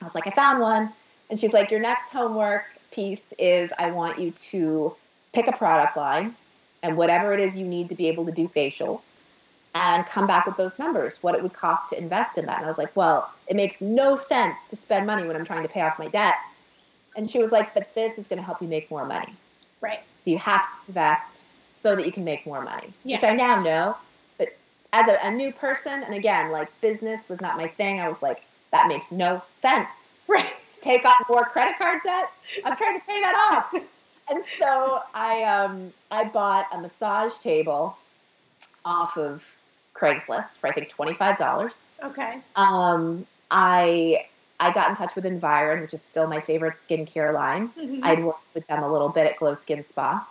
I 0.02 0.06
was 0.06 0.13
like, 0.13 0.28
I 0.28 0.32
found 0.32 0.60
one, 0.60 0.93
and 1.30 1.39
she's 1.39 1.54
like, 1.54 1.72
your 1.72 1.80
next 1.80 2.12
homework 2.12 2.65
piece 2.91 3.34
is 3.39 3.72
I 3.78 3.91
want 3.91 4.20
you 4.20 4.32
to 4.32 4.96
pick 5.34 5.48
a 5.48 5.52
product 5.52 5.98
line 5.98 6.36
and 6.88 6.95
whatever 6.97 7.34
it 7.34 7.39
is 7.41 7.58
you 7.60 7.65
need 7.67 7.89
to 7.89 7.95
be 7.95 8.08
able 8.08 8.26
to 8.26 8.32
do 8.32 8.47
facials, 8.47 9.26
and 9.76 10.06
come 10.06 10.26
back 10.26 10.45
with 10.45 10.58
those 10.58 10.80
numbers, 10.80 11.21
what 11.21 11.36
it 11.36 11.43
would 11.43 11.54
cost 11.54 11.89
to 11.89 11.97
invest 12.00 12.38
in 12.38 12.45
that. 12.47 12.58
And 12.58 12.65
I 12.65 12.67
was 12.67 12.78
like, 12.78 12.95
well, 12.95 13.30
it 13.47 13.56
makes 13.56 13.82
no 13.82 14.15
sense 14.15 14.69
to 14.69 14.76
spend 14.76 15.06
money 15.06 15.28
when 15.28 15.36
I'm 15.36 15.45
trying 15.45 15.63
to 15.63 15.69
pay 15.69 15.82
off 15.82 16.00
my 16.00 16.08
debt. 16.08 16.36
And 17.15 17.30
she 17.30 17.39
was 17.41 17.52
like, 17.52 17.73
but 17.73 17.93
this 17.93 18.17
is 18.17 18.28
going 18.28 18.39
to 18.39 18.45
help 18.45 18.62
you 18.62 18.67
make 18.67 18.89
more 18.89 19.06
money. 19.06 19.34
Right. 19.82 20.00
So 20.21 20.32
you 20.32 20.38
have 20.39 20.62
to 20.62 20.67
invest 20.88 21.50
so 21.73 21.95
that 21.95 22.06
you 22.06 22.12
can 22.12 22.23
make 22.23 22.45
more 22.45 22.63
money, 22.63 22.91
Yeah. 23.04 23.17
which 23.17 23.26
I 23.26 23.34
now 23.36 23.62
know. 23.62 23.97
But 24.39 24.58
as 24.93 25.08
a, 25.10 25.28
a 25.28 25.32
new 25.32 25.52
person, 25.52 26.02
and 26.04 26.13
again, 26.15 26.50
like 26.52 26.69
business 26.82 27.30
was 27.30 27.41
not 27.41 27.58
my 27.58 27.67
thing, 27.67 28.00
I 28.00 28.08
was 28.08 28.21
like, 28.23 28.41
that 28.71 28.88
makes 28.88 29.12
no 29.12 29.43
sense. 29.52 29.89
Right. 30.30 30.45
To 30.73 30.82
take 30.82 31.06
on 31.06 31.13
more 31.30 31.45
credit 31.45 31.78
card 31.80 32.02
debt, 32.04 32.30
I'm 32.65 32.76
trying 32.76 33.00
to 33.00 33.06
pay 33.06 33.21
that 33.21 33.63
off. 33.73 33.84
And 34.30 34.46
so 34.46 35.00
I 35.13 35.44
um, 35.44 35.94
I 36.12 36.26
bought 36.26 36.68
a 36.72 36.80
massage 36.80 37.38
table 37.40 37.98
off 38.84 39.18
of 39.18 39.44
Craigslist 39.94 40.60
for 40.60 40.68
I 40.68 40.74
think 40.74 40.90
twenty 40.90 41.13
five 41.13 41.38
dollars. 41.38 41.94
Okay. 42.04 42.40
Um, 42.56 43.26
I 43.50 44.26
I 44.60 44.74
got 44.74 44.90
in 44.90 44.96
touch 44.96 45.16
with 45.16 45.26
Environ, 45.26 45.82
which 45.82 45.94
is 45.94 46.02
still 46.02 46.28
my 46.28 46.42
favorite 46.42 46.76
skincare 46.76 47.34
line. 47.34 47.70
Mhm. 47.78 48.00
I'd 48.04 48.24
worked 48.24 48.54
with 48.54 48.68
them 48.68 48.84
a 48.84 48.92
little 48.92 49.10
bit 49.10 49.28
at 49.28 49.38
Glow 49.38 49.54
Skin 49.54 49.84
Spa. 49.84 50.28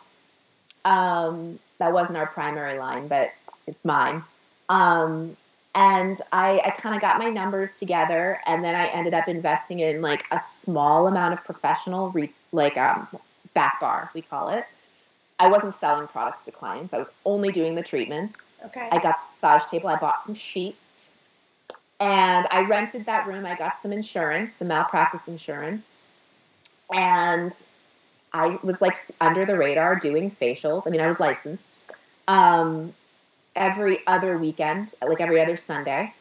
Um, 0.85 1.59
that 1.79 1.93
wasn't 1.93 2.19
our 2.19 2.27
primary 2.27 2.79
line, 2.79 3.09
but 3.09 3.31
it's 3.67 3.85
mine. 3.85 4.23
Um, 4.69 5.37
and 5.75 6.19
I, 6.33 6.61
I 6.65 6.71
kind 6.71 6.95
of 6.95 7.01
got 7.03 7.19
my 7.19 7.29
numbers 7.29 7.79
together, 7.79 8.41
and 8.47 8.65
then 8.65 8.75
I 8.75 8.87
ended 8.87 9.15
up 9.15 9.29
investing 9.29 9.81
in 9.81 10.01
like 10.01 10.25
a 10.31 10.39
small 10.39 11.07
amount 11.07 11.35
of 11.35 11.45
professional, 11.45 12.11
re- 12.11 12.33
like 12.53 12.77
um, 12.79 13.07
back 13.57 13.81
bar, 13.81 14.11
we 14.15 14.23
call 14.23 14.51
it. 14.51 14.65
I 15.39 15.51
wasn't 15.51 15.75
selling 15.75 16.07
products 16.07 16.45
to 16.45 16.53
clients. 16.53 16.95
I 16.95 16.99
was 16.99 17.17
only 17.25 17.51
doing 17.51 17.75
the 17.75 17.83
treatments. 17.83 18.51
okay. 18.67 18.89
I 18.93 18.99
got 18.99 19.17
the 19.17 19.25
massage 19.33 19.69
table. 19.71 19.89
I 19.89 19.97
bought 19.97 20.23
some 20.25 20.35
sheets, 20.35 21.11
and 21.99 22.47
I 22.51 22.61
rented 22.61 23.07
that 23.07 23.27
room. 23.27 23.45
I 23.45 23.57
got 23.57 23.83
some 23.83 23.93
insurance, 23.93 24.57
some 24.57 24.69
malpractice 24.69 25.27
insurance, 25.27 26.05
and 26.95 27.53
I 28.33 28.59
was 28.63 28.81
like 28.81 28.97
under 29.21 29.47
the 29.47 29.57
radar 29.57 29.97
doing 29.97 30.31
facials. 30.31 30.87
I 30.87 30.91
mean, 30.91 31.01
I 31.01 31.07
was 31.07 31.19
licensed 31.19 31.83
um, 32.29 32.95
every 33.55 33.99
other 34.07 34.37
weekend, 34.39 34.93
like 35.07 35.21
every 35.21 35.41
other 35.41 35.57
Sunday, 35.57 36.15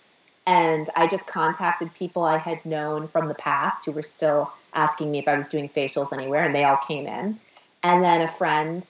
and 0.48 0.90
I 0.96 1.08
just 1.08 1.28
contacted 1.28 1.94
people 1.94 2.24
I 2.24 2.38
had 2.38 2.66
known 2.66 3.08
from 3.08 3.28
the 3.28 3.34
past 3.34 3.86
who 3.86 3.92
were 3.92 4.04
still 4.04 4.52
asking 4.76 5.10
me 5.12 5.20
if 5.20 5.28
I 5.28 5.38
was 5.38 5.48
doing 5.48 5.70
facials 5.70 6.14
anywhere, 6.14 6.44
and 6.44 6.54
they 6.54 6.64
all 6.64 6.78
came 6.78 7.08
in. 7.08 7.40
And 7.82 8.04
then 8.04 8.22
a 8.22 8.28
friend 8.28 8.88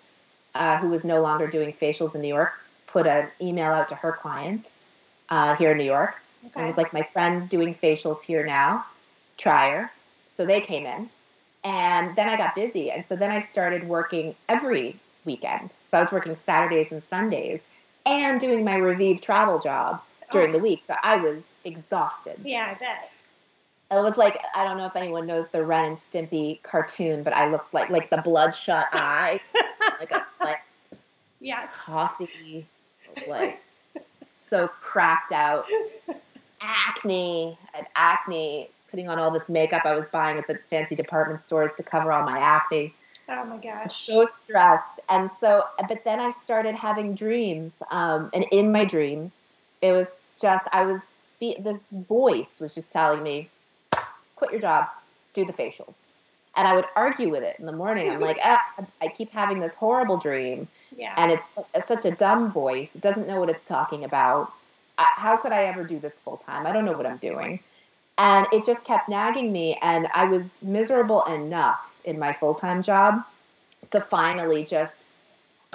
uh, 0.54 0.78
who 0.78 0.90
was 0.90 1.06
no 1.06 1.22
longer 1.22 1.48
doing 1.48 1.74
facials 1.74 2.16
in 2.16 2.22
New 2.22 2.28
York 2.28 2.54
put 2.88 3.06
an 3.08 3.28
email 3.42 3.72
out 3.72 3.90
to 3.90 3.96
her 3.96 4.14
clients 4.14 4.86
uh, 5.30 5.56
here 5.56 5.72
in 5.72 5.78
New 5.78 5.84
York. 5.84 6.16
okay. 6.48 6.62
It 6.62 6.66
was 6.66 6.78
like, 6.78 6.94
my 6.94 7.04
friend's 7.14 7.50
doing 7.50 7.76
facials 7.76 8.24
here 8.24 8.46
now. 8.46 8.86
Try 9.38 9.72
her. 9.72 9.92
So 10.28 10.46
they 10.46 10.62
came 10.62 10.86
in. 10.86 11.10
And 11.64 12.16
then 12.16 12.30
I 12.30 12.38
got 12.38 12.56
busy. 12.56 12.92
And 12.92 13.06
so 13.06 13.16
then 13.16 13.32
I 13.32 13.40
started 13.40 13.88
working 13.88 14.36
every 14.48 14.98
weekend. 15.26 15.74
So 15.86 15.98
I 15.98 16.02
was 16.02 16.12
working 16.12 16.36
Saturdays 16.36 16.92
and 16.92 17.04
Sundays 17.04 17.70
and 18.06 18.40
doing 18.40 18.64
my 18.64 18.76
Revive 18.76 19.20
travel 19.20 19.60
job 19.60 20.02
during 20.32 20.54
the 20.54 20.60
week. 20.60 20.84
So 20.88 20.96
I 21.02 21.18
was 21.18 21.54
exhausted. 21.64 22.40
yeah, 22.44 22.74
I 22.76 22.80
bet. 22.80 23.12
It 23.92 24.04
was 24.04 24.18
like 24.18 24.42
I 24.56 24.64
don't 24.64 24.78
know 24.78 24.88
if 24.88 24.96
anyone 24.96 25.28
knows 25.28 25.52
the 25.52 25.64
Ren 25.64 25.86
and 25.86 25.98
Stimpy 25.98 26.62
cartoon, 26.64 27.24
but 27.24 27.34
I 27.34 27.50
looked 27.50 27.74
like 27.74 27.90
like 27.90 28.10
the 28.10 28.18
bloodshot 28.18 28.88
eye, 28.94 29.40
like 30.00 30.12
a, 30.12 30.26
like 30.44 30.62
Yes. 31.40 31.72
Coffee, 31.76 32.66
like 33.30 33.62
so 34.26 34.68
cracked 34.68 35.32
out. 35.32 35.66
Acne, 36.62 37.58
and 37.76 37.86
acne, 37.96 38.70
putting 38.90 39.10
on 39.10 39.20
all 39.20 39.30
this 39.30 39.50
makeup 39.50 39.86
I 39.86 39.94
was 39.94 40.10
buying 40.10 40.38
at 40.40 40.48
the 40.48 40.58
fancy 40.70 40.96
department 40.96 41.42
stores 41.42 41.76
to 41.76 41.84
cover 41.84 42.12
all 42.12 42.24
my 42.24 42.40
acne. 42.40 42.94
Oh 43.30 43.46
my 43.46 43.58
gosh. 43.58 44.08
So 44.08 44.26
stressed. 44.26 45.02
And 45.10 45.30
so, 45.40 45.64
but 45.88 46.04
then 46.04 46.20
I 46.20 46.32
started 46.32 46.74
having 46.76 47.14
dreams. 47.14 47.84
Um, 47.92 48.30
and 48.34 48.46
in 48.52 48.72
my 48.72 48.86
dreams, 48.86 49.52
it 49.82 49.92
was 49.92 50.32
just, 50.42 50.68
I 50.72 50.86
was, 50.86 51.18
this 51.40 51.88
voice 51.92 52.60
was 52.60 52.74
just 52.74 52.92
telling 52.92 53.22
me, 53.22 53.50
quit 54.36 54.52
your 54.52 54.62
job, 54.62 54.88
do 55.34 55.46
the 55.46 55.54
facials. 55.54 56.10
And 56.56 56.68
I 56.68 56.76
would 56.76 56.86
argue 56.96 57.30
with 57.30 57.44
it 57.44 57.58
in 57.60 57.66
the 57.66 57.74
morning. 57.74 58.10
I'm 58.10 58.22
like, 58.22 58.40
ah, 58.42 58.64
I 59.02 59.10
keep 59.10 59.32
having 59.32 59.60
this 59.60 59.76
horrible 59.76 60.18
dream. 60.18 60.70
Yeah. 60.96 61.14
And 61.18 61.32
it's, 61.32 61.60
it's 61.74 61.88
such 61.88 62.06
a 62.06 62.12
dumb 62.12 62.52
voice. 62.52 62.96
It 62.96 63.02
doesn't 63.02 63.28
know 63.28 63.42
what 63.42 63.50
it's 63.50 63.66
talking 63.66 64.06
about. 64.06 64.54
I, 64.98 65.06
how 65.16 65.36
could 65.36 65.52
I 65.52 65.66
ever 65.66 65.84
do 65.84 66.00
this 66.00 66.18
full 66.18 66.38
time? 66.38 66.66
I 66.66 66.72
don't 66.72 66.86
know 66.86 66.94
what 66.94 67.06
I'm 67.06 67.18
doing. 67.18 67.60
And 68.18 68.48
it 68.54 68.66
just 68.66 68.88
kept 68.88 69.10
nagging 69.10 69.52
me. 69.52 69.78
And 69.82 70.08
I 70.14 70.26
was 70.26 70.64
miserable 70.64 71.24
enough 71.24 72.00
in 72.06 72.20
my 72.20 72.32
full 72.32 72.54
time 72.54 72.84
job 72.84 73.26
to 73.92 74.00
finally 74.00 74.64
just 74.64 75.08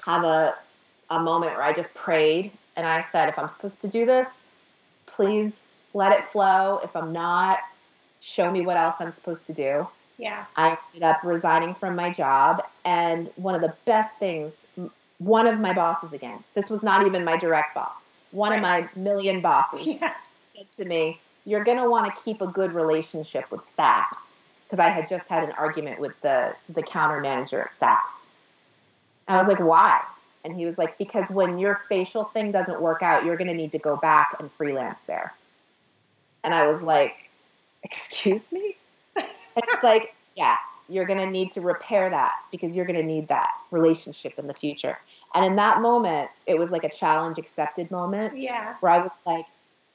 have 0.07 0.25
a, 0.25 0.55
a 1.11 1.21
moment 1.21 1.53
where 1.53 1.63
I 1.63 1.75
just 1.75 1.95
prayed 1.95 2.53
and 2.75 2.87
I 2.87 3.05
said, 3.13 3.29
if 3.29 3.39
I'm 3.39 3.51
supposed 3.51 3.83
to 3.83 3.89
do 3.89 4.07
this, 4.07 4.49
please 5.05 5.69
let 5.93 6.13
it 6.13 6.25
flow. 6.27 6.81
If 6.83 6.97
I'm 6.97 7.13
not, 7.13 7.59
show 8.21 8.51
me 8.51 8.65
what 8.65 8.77
else 8.77 8.97
I'm 9.01 9.13
supposed 9.13 9.47
to 9.49 9.53
do. 9.53 9.89
Yeah. 10.19 10.45
I 10.55 10.77
ended 10.95 11.03
up 11.03 11.21
resigning 11.25 11.75
from 11.75 11.97
my 11.97 12.11
job. 12.11 12.63
And 12.85 13.31
one 13.37 13.55
of 13.55 13.63
the 13.63 13.75
best 13.87 14.19
things, 14.19 14.73
one 15.19 15.47
of 15.47 15.59
my 15.59 15.73
bosses 15.73 16.13
again, 16.13 16.45
this 16.55 16.71
was 16.71 16.83
not 16.83 17.07
even 17.07 17.25
my 17.25 17.39
direct 17.39 17.75
boss, 17.75 18.21
one 18.31 18.51
right. 18.51 18.57
of 18.57 18.63
my 18.63 18.89
million 19.01 19.41
bosses 19.41 19.87
yeah. 20.01 20.13
said 20.55 20.73
to 20.77 20.85
me, 20.85 21.19
You're 21.47 21.65
going 21.65 21.79
to 21.79 21.89
want 21.89 22.15
to 22.15 22.23
keep 22.23 22.43
a 22.43 22.47
good 22.47 22.73
relationship 22.73 23.51
with 23.51 23.63
Saks. 23.63 24.43
Because 24.65 24.79
I 24.79 24.91
had 24.91 25.09
just 25.09 25.29
had 25.29 25.43
an 25.43 25.51
argument 25.53 25.99
with 25.99 26.13
the, 26.21 26.55
the 26.69 26.83
counter 26.83 27.21
manager 27.21 27.61
at 27.61 27.71
Saks. 27.71 28.27
And 29.27 29.37
I 29.37 29.39
was 29.39 29.49
like, 29.49 29.59
Why? 29.59 30.03
And 30.45 30.55
he 30.55 30.67
was 30.67 30.77
like, 30.77 30.99
Because 30.99 31.31
when 31.31 31.59
your 31.59 31.77
facial 31.89 32.25
thing 32.25 32.53
doesn't 32.53 32.81
work 32.81 33.03
out, 33.03 33.25
you're 33.25 33.39
going 33.39 33.49
to 33.49 33.55
need 33.55 33.73
to 33.73 33.79
go 33.79 33.97
back 33.97 34.37
and 34.39 34.53
freelance 34.53 35.07
there. 35.07 35.33
And 36.45 36.55
I 36.55 36.67
was 36.67 36.85
like, 36.85 37.30
Excuse 37.83 38.53
me? 38.53 38.77
it's 39.17 39.83
like, 39.83 40.15
yeah, 40.37 40.57
you're 40.89 41.07
going 41.07 41.19
to 41.19 41.27
need 41.27 41.53
to 41.53 41.61
repair 41.61 42.11
that 42.11 42.35
because 42.51 42.75
you're 42.75 42.85
going 42.85 42.99
to 42.99 43.05
need 43.05 43.29
that 43.29 43.49
relationship 43.71 44.39
in 44.39 44.47
the 44.47 44.55
future. 44.55 44.99
And 45.35 45.45
in 45.45 45.57
that 45.57 45.81
moment, 45.81 46.31
it 46.47 46.59
was 46.59 46.71
like 46.71 46.85
a 46.85 46.91
challenge 46.91 47.39
accepted 47.39 47.91
moment. 47.91 48.37
Yeah. 48.37 48.75
Where 48.81 48.93
I 48.93 48.99
was 48.99 49.13
like, 49.25 49.47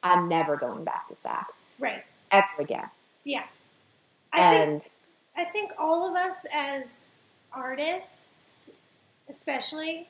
I'm 0.04 0.30
never 0.30 0.56
going 0.56 0.84
back 0.84 1.08
to 1.10 1.14
Saks. 1.14 1.74
Right. 1.80 2.04
Ever 2.32 2.48
again. 2.60 2.90
Yeah. 3.24 3.44
I 4.32 4.54
and 4.54 4.82
think, 4.82 4.94
I 5.36 5.44
think 5.46 5.72
all 5.78 6.10
of 6.10 6.16
us 6.16 6.46
as 6.54 7.16
artists, 7.52 8.70
especially, 9.28 10.08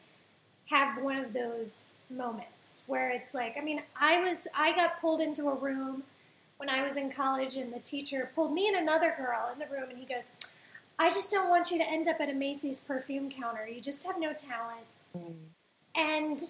have 0.68 1.02
one 1.02 1.18
of 1.18 1.34
those 1.34 1.94
moments 2.10 2.84
where 2.88 3.10
it's 3.10 3.34
like, 3.34 3.56
I 3.58 3.62
mean, 3.62 3.82
I 4.00 4.22
was, 4.22 4.48
I 4.56 4.76
got 4.76 5.00
pulled 5.02 5.22
into 5.22 5.48
a 5.48 5.56
room 5.56 6.04
when 6.58 6.70
I 6.70 6.84
was 6.84 6.98
in 6.98 7.12
college, 7.12 7.58
and 7.58 7.74
the 7.74 7.80
teacher 7.80 8.32
pulled 8.36 8.54
me 8.54 8.68
and 8.68 8.78
another 8.78 9.14
girl 9.18 9.50
in 9.52 9.60
the 9.60 9.66
room, 9.68 9.90
and 9.90 9.98
he 9.98 10.06
goes, 10.06 10.32
I 10.98 11.10
just 11.10 11.32
don't 11.32 11.50
want 11.50 11.72
you 11.72 11.78
to 11.78 11.88
end 11.88 12.08
up 12.08 12.22
at 12.22 12.30
a 12.30 12.34
Macy's 12.34 12.80
perfume 12.80 13.30
counter. 13.30 13.68
You 13.68 13.82
just 13.82 14.06
have 14.06 14.20
no 14.20 14.34
talent. 14.34 14.86
Mm. 15.18 15.34
And 15.96 16.42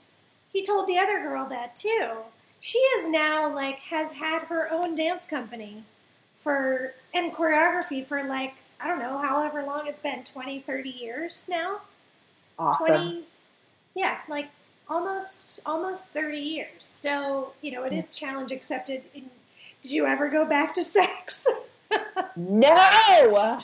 he 0.52 0.64
told 0.64 0.88
the 0.88 0.98
other 0.98 1.20
girl 1.20 1.48
that 1.50 1.76
too. 1.76 2.12
She 2.60 2.78
is 2.78 3.10
now 3.10 3.54
like 3.54 3.80
has 3.80 4.14
had 4.14 4.44
her 4.44 4.72
own 4.72 4.96
dance 4.96 5.26
company 5.26 5.84
for 6.38 6.94
and 7.14 7.34
choreography 7.34 8.06
for 8.06 8.24
like 8.24 8.56
I 8.80 8.88
don't 8.88 9.00
know, 9.00 9.18
however 9.18 9.64
long 9.64 9.88
it's 9.88 10.02
been, 10.02 10.24
20, 10.24 10.60
30 10.62 10.90
years 10.90 11.48
now. 11.50 11.82
Awesome. 12.60 12.88
20 12.88 13.24
Yeah, 13.96 14.18
like 14.30 14.50
almost 14.88 15.60
almost 15.66 16.10
30 16.10 16.38
years. 16.38 16.70
So, 16.80 17.54
you 17.62 17.72
know, 17.72 17.84
it 17.84 17.94
is 17.94 18.18
challenge 18.18 18.52
accepted 18.52 19.04
in 19.14 19.30
did 19.86 19.94
you 19.94 20.08
ever 20.08 20.30
go 20.30 20.48
back 20.48 20.74
to 20.74 20.82
Saks? 20.82 21.46
no. 22.36 23.62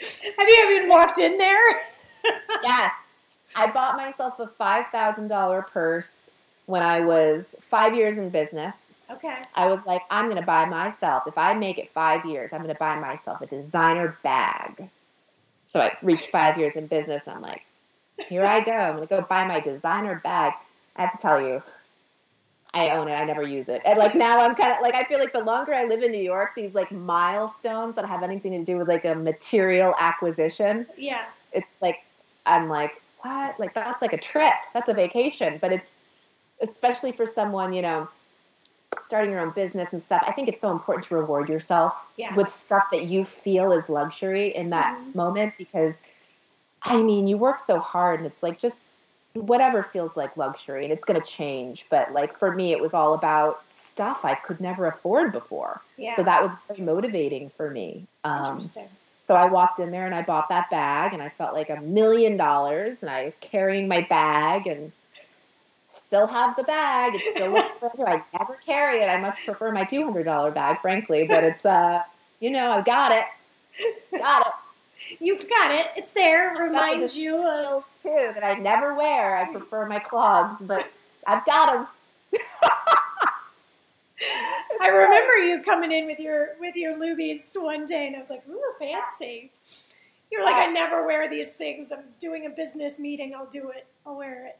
Have 0.00 0.48
you 0.48 0.76
even 0.76 0.88
walked 0.88 1.20
in 1.20 1.38
there? 1.38 1.70
yes. 2.24 2.92
I 3.54 3.70
bought 3.70 3.96
myself 3.96 4.40
a 4.40 4.48
$5,000 4.48 5.66
purse 5.68 6.30
when 6.66 6.82
I 6.82 7.02
was 7.02 7.54
five 7.62 7.94
years 7.94 8.18
in 8.18 8.30
business. 8.30 9.00
Okay. 9.08 9.38
I 9.54 9.66
was 9.66 9.86
like, 9.86 10.02
I'm 10.10 10.24
going 10.24 10.40
to 10.40 10.46
buy 10.46 10.64
myself, 10.64 11.24
if 11.28 11.38
I 11.38 11.54
make 11.54 11.78
it 11.78 11.92
five 11.92 12.24
years, 12.24 12.52
I'm 12.52 12.62
going 12.62 12.74
to 12.74 12.78
buy 12.78 12.98
myself 12.98 13.42
a 13.42 13.46
designer 13.46 14.18
bag. 14.24 14.88
So 15.68 15.80
I 15.80 15.96
reached 16.02 16.30
five 16.30 16.58
years 16.58 16.74
in 16.74 16.88
business. 16.88 17.28
I'm 17.28 17.42
like, 17.42 17.64
here 18.28 18.44
I 18.44 18.64
go. 18.64 18.72
I'm 18.72 18.96
going 18.96 19.06
to 19.06 19.14
go 19.14 19.22
buy 19.22 19.46
my 19.46 19.60
designer 19.60 20.20
bag. 20.24 20.54
I 20.96 21.02
have 21.02 21.12
to 21.12 21.18
tell 21.18 21.40
you, 21.40 21.62
I 22.74 22.90
own 22.90 23.08
it. 23.08 23.12
I 23.12 23.24
never 23.24 23.42
use 23.42 23.68
it. 23.68 23.82
And 23.84 23.98
like 23.98 24.14
now 24.14 24.40
I'm 24.40 24.54
kind 24.54 24.72
of 24.72 24.80
like 24.80 24.94
I 24.94 25.04
feel 25.04 25.18
like 25.18 25.32
the 25.32 25.44
longer 25.44 25.74
I 25.74 25.84
live 25.84 26.02
in 26.02 26.10
New 26.10 26.22
York, 26.22 26.52
these 26.56 26.74
like 26.74 26.90
milestones 26.90 27.96
that 27.96 28.06
have 28.06 28.22
anything 28.22 28.52
to 28.52 28.64
do 28.64 28.78
with 28.78 28.88
like 28.88 29.04
a 29.04 29.14
material 29.14 29.94
acquisition. 29.98 30.86
Yeah. 30.96 31.24
It's 31.52 31.68
like 31.80 32.04
I'm 32.46 32.68
like, 32.68 33.02
what? 33.20 33.60
Like 33.60 33.74
that's 33.74 34.00
like 34.00 34.14
a 34.14 34.18
trip. 34.18 34.54
That's 34.72 34.88
a 34.88 34.94
vacation. 34.94 35.58
But 35.60 35.72
it's 35.72 36.02
especially 36.62 37.12
for 37.12 37.26
someone, 37.26 37.74
you 37.74 37.82
know, 37.82 38.08
starting 38.98 39.32
your 39.32 39.40
own 39.40 39.50
business 39.50 39.92
and 39.92 40.02
stuff. 40.02 40.22
I 40.26 40.32
think 40.32 40.48
it's 40.48 40.60
so 40.60 40.72
important 40.72 41.06
to 41.08 41.16
reward 41.16 41.50
yourself 41.50 41.94
yes. 42.16 42.34
with 42.36 42.48
stuff 42.48 42.84
that 42.92 43.04
you 43.04 43.24
feel 43.24 43.72
is 43.72 43.90
luxury 43.90 44.54
in 44.54 44.70
that 44.70 44.96
mm-hmm. 44.96 45.18
moment 45.18 45.54
because 45.58 46.06
I 46.82 47.02
mean, 47.02 47.26
you 47.26 47.36
work 47.36 47.60
so 47.60 47.78
hard 47.78 48.20
and 48.20 48.26
it's 48.26 48.42
like 48.42 48.58
just 48.58 48.86
whatever 49.34 49.82
feels 49.82 50.16
like 50.16 50.36
luxury 50.36 50.84
and 50.84 50.92
it's 50.92 51.04
going 51.04 51.20
to 51.20 51.26
change 51.26 51.86
but 51.90 52.12
like 52.12 52.38
for 52.38 52.52
me 52.54 52.72
it 52.72 52.80
was 52.80 52.92
all 52.92 53.14
about 53.14 53.62
stuff 53.70 54.24
i 54.24 54.34
could 54.34 54.60
never 54.60 54.86
afford 54.86 55.32
before. 55.32 55.80
Yeah. 55.96 56.16
so 56.16 56.22
that 56.22 56.42
was 56.42 56.52
very 56.68 56.80
motivating 56.80 57.50
for 57.50 57.70
me 57.70 58.06
um, 58.24 58.46
Interesting. 58.46 58.88
so 59.26 59.34
i 59.34 59.46
walked 59.46 59.78
in 59.78 59.90
there 59.90 60.06
and 60.06 60.14
i 60.14 60.22
bought 60.22 60.48
that 60.50 60.68
bag 60.70 61.12
and 61.14 61.22
i 61.22 61.28
felt 61.30 61.54
like 61.54 61.70
a 61.70 61.80
million 61.80 62.36
dollars 62.36 63.02
and 63.02 63.10
i 63.10 63.24
was 63.24 63.34
carrying 63.40 63.88
my 63.88 64.02
bag 64.02 64.66
and 64.66 64.92
still 65.88 66.26
have 66.26 66.54
the 66.56 66.62
bag. 66.62 67.14
It 67.14 67.20
still 67.36 67.52
looks 67.52 67.78
good. 67.80 68.06
I 68.06 68.22
never 68.38 68.54
carry 68.66 69.00
it. 69.00 69.06
I 69.06 69.18
much 69.18 69.46
prefer 69.46 69.72
my 69.72 69.84
$200 69.84 70.54
bag 70.54 70.80
frankly 70.80 71.26
but 71.26 71.42
it's 71.42 71.64
uh 71.64 72.02
you 72.40 72.50
know 72.50 72.72
i've 72.72 72.84
got 72.84 73.12
it. 73.12 73.24
Got 74.18 74.46
it 74.46 74.52
You've 75.20 75.48
got 75.48 75.70
it. 75.70 75.86
It's 75.96 76.12
there. 76.12 76.54
Reminds 76.58 77.16
you 77.16 77.46
of 77.46 77.84
too 78.02 78.30
that 78.34 78.44
I 78.44 78.54
never 78.54 78.94
wear. 78.94 79.36
I 79.36 79.50
prefer 79.52 79.86
my 79.86 79.98
clogs, 79.98 80.62
but 80.66 80.84
I've 81.26 81.44
got 81.44 81.72
them. 81.72 81.86
I 84.80 84.88
remember 84.88 85.32
you 85.38 85.62
coming 85.62 85.92
in 85.92 86.06
with 86.06 86.18
your 86.18 86.50
with 86.60 86.76
your 86.76 86.94
Loubies 86.94 87.52
one 87.60 87.84
day, 87.86 88.06
and 88.06 88.16
I 88.16 88.18
was 88.20 88.30
like, 88.30 88.42
"Ooh, 88.48 88.60
fancy." 88.78 89.50
You're 90.30 90.44
like, 90.44 90.54
"I 90.56 90.66
never 90.72 91.06
wear 91.06 91.28
these 91.28 91.52
things. 91.52 91.92
I'm 91.92 92.04
doing 92.20 92.46
a 92.46 92.50
business 92.50 92.98
meeting. 92.98 93.34
I'll 93.34 93.46
do 93.46 93.70
it. 93.70 93.86
I'll 94.06 94.16
wear 94.16 94.46
it." 94.46 94.58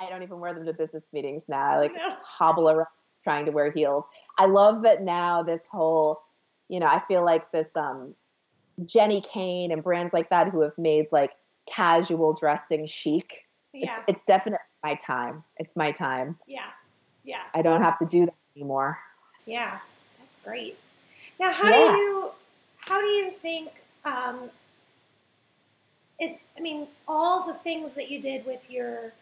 I 0.00 0.08
don't 0.08 0.22
even 0.22 0.38
wear 0.38 0.54
them 0.54 0.64
to 0.64 0.72
business 0.72 1.12
meetings 1.12 1.48
now. 1.48 1.70
I 1.72 1.76
like 1.78 1.94
No. 1.94 2.14
hobble 2.22 2.70
around 2.70 2.86
trying 3.24 3.44
to 3.46 3.50
wear 3.50 3.70
heels. 3.70 4.06
I 4.38 4.46
love 4.46 4.82
that 4.82 5.02
now. 5.02 5.42
This 5.42 5.66
whole, 5.66 6.22
you 6.68 6.78
know, 6.78 6.86
I 6.86 7.00
feel 7.08 7.24
like 7.24 7.50
this 7.50 7.76
um 7.76 8.14
Jenni 8.82 9.24
Kayne 9.26 9.72
and 9.72 9.82
brands 9.82 10.12
like 10.12 10.30
that 10.30 10.48
who 10.48 10.60
have 10.62 10.76
made 10.78 11.06
like 11.12 11.32
casual 11.66 12.32
dressing 12.32 12.86
chic. 12.86 13.46
Yeah. 13.72 13.88
It's, 13.90 14.04
it's 14.08 14.24
definitely 14.24 14.64
my 14.82 14.94
time. 14.94 15.44
It's 15.56 15.76
my 15.76 15.92
time. 15.92 16.38
Yeah. 16.46 16.70
Yeah. 17.24 17.42
I 17.54 17.62
don't 17.62 17.82
have 17.82 17.98
to 17.98 18.06
do 18.06 18.26
that 18.26 18.34
anymore. 18.56 18.98
Yeah. 19.46 19.78
That's 20.18 20.36
great. 20.36 20.78
Now, 21.38 21.52
how 21.52 21.68
Yeah. 21.68 21.92
do 21.92 21.98
you 21.98 22.30
how 22.76 23.00
do 23.00 23.06
you 23.06 23.30
think 23.30 23.70
um, 24.04 24.50
it? 26.18 26.40
I 26.56 26.60
mean, 26.60 26.86
all 27.06 27.46
the 27.46 27.54
things 27.54 27.94
that 27.94 28.10
you 28.10 28.20
did 28.20 28.46
with 28.46 28.70
your 28.70 29.12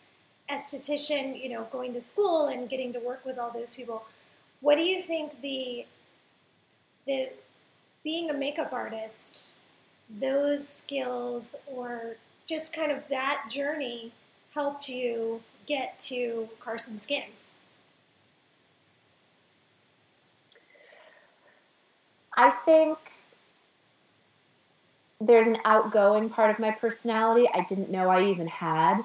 esthetician, 0.51 1.43
you 1.43 1.49
know, 1.49 1.65
going 1.73 1.93
to 1.95 2.01
school 2.01 2.47
and 2.47 2.69
getting 2.69 2.93
to 2.93 3.01
work 3.01 3.25
with 3.25 3.39
all 3.39 3.51
those 3.51 3.75
people. 3.75 4.05
What 4.61 4.77
do 4.77 4.83
you 4.83 5.03
think 5.03 5.41
the 5.43 5.85
the 7.07 7.31
being 8.07 8.31
a 8.31 8.33
makeup 8.33 8.73
artist, 8.73 9.55
those 10.21 10.67
skills 10.67 11.57
or 11.67 12.15
just 12.47 12.73
kind 12.73 12.93
of 12.93 13.07
that 13.09 13.43
journey 13.51 14.13
helped 14.55 14.89
you 14.89 15.43
get 15.67 15.99
to 15.99 16.49
Carson 16.61 17.01
Skin? 17.01 17.25
I 22.37 22.51
think 22.51 22.97
there's 25.21 25.49
an 25.49 25.57
outgoing 25.65 26.31
part 26.31 26.53
of 26.53 26.61
my 26.61 26.71
personality 26.71 27.49
I 27.53 27.65
didn't 27.65 27.91
know 27.91 28.09
I 28.09 28.27
even 28.27 28.47
had 28.47 29.03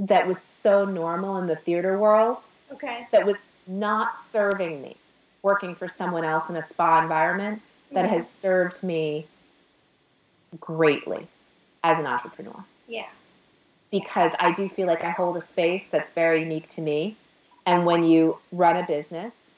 that 0.00 0.26
was 0.26 0.42
so 0.42 0.84
normal 0.84 1.36
in 1.36 1.46
the 1.46 1.54
theater 1.54 1.96
world 1.96 2.38
Okay. 2.72 3.06
that 3.12 3.24
was 3.24 3.48
not 3.68 4.20
serving 4.20 4.82
me 4.82 4.96
working 5.42 5.76
for 5.76 5.86
someone 5.86 6.24
else 6.24 6.50
in 6.50 6.56
a 6.56 6.62
spa 6.62 7.00
environment 7.00 7.62
that 7.94 8.10
has 8.10 8.30
served 8.30 8.82
me 8.82 9.26
greatly 10.60 11.26
as 11.82 11.98
an 11.98 12.06
entrepreneur 12.06 12.64
Yeah. 12.88 13.06
because 13.90 14.32
I 14.38 14.52
do 14.52 14.68
feel 14.68 14.86
like 14.86 15.02
I 15.02 15.10
hold 15.10 15.36
a 15.36 15.40
space 15.40 15.90
that's 15.90 16.14
very 16.14 16.40
unique 16.40 16.68
to 16.70 16.82
me. 16.82 17.16
And 17.66 17.86
when 17.86 18.04
you 18.04 18.38
run 18.52 18.76
a 18.76 18.86
business, 18.86 19.54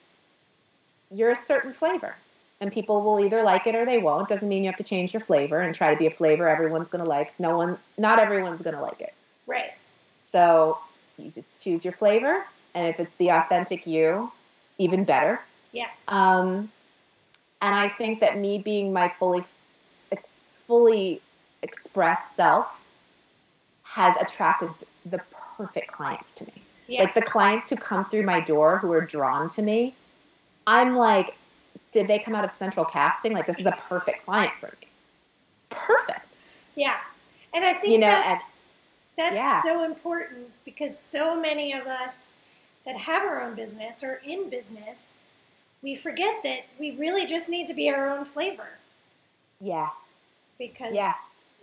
you're 1.10 1.30
a 1.30 1.36
certain 1.36 1.72
flavor. 1.72 2.14
And 2.60 2.72
people 2.72 3.02
will 3.02 3.20
either 3.24 3.42
like 3.42 3.66
it 3.66 3.74
or 3.74 3.84
they 3.84 3.98
won't. 3.98 4.28
Doesn't 4.28 4.48
mean 4.48 4.64
you 4.64 4.70
have 4.70 4.78
to 4.78 4.84
change 4.84 5.12
your 5.12 5.20
flavor 5.20 5.60
and 5.60 5.74
try 5.74 5.92
to 5.92 5.98
be 5.98 6.06
a 6.06 6.10
flavor 6.10 6.48
everyone's 6.48 6.88
going 6.88 7.04
to 7.04 7.08
like. 7.08 7.38
No 7.38 7.56
one, 7.56 7.78
not 7.98 8.18
everyone's 8.18 8.62
going 8.62 8.74
to 8.74 8.80
like 8.82 9.00
it. 9.02 9.12
Right. 9.46 9.72
So 10.24 10.78
you 11.18 11.30
just 11.30 11.60
choose 11.60 11.84
your 11.84 11.92
flavor, 11.92 12.44
and 12.74 12.88
if 12.88 12.98
it's 13.00 13.16
the 13.16 13.30
authentic 13.30 13.86
you, 13.86 14.32
even 14.78 15.04
better. 15.04 15.40
Yeah. 15.72 15.88
Um, 16.08 16.70
and 17.62 17.74
I 17.74 17.88
think 17.88 18.20
that 18.20 18.38
me 18.38 18.58
being 18.58 18.92
my 18.92 19.08
fully, 19.18 19.44
ex- 20.12 20.58
fully 20.66 21.20
expressed 21.62 22.36
self 22.36 22.82
has 23.82 24.16
attracted 24.20 24.70
the 25.06 25.20
perfect 25.56 25.92
clients 25.92 26.34
to 26.36 26.46
me. 26.46 26.62
Yeah. 26.88 27.02
Like 27.02 27.14
the 27.14 27.22
clients 27.22 27.70
who 27.70 27.76
come 27.76 28.04
through 28.04 28.24
my 28.24 28.40
door 28.40 28.78
who 28.78 28.92
are 28.92 29.00
drawn 29.00 29.48
to 29.50 29.62
me, 29.62 29.94
I'm 30.66 30.96
like, 30.96 31.34
did 31.92 32.08
they 32.08 32.18
come 32.18 32.34
out 32.34 32.44
of 32.44 32.52
central 32.52 32.84
casting? 32.84 33.32
Like 33.32 33.46
this 33.46 33.58
is 33.58 33.66
a 33.66 33.78
perfect 33.88 34.24
client 34.24 34.52
for 34.60 34.66
me. 34.66 34.88
Perfect. 35.70 36.36
yeah. 36.74 36.96
And 37.54 37.64
I 37.64 37.72
think 37.72 37.92
You 37.94 37.98
know, 38.00 38.06
that's 38.06 38.52
that's 39.16 39.34
yeah. 39.36 39.62
so 39.62 39.82
important 39.84 40.50
because 40.64 40.98
so 40.98 41.40
many 41.40 41.72
of 41.72 41.86
us 41.86 42.40
that 42.84 42.96
have 42.96 43.22
our 43.22 43.40
own 43.42 43.54
business 43.54 44.04
or 44.04 44.20
in 44.24 44.50
business, 44.50 45.20
we 45.86 45.94
forget 45.94 46.42
that 46.42 46.64
we 46.80 46.90
really 46.96 47.24
just 47.26 47.48
need 47.48 47.68
to 47.68 47.72
be 47.74 47.88
our 47.88 48.10
own 48.10 48.24
flavor 48.24 48.70
Yeah. 49.60 49.90
because 50.58 50.92
Yeah. 50.96 51.14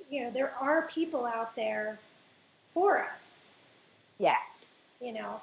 you 0.10 0.24
know 0.24 0.32
there 0.32 0.54
are 0.62 0.84
people 0.84 1.26
out 1.26 1.58
there 1.58 2.00
for 2.74 3.04
us. 3.04 3.52
Yes. 4.18 4.64
You 5.02 5.12
know. 5.12 5.42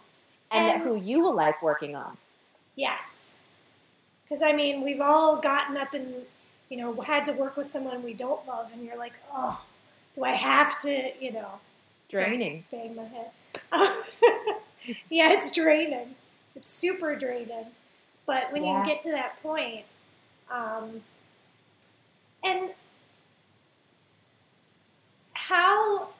And, 0.51 0.71
And- 0.71 0.83
who 0.83 0.99
you 0.99 1.21
will 1.21 1.35
like 1.35 1.61
working 1.63 1.95
on. 1.95 2.17
Yes. 2.75 3.35
Because 4.25 4.43
I 4.43 4.53
mean, 4.53 4.81
we've 4.81 5.03
all 5.03 5.37
gotten 5.37 5.77
up 5.77 5.93
and 5.93 6.15
you 6.71 6.79
know 6.79 6.99
had 7.03 7.27
to 7.27 7.33
work 7.33 7.59
with 7.59 7.67
someone 7.67 8.03
we 8.03 8.15
don't 8.15 8.47
love, 8.47 8.73
and 8.73 8.83
you're 8.83 8.97
like, 8.97 9.13
oh, 9.35 9.63
do 10.15 10.25
I 10.25 10.31
have 10.33 10.81
to? 10.83 11.13
You 11.21 11.33
know, 11.33 11.61
Draining. 12.09 12.65
bang 12.71 12.97
my 12.97 13.05
head. 13.05 13.31
yeah, 15.11 15.33
it's 15.33 15.51
draining. 15.55 16.15
It's 16.57 16.73
super 16.73 17.15
draining. 17.15 17.67
But 18.31 18.53
when 18.53 18.63
Yeah. 18.63 18.79
you 18.79 18.85
get 18.85 19.01
to 19.03 19.11
that 19.11 19.43
point, 19.43 19.85
um, 20.53 21.03
and 22.45 22.71
how, 25.33 26.11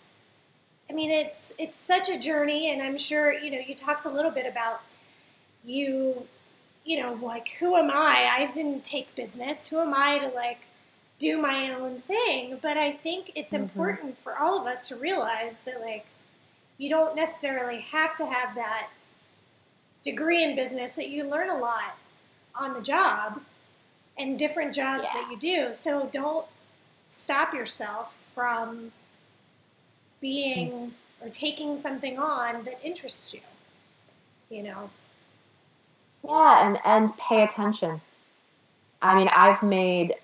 I 0.89 0.93
mean, 0.93 1.13
it's 1.13 1.53
it's 1.57 1.77
such 1.77 2.09
a 2.09 2.19
journey, 2.19 2.69
and 2.73 2.83
I'm 2.83 2.97
sure 2.97 3.33
you 3.33 3.53
know 3.53 3.59
you 3.61 3.77
talked 3.77 4.07
a 4.07 4.11
little 4.11 4.33
bit 4.33 4.45
about 4.45 4.81
you, 5.65 6.27
you 6.85 7.01
know, 7.01 7.13
like 7.23 7.51
who 7.61 7.77
am 7.77 7.91
I? 7.93 8.29
I 8.39 8.51
didn't 8.53 8.83
take 8.85 9.15
business. 9.15 9.69
Who 9.69 9.79
am 9.79 9.95
I 9.95 10.19
to 10.19 10.29
like 10.29 10.63
do 11.21 11.39
my 11.41 11.73
own 11.73 12.01
thing? 12.01 12.59
But 12.61 12.77
I 12.77 12.91
think 12.91 13.31
it's 13.37 13.53
Mhm. 13.53 13.61
important 13.61 14.19
for 14.19 14.37
all 14.37 14.61
of 14.61 14.67
us 14.67 14.89
to 14.89 14.97
realize 14.97 15.61
that 15.61 15.81
like 15.81 16.07
you 16.77 16.91
don't 16.91 17.15
necessarily 17.15 17.81
have 17.81 18.17
to 18.17 18.27
have 18.27 18.57
that 18.57 18.89
degree 20.03 20.43
in 20.43 20.57
business 20.57 20.93
that 20.93 21.09
you 21.09 21.25
learn 21.25 21.51
a 21.51 21.59
lot 21.59 21.97
on 22.55 22.75
the 22.75 22.81
job 22.81 23.41
and 24.19 24.39
different 24.39 24.75
jobs 24.75 25.05
Yeah. 25.05 25.21
that 25.21 25.31
you 25.31 25.37
do. 25.37 25.75
So 25.75 26.09
don't 26.13 26.47
stop 27.09 27.55
yourself 27.55 28.15
from 28.35 28.93
being 30.21 30.93
hmm. 31.21 31.27
or 31.27 31.31
taking 31.31 31.77
something 31.77 32.19
on 32.19 32.65
that 32.65 32.81
interests 32.85 33.35
you. 33.35 33.41
You 34.49 34.63
know? 34.65 34.91
Yeah, 36.25 36.67
and 36.67 36.79
and 36.85 37.17
pay 37.17 37.43
attention. 37.43 38.01
I 39.01 39.15
mean, 39.15 39.29
I've 39.29 39.63
made 39.63 40.17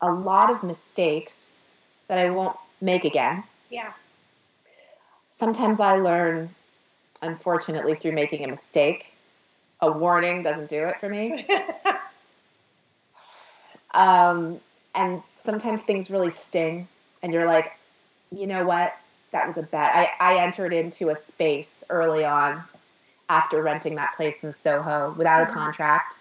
a 0.00 0.10
lot 0.10 0.50
of 0.50 0.62
mistakes 0.62 1.62
that 2.08 2.18
I 2.18 2.30
won't 2.30 2.56
make 2.80 3.04
again. 3.04 3.44
Yeah. 3.70 3.92
Sometimes 5.28 5.80
I 5.80 5.96
learn, 5.96 6.54
unfortunately, 7.22 7.94
through 7.94 8.12
making 8.12 8.44
a 8.44 8.48
mistake. 8.48 9.06
A 9.80 9.90
warning 9.90 10.42
doesn't 10.42 10.68
do 10.68 10.86
it 10.86 11.00
for 11.00 11.08
me. 11.08 11.46
Um, 13.94 14.58
and 14.94 15.22
sometimes 15.44 15.82
things 15.82 16.10
really 16.10 16.30
sting, 16.30 16.88
and 17.22 17.32
you're 17.32 17.46
like, 17.46 17.72
you 18.30 18.46
know 18.46 18.64
what? 18.64 18.94
That 19.32 19.48
was 19.48 19.56
a 19.56 19.62
bad. 19.62 20.08
I, 20.20 20.34
I 20.34 20.42
entered 20.44 20.72
into 20.72 21.10
a 21.10 21.16
space 21.16 21.84
early 21.90 22.24
on 22.24 22.64
after 23.28 23.62
renting 23.62 23.96
that 23.96 24.16
place 24.16 24.44
in 24.44 24.52
Soho 24.52 25.14
without 25.16 25.42
a 25.42 25.46
Mhm. 25.46 25.54
contract. 25.54 26.14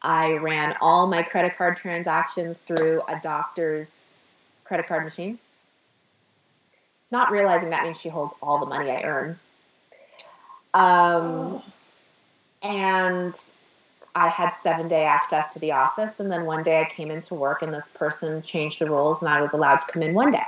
I 0.00 0.32
ran 0.34 0.76
all 0.80 1.06
my 1.06 1.22
credit 1.22 1.56
card 1.56 1.76
transactions 1.76 2.62
through 2.64 3.02
a 3.06 3.20
doctor's 3.20 4.20
credit 4.64 4.88
card 4.88 5.04
machine, 5.04 5.38
not 7.12 7.30
realizing 7.30 7.70
that 7.70 7.84
means 7.84 8.00
she 8.00 8.08
holds 8.08 8.34
all 8.42 8.58
the 8.58 8.66
money 8.66 8.90
I 8.90 9.02
earn. 9.02 9.38
Um, 10.74 11.62
and 12.62 13.34
I 14.14 14.28
had 14.28 14.50
seven 14.50 14.88
day 14.88 15.04
access 15.04 15.52
to 15.54 15.58
the 15.58 15.72
office. 15.72 16.20
And 16.20 16.30
then 16.30 16.44
one 16.44 16.62
day 16.62 16.80
I 16.80 16.84
came 16.84 17.10
into 17.10 17.34
work 17.34 17.62
and 17.62 17.72
this 17.72 17.94
person 17.96 18.42
changed 18.42 18.80
the 18.80 18.86
rules 18.86 19.22
and 19.22 19.32
I 19.32 19.40
was 19.40 19.54
allowed 19.54 19.82
to 19.82 19.92
come 19.92 20.02
in 20.02 20.14
one 20.14 20.32
day. 20.32 20.42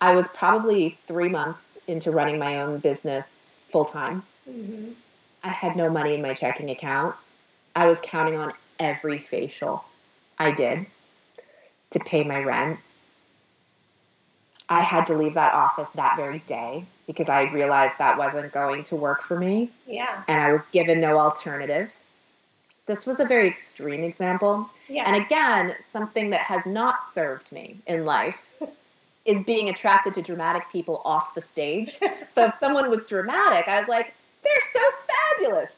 I 0.00 0.14
was 0.14 0.32
probably 0.34 0.98
three 1.06 1.28
months 1.28 1.82
into 1.86 2.10
running 2.10 2.38
my 2.38 2.60
own 2.60 2.78
business 2.78 3.60
full 3.70 3.86
time. 3.86 4.22
mhm. 4.48 4.94
I 5.42 5.48
had 5.48 5.76
no 5.76 5.90
money 5.90 6.14
in 6.14 6.22
my 6.22 6.34
checking 6.34 6.70
account. 6.70 7.14
I 7.76 7.86
was 7.86 8.00
counting 8.02 8.36
on 8.36 8.52
every 8.78 9.18
facial 9.18 9.84
I 10.38 10.52
did 10.52 10.86
to 11.90 11.98
pay 12.00 12.24
my 12.24 12.42
rent. 12.42 12.80
I 14.68 14.80
had 14.82 15.06
to 15.08 15.16
leave 15.16 15.34
that 15.34 15.52
office 15.54 15.92
that 15.94 16.16
very 16.16 16.38
day 16.40 16.86
because 17.06 17.28
I 17.28 17.42
realized 17.52 17.98
that 17.98 18.16
wasn't 18.16 18.52
going 18.52 18.82
to 18.84 18.96
work 18.96 19.22
for 19.22 19.38
me 19.38 19.70
Yeah. 19.86 20.22
and 20.26 20.40
I 20.40 20.52
was 20.52 20.70
given 20.70 21.00
no 21.00 21.18
alternative. 21.18 21.92
This 22.86 23.06
was 23.06 23.20
a 23.20 23.26
very 23.26 23.48
extreme 23.48 24.04
example. 24.04 24.68
Yes. 24.88 25.06
And 25.08 25.24
again, 25.24 25.74
something 25.86 26.30
that 26.30 26.40
has 26.40 26.66
not 26.66 26.96
served 27.12 27.50
me 27.52 27.76
in 27.86 28.04
life 28.04 28.38
is 29.24 29.44
being 29.44 29.68
attracted 29.70 30.14
to 30.14 30.22
dramatic 30.22 30.70
people 30.70 31.00
off 31.04 31.34
the 31.34 31.40
stage. 31.40 31.96
So 32.32 32.46
if 32.46 32.54
someone 32.54 32.90
was 32.90 33.06
dramatic, 33.06 33.68
I 33.68 33.78
was 33.78 33.88
like, 33.88 34.12
they're 34.42 34.52
so 34.72 34.80
fabulous. 35.38 35.70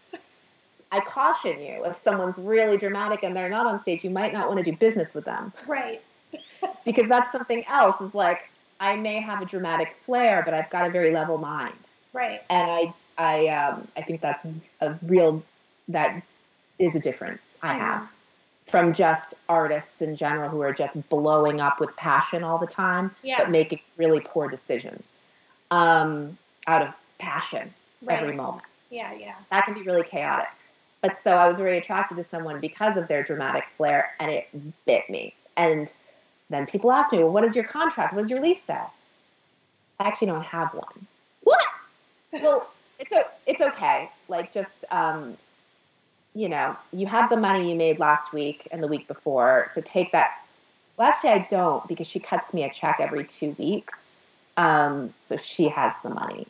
I 0.90 1.00
caution 1.00 1.60
you 1.60 1.84
if 1.84 1.96
someone's 1.98 2.38
really 2.38 2.78
dramatic 2.78 3.22
and 3.24 3.36
they're 3.36 3.50
not 3.50 3.66
on 3.66 3.78
stage, 3.78 4.02
you 4.04 4.10
might 4.10 4.32
not 4.32 4.48
want 4.48 4.64
to 4.64 4.70
do 4.70 4.74
business 4.76 5.14
with 5.14 5.24
them 5.26 5.52
right. 5.66 6.00
because 6.86 7.08
that's 7.08 7.30
something 7.32 7.66
else. 7.66 8.00
Is 8.00 8.14
like, 8.14 8.48
I 8.80 8.96
may 8.96 9.20
have 9.20 9.40
a 9.42 9.44
dramatic 9.46 9.94
flair, 10.02 10.42
but 10.44 10.54
I've 10.54 10.70
got 10.70 10.86
a 10.86 10.90
very 10.90 11.10
level 11.12 11.38
mind 11.38 11.78
Right. 12.12 12.42
and 12.50 12.70
I 12.70 12.94
I 13.18 13.46
um 13.48 13.88
I 13.96 14.02
think 14.02 14.20
that's 14.20 14.48
a 14.80 14.94
real 15.02 15.42
that 15.88 16.22
is 16.78 16.94
a 16.94 17.00
difference 17.00 17.58
I 17.62 17.74
have 17.74 18.10
from 18.66 18.92
just 18.92 19.40
artists 19.48 20.02
in 20.02 20.16
general 20.16 20.48
who 20.48 20.60
are 20.60 20.72
just 20.72 21.08
blowing 21.08 21.60
up 21.60 21.78
with 21.78 21.94
passion 21.96 22.42
all 22.42 22.58
the 22.58 22.66
time 22.66 23.14
Yeah. 23.22 23.36
but 23.38 23.50
making 23.50 23.80
really 23.96 24.20
poor 24.20 24.48
decisions 24.48 25.28
um 25.70 26.36
out 26.66 26.82
of 26.82 26.94
passion 27.18 27.72
Right. 28.02 28.20
every 28.22 28.34
moment 28.34 28.64
Yeah. 28.90 29.12
Yeah. 29.12 29.34
that 29.50 29.64
can 29.64 29.74
be 29.74 29.82
really 29.82 30.04
chaotic 30.04 30.48
but 31.02 31.16
so 31.16 31.36
I 31.36 31.46
was 31.46 31.58
very 31.58 31.78
attracted 31.78 32.16
to 32.16 32.22
someone 32.24 32.60
because 32.60 32.96
of 32.96 33.08
their 33.08 33.22
dramatic 33.22 33.64
flair 33.76 34.12
and 34.20 34.30
it 34.30 34.48
bit 34.86 35.08
me 35.10 35.34
and 35.56 35.90
then 36.50 36.66
people 36.66 36.92
ask 36.92 37.12
me 37.12 37.18
well 37.18 37.30
what 37.32 37.44
is 37.44 37.54
your 37.54 37.64
contract? 37.64 38.14
What 38.14 38.22
does 38.22 38.30
your 38.30 38.40
lease 38.40 38.62
say? 38.62 38.74
I 39.98 40.08
actually 40.08 40.28
don't 40.28 40.44
have 40.44 40.72
one. 40.74 41.06
What? 41.42 41.64
Well 42.32 42.68
it's 42.98 43.12
o- 43.12 43.28
it's 43.46 43.60
okay. 43.62 44.10
Like 44.28 44.52
just 44.52 44.84
um 44.90 45.36
you 46.34 46.48
know 46.48 46.76
you 46.92 47.06
have 47.06 47.30
the 47.30 47.36
money 47.36 47.70
you 47.70 47.76
made 47.76 47.98
last 47.98 48.32
week 48.32 48.68
and 48.70 48.82
the 48.82 48.88
week 48.88 49.08
before 49.08 49.66
so 49.72 49.80
take 49.80 50.12
that. 50.12 50.30
Well 50.96 51.08
actually 51.08 51.30
i 51.30 51.46
don't 51.50 51.86
because 51.88 52.06
she 52.06 52.20
cuts 52.20 52.54
me 52.54 52.64
a 52.64 52.72
check 52.72 52.96
every 53.00 53.24
two 53.24 53.52
weeks 53.58 54.22
um 54.56 55.12
so 55.22 55.36
she 55.36 55.68
has 55.68 56.00
the 56.02 56.10
money. 56.10 56.46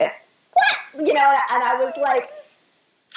It- 0.00 0.12
what? 0.52 1.06
You 1.06 1.14
know 1.14 1.20
and 1.20 1.62
i 1.64 1.76
was 1.84 1.92
like 2.00 2.30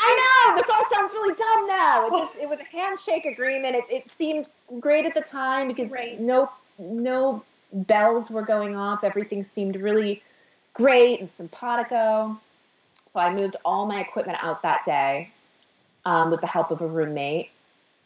I 0.04 0.49
know 0.49 0.56
this 0.58 0.70
all 0.70 0.86
sounds 0.91 1.14
really 1.14 1.36
dumb 1.36 1.68
now. 1.68 2.08
It 2.08 2.14
just 2.18 2.38
it 2.39 2.49
was 2.49 2.60
a 2.60 2.64
handshake 2.76 3.26
agreement. 3.26 3.76
It, 3.76 3.84
it 3.89 4.12
seemed 4.18 4.47
great 4.80 5.06
at 5.06 5.14
the 5.14 5.22
time 5.22 5.68
because 5.68 5.91
Right. 5.91 6.20
no 6.20 6.49
no 6.80 7.43
bells 7.72 8.30
were 8.30 8.41
going 8.41 8.76
off. 8.76 9.04
Everything 9.04 9.43
seemed 9.43 9.76
really 9.76 10.22
great 10.74 11.20
and 11.20 11.30
simpatico. 11.30 12.39
So 13.12 13.20
I 13.20 13.34
moved 13.34 13.58
all 13.66 13.86
my 13.86 13.99
equipment 14.02 14.39
out 14.41 14.64
that 14.64 14.86
day 14.86 15.32
um, 16.06 16.32
with 16.32 16.41
the 16.41 16.47
help 16.47 16.72
of 16.72 16.82
a 16.82 16.88
roommate. 16.88 17.49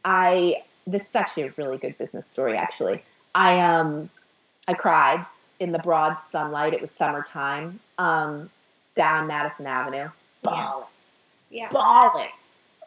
I 0.04 0.64
this 0.88 1.10
is 1.10 1.16
actually 1.16 1.44
a 1.44 1.54
really 1.58 1.78
good 1.78 1.98
business 1.98 2.28
story. 2.28 2.58
Actually, 2.58 3.04
I 3.34 3.60
um 3.62 4.10
I 4.68 4.74
cried 4.74 5.26
in 5.60 5.72
the 5.72 5.80
broad 5.80 6.16
sunlight. 6.20 6.74
It 6.74 6.82
was 6.82 6.92
summertime 6.92 7.80
um, 7.98 8.50
down 8.96 9.28
Madison 9.28 9.68
Avenue, 9.68 10.10
bawling, 10.44 10.60
Yeah. 10.62 10.84
Bawling, 11.72 12.30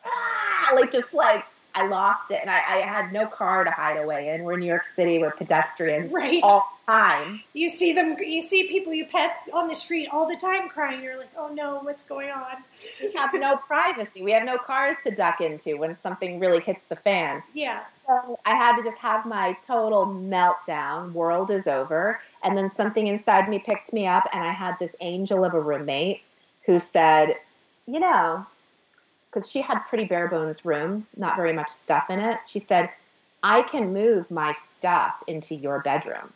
ah, 0.04 0.74
like 0.74 0.92
just 0.92 1.14
like 1.14 1.44
I 1.74 1.86
lost 1.86 2.30
it, 2.32 2.38
and 2.40 2.50
I, 2.50 2.56
I 2.56 2.76
had 2.78 3.12
no 3.12 3.26
car 3.26 3.62
to 3.62 3.70
hide 3.70 3.98
away 3.98 4.30
in. 4.30 4.42
We're 4.42 4.54
in 4.54 4.60
New 4.60 4.66
York 4.66 4.84
City. 4.84 5.18
We're 5.18 5.30
pedestrians 5.30 6.10
Right. 6.10 6.40
all 6.42 6.60
the 6.86 6.92
time. 6.92 7.42
You 7.52 7.68
see 7.68 7.92
them. 7.92 8.16
You 8.18 8.40
see 8.40 8.66
people 8.66 8.92
you 8.92 9.04
pass 9.04 9.30
on 9.52 9.68
the 9.68 9.74
street 9.76 10.08
all 10.10 10.26
the 10.26 10.34
time 10.34 10.68
crying. 10.68 11.02
You're 11.04 11.18
like, 11.18 11.30
oh 11.36 11.48
no, 11.54 11.78
what's 11.82 12.02
going 12.02 12.30
on? 12.30 12.64
We 13.00 13.12
have 13.12 13.30
no 13.34 13.58
privacy. 13.58 14.22
We 14.22 14.32
have 14.32 14.42
no 14.44 14.58
cars 14.58 14.96
to 15.04 15.12
duck 15.14 15.40
into 15.40 15.76
when 15.76 15.94
something 15.94 16.40
really 16.40 16.60
hits 16.60 16.82
the 16.88 16.96
fan. 16.96 17.42
Yeah. 17.54 17.80
So 18.06 18.40
I 18.44 18.54
had 18.56 18.76
to 18.78 18.82
just 18.82 18.98
have 18.98 19.24
my 19.26 19.56
total 19.64 20.06
meltdown. 20.06 21.12
World 21.12 21.50
is 21.50 21.68
over. 21.68 22.20
And 22.42 22.56
then 22.56 22.68
something 22.70 23.06
inside 23.06 23.48
me 23.48 23.58
picked 23.60 23.92
me 23.92 24.06
up, 24.06 24.26
and 24.32 24.42
I 24.42 24.52
had 24.52 24.78
this 24.80 24.96
angel 25.00 25.44
of 25.44 25.54
a 25.54 25.60
roommate 25.60 26.22
who 26.66 26.78
said, 26.80 27.36
You 27.86 28.00
know, 28.00 28.46
because 29.38 29.50
she 29.52 29.60
had 29.60 29.78
pretty 29.88 30.04
bare 30.04 30.26
bones 30.26 30.64
room, 30.64 31.06
not 31.16 31.36
very 31.36 31.52
much 31.52 31.68
stuff 31.68 32.10
in 32.10 32.18
it. 32.18 32.38
She 32.46 32.58
said, 32.58 32.90
I 33.40 33.62
can 33.62 33.92
move 33.92 34.32
my 34.32 34.50
stuff 34.50 35.14
into 35.28 35.54
your 35.54 35.78
bedroom. 35.78 36.32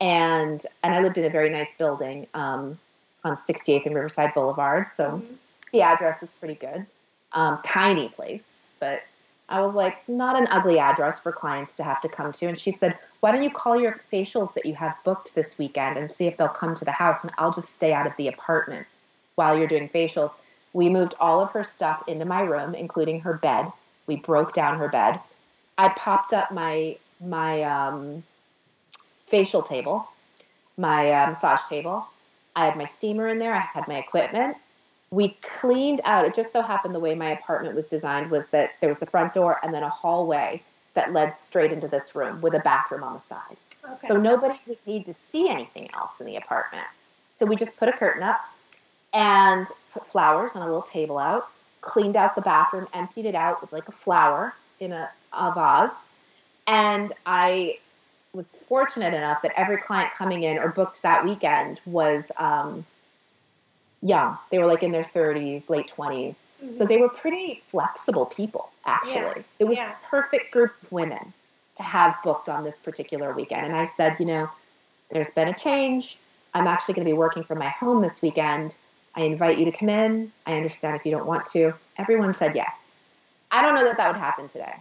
And 0.00 0.60
and 0.82 0.94
I 0.94 1.00
lived 1.00 1.16
in 1.18 1.24
a 1.24 1.30
very 1.30 1.50
nice 1.50 1.76
building 1.76 2.26
um, 2.34 2.78
on 3.22 3.34
68th 3.34 3.86
and 3.86 3.94
Riverside 3.94 4.34
Boulevard. 4.34 4.88
So 4.88 5.04
Mhm. 5.04 5.36
the 5.72 5.82
address 5.82 6.24
is 6.24 6.28
pretty 6.40 6.54
good. 6.56 6.86
Um, 7.32 7.60
tiny 7.64 8.08
place, 8.08 8.64
but 8.80 9.02
I 9.48 9.60
was 9.60 9.76
like, 9.76 10.08
not 10.08 10.36
an 10.36 10.48
ugly 10.50 10.78
address 10.80 11.22
for 11.22 11.30
clients 11.30 11.76
to 11.76 11.84
have 11.84 12.00
to 12.00 12.08
come 12.08 12.32
to. 12.32 12.46
And 12.46 12.58
she 12.58 12.72
said, 12.72 12.98
why 13.20 13.32
don't 13.32 13.42
you 13.44 13.50
call 13.50 13.80
your 13.80 14.00
facials 14.12 14.54
that 14.54 14.66
you 14.66 14.74
have 14.74 14.96
booked 15.04 15.34
this 15.34 15.56
weekend 15.56 15.96
and 15.96 16.10
see 16.10 16.26
if 16.26 16.36
they'll 16.36 16.48
come 16.48 16.74
to 16.74 16.84
the 16.84 16.92
house 16.92 17.22
and 17.22 17.32
I'll 17.38 17.52
just 17.52 17.70
stay 17.74 17.92
out 17.92 18.06
of 18.06 18.12
the 18.16 18.28
apartment 18.28 18.86
while 19.36 19.56
you're 19.56 19.68
doing 19.68 19.88
facials. 19.88 20.42
We 20.78 20.88
moved 20.88 21.14
all 21.18 21.40
of 21.40 21.50
her 21.50 21.64
stuff 21.64 22.04
into 22.06 22.24
my 22.24 22.40
room, 22.42 22.74
including 22.74 23.20
her 23.22 23.34
bed. 23.34 23.72
We 24.06 24.14
broke 24.16 24.54
down 24.54 24.78
her 24.78 24.88
bed. 24.88 25.18
I 25.76 25.88
popped 25.90 26.32
up 26.32 26.52
my 26.52 26.96
my 27.20 27.62
um, 27.62 28.22
facial 29.26 29.62
table, 29.62 30.08
my 30.76 31.10
uh, 31.10 31.26
massage 31.26 31.68
table. 31.68 32.06
I 32.54 32.66
had 32.66 32.78
my 32.78 32.84
steamer 32.84 33.26
in 33.26 33.40
there. 33.40 33.54
I 33.54 33.58
had 33.74 33.88
my 33.88 33.96
equipment 33.96 34.56
we 35.10 35.30
cleaned 35.40 36.00
out 36.04 36.24
it 36.26 36.34
just 36.34 36.52
so 36.52 36.60
happened 36.60 36.94
the 36.94 37.00
way 37.00 37.14
my 37.14 37.30
apartment 37.30 37.74
was 37.74 37.88
designed 37.88 38.30
was 38.30 38.50
that 38.50 38.72
there 38.80 38.88
was 38.88 38.98
the 38.98 39.06
front 39.06 39.32
door 39.32 39.58
and 39.62 39.72
then 39.72 39.82
a 39.82 39.88
hallway 39.88 40.62
that 40.94 41.12
led 41.12 41.34
straight 41.34 41.72
into 41.72 41.88
this 41.88 42.14
room 42.14 42.40
with 42.40 42.54
a 42.54 42.58
bathroom 42.60 43.02
on 43.02 43.14
the 43.14 43.20
side 43.20 43.56
Okay. 43.84 44.08
so 44.08 44.16
nobody 44.16 44.58
would 44.66 44.78
need 44.86 45.06
to 45.06 45.14
see 45.14 45.48
anything 45.48 45.88
else 45.94 46.20
in 46.20 46.26
the 46.26 46.36
apartment 46.36 46.86
so 47.30 47.46
we 47.46 47.56
just 47.56 47.78
put 47.78 47.88
a 47.88 47.92
curtain 47.92 48.22
up 48.22 48.40
and 49.12 49.66
put 49.92 50.06
flowers 50.06 50.52
on 50.54 50.62
a 50.62 50.66
little 50.66 50.82
table 50.82 51.18
out 51.18 51.48
cleaned 51.80 52.16
out 52.16 52.34
the 52.34 52.40
bathroom 52.40 52.86
emptied 52.92 53.26
it 53.26 53.34
out 53.34 53.60
with 53.60 53.72
like 53.72 53.88
a 53.88 53.92
flower 53.92 54.54
in 54.80 54.92
a, 54.92 55.08
a 55.32 55.52
vase 55.54 56.10
and 56.66 57.12
i 57.24 57.78
was 58.34 58.62
fortunate 58.68 59.14
enough 59.14 59.42
that 59.42 59.52
every 59.56 59.78
client 59.78 60.12
coming 60.14 60.42
in 60.42 60.58
or 60.58 60.68
booked 60.68 61.02
that 61.02 61.24
weekend 61.24 61.80
was 61.86 62.30
um, 62.38 62.84
young. 64.02 64.38
They 64.50 64.58
were 64.58 64.66
like 64.66 64.82
in 64.82 64.92
their 64.92 65.04
30s, 65.04 65.68
late 65.68 65.90
20s. 65.90 66.36
So 66.36 66.84
Mhm. 66.84 66.88
they 66.88 66.96
were 66.98 67.08
pretty 67.08 67.62
flexible 67.70 68.26
people, 68.26 68.70
actually. 68.86 69.38
Yeah. 69.38 69.42
It 69.58 69.64
was 69.64 69.78
Yeah. 69.78 69.92
a 69.92 70.06
perfect 70.06 70.52
group 70.52 70.80
of 70.82 70.92
women 70.92 71.32
to 71.76 71.82
have 71.82 72.16
booked 72.22 72.48
on 72.48 72.64
this 72.64 72.82
particular 72.82 73.32
weekend. 73.32 73.66
And 73.66 73.76
I 73.76 73.84
said, 73.84 74.18
you 74.20 74.26
know, 74.26 74.50
there's 75.10 75.34
been 75.34 75.48
a 75.48 75.54
change. 75.54 76.18
I'm 76.54 76.66
actually 76.66 76.94
going 76.94 77.06
to 77.06 77.12
be 77.12 77.18
working 77.18 77.44
from 77.44 77.58
my 77.58 77.68
home 77.70 78.02
this 78.02 78.22
weekend. 78.22 78.74
I 79.18 79.22
invite 79.22 79.58
you 79.58 79.64
to 79.64 79.72
come 79.72 79.88
in. 79.88 80.32
I 80.46 80.54
understand 80.54 80.94
if 80.94 81.04
you 81.04 81.10
don't 81.10 81.26
want 81.26 81.44
to. 81.46 81.74
Everyone 81.98 82.32
said 82.32 82.54
yes. 82.54 83.00
I 83.50 83.62
don't 83.62 83.74
know 83.74 83.82
that 83.84 83.96
that 83.96 84.12
would 84.12 84.20
happen 84.20 84.48
today. 84.48 84.74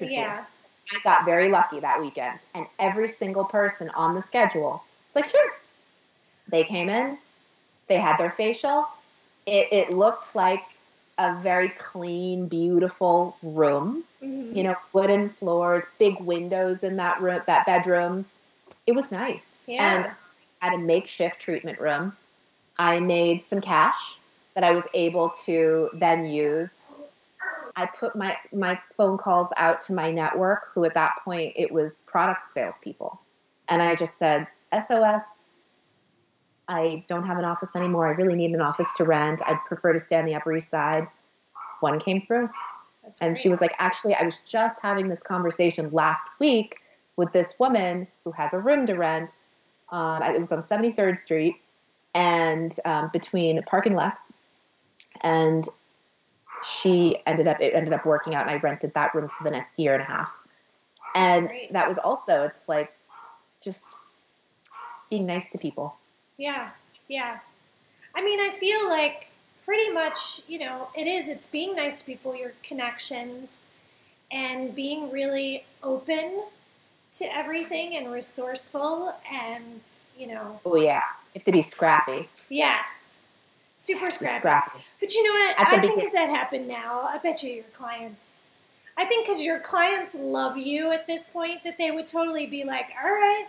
yeah. 0.00 0.44
I 0.92 0.98
got 1.02 1.24
very 1.26 1.50
lucky 1.50 1.80
that 1.80 2.00
weekend, 2.00 2.42
and 2.54 2.66
every 2.78 3.08
single 3.08 3.44
person 3.44 3.90
on 3.90 4.14
the 4.14 4.22
schedule 4.22 4.82
was 5.06 5.16
like, 5.16 5.28
sure. 5.28 5.52
They 6.48 6.64
came 6.64 6.88
in, 6.88 7.18
they 7.88 7.98
had 7.98 8.16
their 8.18 8.30
facial. 8.30 8.86
It, 9.46 9.68
it 9.72 9.90
looked 9.94 10.34
like 10.34 10.62
a 11.18 11.34
very 11.40 11.70
clean, 11.70 12.48
beautiful 12.48 13.36
room. 13.42 14.04
Mhm. 14.22 14.54
You 14.56 14.62
know, 14.62 14.76
wooden 14.92 15.28
floors, 15.28 15.90
big 15.98 16.20
windows 16.20 16.84
in 16.84 16.96
that 16.96 17.20
room, 17.20 17.42
that 17.46 17.66
bedroom. 17.66 18.24
It 18.86 18.92
was 18.92 19.10
nice, 19.12 19.64
Yeah. 19.68 20.04
and 20.04 20.14
I 20.62 20.66
had 20.70 20.74
a 20.74 20.78
makeshift 20.82 21.40
treatment 21.40 21.80
room. 21.80 22.14
I 22.78 23.00
made 23.00 23.42
some 23.42 23.60
cash 23.60 24.18
that 24.54 24.64
I 24.64 24.72
was 24.72 24.86
able 24.94 25.30
to 25.44 25.90
then 25.94 26.26
use 26.26 26.92
I 27.76 27.86
put 27.86 28.14
my 28.14 28.36
my 28.52 28.80
phone 28.96 29.18
calls 29.18 29.52
out 29.56 29.80
to 29.82 29.94
my 29.94 30.10
network, 30.12 30.68
who 30.74 30.84
at 30.84 30.94
that 30.94 31.14
point 31.24 31.54
it 31.56 31.72
was 31.72 32.00
product 32.00 32.46
salespeople, 32.46 33.20
and 33.68 33.82
I 33.82 33.94
just 33.96 34.16
said, 34.16 34.46
"SOS, 34.72 35.50
I 36.68 37.04
don't 37.08 37.26
have 37.26 37.38
an 37.38 37.44
office 37.44 37.74
anymore. 37.74 38.06
I 38.06 38.12
really 38.12 38.36
need 38.36 38.52
an 38.52 38.60
office 38.60 38.94
to 38.96 39.04
rent. 39.04 39.42
I'd 39.46 39.58
prefer 39.66 39.92
to 39.92 39.98
stay 39.98 40.18
on 40.18 40.24
the 40.24 40.34
Upper 40.34 40.54
East 40.54 40.68
Side." 40.68 41.08
One 41.80 41.98
came 41.98 42.20
through, 42.20 42.48
That's 43.02 43.20
and 43.20 43.34
great. 43.34 43.42
she 43.42 43.48
was 43.48 43.60
like, 43.60 43.74
"Actually, 43.78 44.14
I 44.14 44.22
was 44.22 44.42
just 44.42 44.80
having 44.80 45.08
this 45.08 45.22
conversation 45.22 45.90
last 45.90 46.28
week 46.38 46.78
with 47.16 47.32
this 47.32 47.58
woman 47.58 48.06
who 48.22 48.30
has 48.32 48.54
a 48.54 48.60
room 48.60 48.86
to 48.86 48.94
rent. 48.94 49.44
On 49.90 50.22
it 50.22 50.40
was 50.40 50.50
on 50.50 50.62
73rd 50.62 51.16
Street, 51.16 51.56
and 52.14 52.74
um, 52.84 53.10
between 53.12 53.62
Park 53.64 53.86
and 53.86 53.96
Lex, 53.96 54.42
and 55.20 55.64
she 56.64 57.18
ended 57.26 57.46
up 57.46 57.60
it 57.60 57.74
ended 57.74 57.92
up 57.92 58.06
working 58.06 58.34
out 58.34 58.42
and 58.42 58.50
I 58.50 58.58
rented 58.58 58.94
that 58.94 59.14
room 59.14 59.28
for 59.28 59.44
the 59.44 59.50
next 59.50 59.78
year 59.78 59.94
and 59.94 60.02
a 60.02 60.06
half. 60.06 60.40
And 61.14 61.50
that 61.70 61.86
was 61.86 61.98
also 61.98 62.44
it's 62.44 62.68
like 62.68 62.92
just 63.60 63.96
being 65.10 65.26
nice 65.26 65.50
to 65.50 65.58
people. 65.58 65.96
Yeah, 66.38 66.70
yeah. 67.08 67.38
I 68.14 68.22
mean, 68.22 68.40
I 68.40 68.50
feel 68.50 68.88
like 68.88 69.28
pretty 69.64 69.90
much, 69.90 70.42
you 70.48 70.58
know, 70.58 70.88
it 70.96 71.06
is. 71.06 71.28
It's 71.28 71.46
being 71.46 71.74
nice 71.76 72.00
to 72.00 72.06
people, 72.06 72.34
your 72.34 72.52
connections, 72.62 73.64
and 74.30 74.74
being 74.74 75.10
really 75.10 75.64
open 75.82 76.44
to 77.12 77.36
everything 77.36 77.96
and 77.96 78.10
resourceful, 78.10 79.14
and 79.30 79.84
you 80.18 80.26
know, 80.28 80.60
Oh 80.64 80.76
yeah. 80.76 81.02
You 81.34 81.40
have 81.40 81.44
to 81.44 81.52
be 81.52 81.62
scrappy. 81.62 82.28
yes, 82.48 83.18
super 83.76 84.10
scrappy. 84.10 84.38
scrappy. 84.38 84.78
But 85.00 85.12
you 85.14 85.22
know 85.24 85.32
what? 85.32 85.68
I 85.74 85.80
think 85.80 86.02
if 86.02 86.12
that 86.12 86.28
happened 86.28 86.68
now, 86.68 87.02
I 87.02 87.18
bet 87.18 87.42
you 87.42 87.52
your 87.52 87.64
clients. 87.74 88.52
I 88.96 89.04
think 89.04 89.26
because 89.26 89.44
your 89.44 89.58
clients 89.58 90.14
love 90.14 90.56
you 90.56 90.92
at 90.92 91.06
this 91.08 91.26
point, 91.26 91.64
that 91.64 91.76
they 91.78 91.90
would 91.90 92.06
totally 92.06 92.46
be 92.46 92.62
like, 92.62 92.86
"All 93.02 93.10
right, 93.10 93.46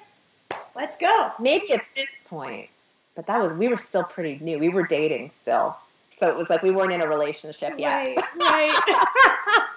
let's 0.76 0.98
go." 0.98 1.32
Maybe 1.40 1.72
at 1.74 1.84
this 1.96 2.12
point. 2.28 2.70
But 3.16 3.28
that 3.28 3.40
was 3.40 3.58
we 3.58 3.68
were 3.68 3.78
still 3.78 4.04
pretty 4.04 4.44
new. 4.44 4.58
We 4.58 4.70
were 4.70 4.88
dating 4.88 5.30
still. 5.32 5.78
So 6.18 6.28
it 6.30 6.36
was 6.36 6.50
like 6.50 6.64
we 6.64 6.72
weren't 6.72 6.94
in 6.94 7.02
a 7.02 7.08
relationship 7.08 7.74
yet. 7.78 8.08
Right, 8.08 8.18
right. 8.40 9.68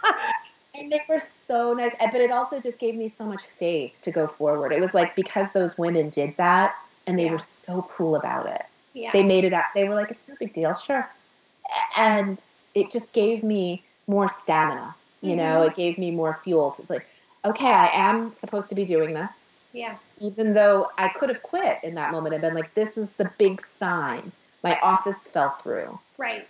And 0.78 0.92
they 0.92 1.00
were 1.08 1.20
so 1.46 1.74
nice. 1.74 1.94
But 2.00 2.20
it 2.20 2.30
also 2.30 2.60
just 2.60 2.78
gave 2.80 2.94
me 2.94 3.08
so 3.08 3.26
much 3.26 3.42
faith 3.42 4.00
to 4.02 4.10
go 4.10 4.26
forward. 4.26 4.72
It 4.72 4.80
was 4.80 4.94
like 4.94 5.14
because 5.16 5.52
those 5.52 5.78
women 5.78 6.08
did 6.10 6.36
that 6.36 6.74
and 7.06 7.18
they 7.18 7.24
Yeah. 7.24 7.32
were 7.32 7.38
so 7.38 7.82
cool 7.90 8.16
about 8.16 8.46
it. 8.46 8.64
yeah. 8.94 9.10
They 9.12 9.22
made 9.22 9.44
it 9.44 9.52
up. 9.52 9.66
They 9.74 9.88
were 9.88 9.94
like, 9.94 10.10
it's 10.10 10.28
no 10.28 10.34
big 10.40 10.52
deal, 10.52 10.74
sure. 10.74 11.08
And 11.96 12.42
it 12.74 12.90
just 12.90 13.12
gave 13.12 13.42
me 13.44 13.84
more 14.06 14.28
stamina. 14.28 14.94
You 15.20 15.36
know, 15.36 15.60
Mhm. 15.60 15.68
it 15.70 15.76
gave 15.76 15.98
me 15.98 16.10
more 16.10 16.40
fuel. 16.42 16.74
It's 16.78 16.88
like, 16.90 17.06
okay, 17.44 17.70
I 17.70 17.88
am 17.92 18.32
supposed 18.32 18.68
to 18.70 18.74
be 18.74 18.84
doing 18.84 19.14
this. 19.14 19.54
yeah. 19.72 19.96
Even 20.20 20.54
though 20.54 20.90
I 20.96 21.08
could 21.08 21.28
have 21.28 21.42
quit 21.42 21.78
in 21.84 21.94
that 21.94 22.10
moment 22.10 22.34
and 22.34 22.40
been 22.42 22.54
like, 22.54 22.72
this 22.74 22.96
is 22.96 23.16
the 23.16 23.30
big 23.38 23.60
sign. 23.64 24.32
My 24.64 24.78
office 24.80 25.30
fell 25.30 25.50
through. 25.50 25.98
Right. 26.16 26.48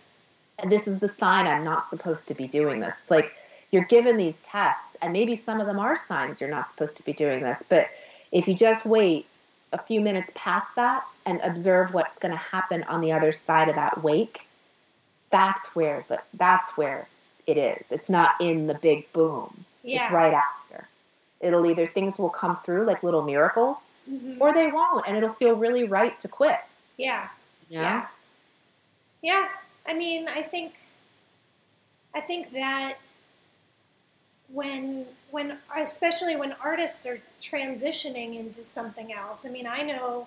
And 0.59 0.71
this 0.73 0.87
is 0.89 1.01
the 1.01 1.09
sign 1.09 1.47
I'm 1.47 1.65
not 1.65 1.89
supposed 1.89 2.29
to 2.29 2.35
be 2.35 2.47
doing 2.47 2.81
this. 2.81 3.11
Like, 3.11 3.33
you're 3.71 3.85
given 3.85 4.17
these 4.17 4.43
tests, 4.43 4.97
and 5.03 5.13
maybe 5.13 5.37
some 5.37 5.61
of 5.61 5.67
them 5.67 5.79
are 5.79 5.97
signs 5.97 6.41
you're 6.41 6.51
not 6.51 6.69
supposed 6.69 6.97
to 6.99 7.05
be 7.05 7.13
doing 7.13 7.43
this. 7.43 7.69
But 7.69 7.89
if 8.33 8.49
you 8.49 8.55
just 8.55 8.87
wait 8.87 9.27
a 9.73 9.79
few 9.79 10.01
minutes 10.01 10.31
past 10.35 10.77
that 10.77 11.05
and 11.27 11.41
observe 11.43 11.93
what's 11.93 12.19
going 12.19 12.33
to 12.33 12.39
happen 12.39 12.83
on 12.85 13.01
the 13.03 13.13
other 13.13 13.33
side 13.33 13.69
of 13.69 13.75
that 13.75 14.03
wake, 14.03 14.47
that's 15.31 15.77
where 15.77 16.05
the 16.09 16.21
that's 16.35 16.77
where 16.79 17.07
it 17.47 17.59
is. 17.59 17.93
It's 17.93 18.09
not 18.09 18.41
in 18.41 18.67
the 18.67 18.75
big 18.75 19.13
boom. 19.13 19.65
Yeah. 19.83 20.05
It's 20.05 20.13
right 20.13 20.33
after. 20.33 20.89
It'll 21.41 21.67
either 21.67 21.87
things 21.87 22.19
will 22.19 22.31
come 22.31 22.57
through 22.57 22.85
like 22.87 23.03
little 23.03 23.23
miracles 23.23 23.99
Mhm. 24.11 24.39
or 24.41 24.53
they 24.55 24.69
won't 24.69 25.07
and 25.07 25.17
it'll 25.17 25.33
feel 25.35 25.55
really 25.57 25.85
right 25.85 26.19
to 26.21 26.29
quit. 26.29 26.59
Yeah. 26.97 27.29
Know? 27.71 27.81
Yeah. 27.81 28.07
Yeah. 29.23 29.49
I 29.87 29.93
mean, 29.95 30.29
I 30.29 30.41
think 30.43 30.73
I 32.15 32.21
think 32.21 32.53
that 32.53 32.97
when 34.53 35.07
when 35.31 35.59
especially 35.77 36.37
when 36.37 36.53
artists 36.65 37.07
are 37.07 37.21
transitioning 37.41 38.39
into 38.39 38.63
something 38.65 39.13
else. 39.13 39.45
I 39.45 39.51
mean, 39.51 39.67
I 39.67 39.83
know 39.83 40.27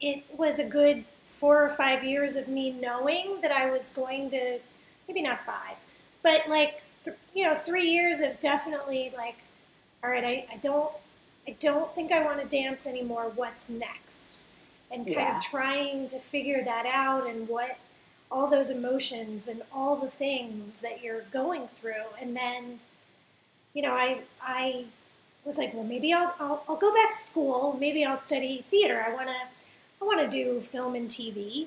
it 0.00 0.24
was 0.36 0.58
a 0.58 0.64
good 0.64 1.04
4 1.24 1.64
or 1.64 1.68
5 1.70 2.04
years 2.04 2.36
of 2.36 2.48
me 2.48 2.70
knowing 2.70 3.40
that 3.42 3.52
I 3.52 3.70
was 3.70 3.90
going 3.90 4.30
to 4.30 4.58
maybe 5.08 5.22
not 5.22 5.44
5, 5.44 5.76
but 6.22 6.48
like 6.48 6.82
th- 7.04 7.16
you 7.34 7.44
know, 7.46 7.54
3 7.54 7.82
years 7.88 8.20
of 8.20 8.40
definitely 8.40 9.12
like 9.16 9.36
all 10.02 10.10
right, 10.10 10.24
I, 10.24 10.46
I 10.52 10.56
don't 10.58 10.90
I 11.46 11.56
don't 11.60 11.94
think 11.94 12.12
I 12.12 12.24
want 12.24 12.40
to 12.40 12.46
dance 12.62 12.86
anymore. 12.86 13.30
What's 13.34 13.68
next? 13.70 14.46
And 14.90 15.04
kind 15.06 15.16
Yeah. 15.16 15.36
of 15.38 15.42
trying 15.42 16.08
to 16.08 16.18
figure 16.18 16.62
that 16.64 16.86
out 16.86 17.26
and 17.26 17.48
what 17.48 17.78
all 18.30 18.48
those 18.50 18.70
emotions 18.70 19.48
and 19.48 19.62
all 19.72 19.96
the 19.96 20.10
things 20.10 20.78
that 20.78 21.02
you're 21.02 21.22
going 21.32 21.68
through. 21.68 22.04
And 22.20 22.36
then, 22.36 22.80
you 23.74 23.82
know, 23.82 23.92
I 23.94 24.20
I 24.42 24.84
was 25.44 25.58
like, 25.58 25.74
well, 25.74 25.84
maybe 25.84 26.12
I'll 26.12 26.34
I'll, 26.40 26.64
I'll 26.68 26.76
go 26.76 26.94
back 26.94 27.12
to 27.12 27.18
school. 27.18 27.76
Maybe 27.80 28.04
I'll 28.04 28.16
study 28.16 28.64
theater. 28.70 29.04
I 29.06 29.12
want 29.14 29.28
to 29.28 29.34
I 30.02 30.04
want 30.04 30.20
to 30.20 30.28
do 30.28 30.60
film 30.60 30.94
and 30.94 31.08
TV, 31.08 31.66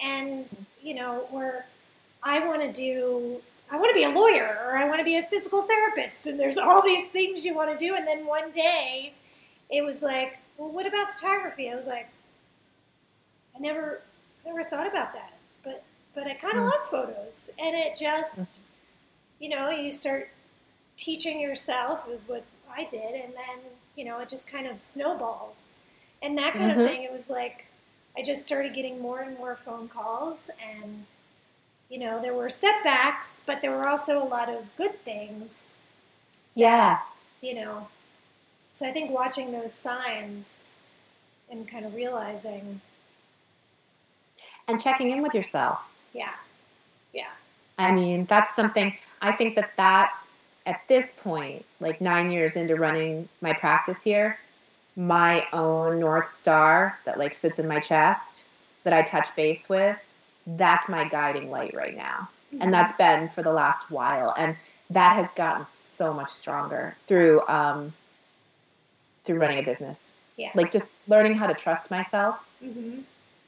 and 0.00 0.46
you 0.82 0.94
know, 0.94 1.28
or 1.32 1.64
I 2.22 2.46
want 2.46 2.62
to 2.62 2.72
do 2.72 3.40
I 3.70 3.76
want 3.78 3.90
to 3.90 3.94
be 3.94 4.04
a 4.04 4.08
lawyer 4.10 4.58
or 4.66 4.76
I 4.78 4.84
want 4.86 5.00
to 5.00 5.04
be 5.04 5.16
a 5.16 5.22
physical 5.24 5.62
therapist. 5.62 6.26
And 6.26 6.38
there's 6.38 6.58
all 6.58 6.82
these 6.82 7.08
things 7.08 7.44
you 7.44 7.54
want 7.54 7.76
to 7.76 7.84
do. 7.84 7.94
And 7.96 8.06
then 8.06 8.26
one 8.26 8.50
day, 8.52 9.12
it 9.70 9.82
was 9.82 10.02
like, 10.02 10.38
well, 10.58 10.70
what 10.70 10.86
about 10.86 11.10
photography? 11.12 11.70
I 11.70 11.74
was 11.74 11.86
like, 11.86 12.08
I 13.56 13.58
never 13.58 14.02
never 14.44 14.64
thought 14.64 14.86
about 14.86 15.12
that, 15.14 15.32
but 15.64 15.82
but 16.14 16.26
I 16.26 16.34
kind 16.34 16.56
of 16.58 16.64
Mm. 16.64 16.70
like 16.70 16.84
photos, 16.86 17.50
and 17.58 17.74
it 17.76 17.96
just, 17.96 18.60
you 19.40 19.48
know, 19.48 19.70
you 19.70 19.90
start 19.90 20.30
teaching 20.96 21.40
yourself 21.40 22.08
is 22.10 22.28
what 22.28 22.44
I 22.70 22.84
did, 22.84 23.14
and 23.14 23.32
then 23.34 23.58
you 23.96 24.04
know 24.04 24.18
it 24.20 24.28
just 24.28 24.50
kind 24.50 24.66
of 24.66 24.80
snowballs, 24.80 25.72
and 26.22 26.36
that 26.38 26.54
kind 26.54 26.70
Mhm. 26.70 26.76
of 26.78 26.84
thing. 26.84 27.02
It 27.02 27.12
was 27.12 27.30
like 27.30 27.66
I 28.16 28.22
just 28.22 28.46
started 28.46 28.74
getting 28.74 29.00
more 29.00 29.20
and 29.20 29.36
more 29.36 29.56
phone 29.56 29.88
calls, 29.88 30.50
and 30.60 31.06
you 31.88 31.98
know 31.98 32.20
there 32.20 32.34
were 32.34 32.48
setbacks, 32.50 33.42
but 33.44 33.60
there 33.60 33.70
were 33.72 33.88
also 33.88 34.22
a 34.22 34.24
lot 34.24 34.48
of 34.48 34.74
good 34.76 35.02
things, 35.04 35.66
Yeah. 36.54 37.00
you 37.40 37.54
know. 37.54 37.88
So 38.72 38.86
I 38.86 38.92
think 38.92 39.10
watching 39.10 39.52
those 39.52 39.72
signs 39.72 40.66
and 41.50 41.66
kind 41.68 41.84
of 41.86 41.94
realizing, 41.94 42.80
And 44.68 44.80
checking 44.82 45.10
in 45.10 45.22
with 45.22 45.34
yourself. 45.34 45.78
yeah, 46.12 46.34
yeah. 47.12 47.30
I 47.78 47.92
mean, 47.92 48.24
that's 48.26 48.54
something 48.56 48.96
I 49.22 49.32
think 49.32 49.54
that 49.56 49.76
that 49.76 50.12
at 50.66 50.82
this 50.88 51.18
point, 51.18 51.64
like 51.80 52.00
nine 52.00 52.30
years 52.30 52.56
into 52.56 52.76
running 52.76 53.28
my 53.40 53.52
practice 53.52 54.02
here, 54.02 54.38
my 54.96 55.46
own 55.52 56.00
North 56.00 56.28
Star 56.28 56.98
that 57.04 57.18
like 57.18 57.34
sits 57.34 57.58
in 57.58 57.68
my 57.68 57.80
chest 57.80 58.48
that 58.84 58.92
I 58.92 59.02
touch 59.02 59.34
base 59.36 59.68
with, 59.68 59.96
that's 60.46 60.88
my 60.88 61.08
guiding 61.08 61.50
light 61.50 61.74
right 61.74 61.96
now. 61.96 62.28
And 62.60 62.72
that's 62.72 62.96
been 62.96 63.28
for 63.30 63.42
the 63.42 63.52
last 63.52 63.90
while. 63.90 64.34
And 64.36 64.56
that 64.90 65.16
has 65.16 65.34
gotten 65.34 65.66
so 65.66 66.14
much 66.14 66.30
stronger 66.30 66.96
through 67.06 67.46
um, 67.48 67.92
through 69.24 69.38
running 69.38 69.58
a 69.58 69.62
business. 69.62 70.08
Yeah. 70.36 70.50
Like 70.54 70.72
just 70.72 70.90
learning 71.08 71.34
how 71.34 71.48
to 71.48 71.54
trust 71.54 71.90
myself 71.90 72.36
hmm 72.60 73.00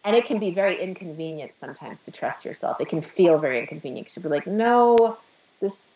and 0.04 0.16
it 0.16 0.24
can 0.24 0.38
be 0.38 0.52
very 0.52 0.80
inconvenient 0.80 1.54
sometimes 1.54 2.04
to 2.04 2.12
trust 2.12 2.44
yourself. 2.44 2.80
It 2.80 2.88
can 2.88 3.02
feel 3.02 3.38
very 3.38 3.60
inconvenient 3.60 4.06
because 4.06 4.22
you'll 4.22 4.30
be 4.30 4.36
like, 4.36 4.46
no, 4.46 5.18
this 5.60 5.86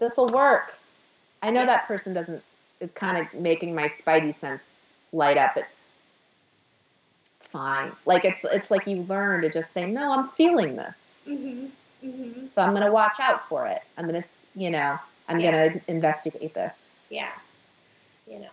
this 0.00 0.16
will 0.16 0.28
work. 0.28 0.74
I 1.42 1.50
know 1.50 1.66
that 1.66 1.86
person 1.86 2.14
doesn't 2.14 2.42
is 2.80 2.92
kind 2.92 3.18
of 3.18 3.40
making 3.40 3.74
my 3.74 3.84
spidey 3.84 4.34
sense 4.34 4.74
light 5.12 5.36
up, 5.36 5.52
but 5.54 5.66
it's 7.40 7.50
fine. 7.50 7.92
Like 8.06 8.24
it's 8.24 8.44
it's 8.44 8.70
like 8.70 8.86
you 8.86 9.02
learn 9.02 9.42
to 9.42 9.50
just 9.50 9.72
say, 9.72 9.86
no, 9.86 10.12
I'm 10.12 10.28
feeling 10.30 10.76
this, 10.76 11.22
hmm 11.26 11.66
hmm 12.00 12.46
so 12.54 12.62
I'm 12.62 12.74
gonna 12.74 12.92
watch 12.92 13.20
out 13.20 13.48
for 13.48 13.66
it. 13.66 13.82
I'm 13.96 14.06
gonna, 14.06 14.22
you 14.54 14.70
know, 14.70 14.98
I'm 15.28 15.40
Yeah. 15.40 15.68
gonna 15.68 15.80
investigate 15.88 16.54
this. 16.54 16.94
Yeah. 17.10 17.32
You 18.26 18.40
know. 18.40 18.46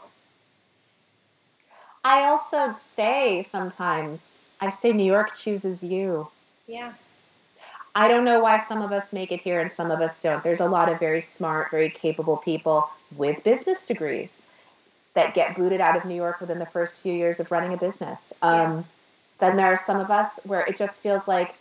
I 2.04 2.26
also 2.26 2.76
say 2.82 3.42
sometimes, 3.42 4.44
I 4.62 4.70
say 4.70 4.94
New 4.94 5.06
York 5.06 5.36
chooses 5.36 5.84
you. 5.84 6.28
Yeah. 6.68 6.94
I 7.96 8.10
don't 8.10 8.26
know 8.26 8.42
why 8.42 8.60
some 8.60 8.82
of 8.82 8.92
us 8.92 9.14
make 9.14 9.32
it 9.32 9.40
here 9.40 9.62
and 9.62 9.72
some 9.72 9.90
of 9.90 10.02
us 10.02 10.22
don't. 10.22 10.44
There's 10.44 10.60
a 10.60 10.70
lot 10.70 10.92
of 10.92 11.00
very 11.00 11.22
smart, 11.22 11.72
very 11.72 11.90
capable 11.90 12.36
people 12.36 12.90
with 13.16 13.42
business 13.44 13.86
degrees 13.86 14.50
that 15.14 15.34
get 15.34 15.56
booted 15.56 15.80
out 15.80 15.96
of 15.96 16.04
New 16.04 16.16
York 16.16 16.42
within 16.42 16.60
the 16.60 16.66
first 16.66 17.00
few 17.00 17.14
years 17.14 17.40
of 17.40 17.50
running 17.52 17.74
a 17.74 17.78
business. 17.78 18.38
Um, 18.42 18.86
Then 19.40 19.56
there 19.56 19.68
are 19.68 19.78
some 19.78 20.00
of 20.00 20.12
us 20.12 20.42
where 20.44 20.62
it 20.62 20.78
just 20.78 21.00
feels 21.00 21.26
like 21.26 21.56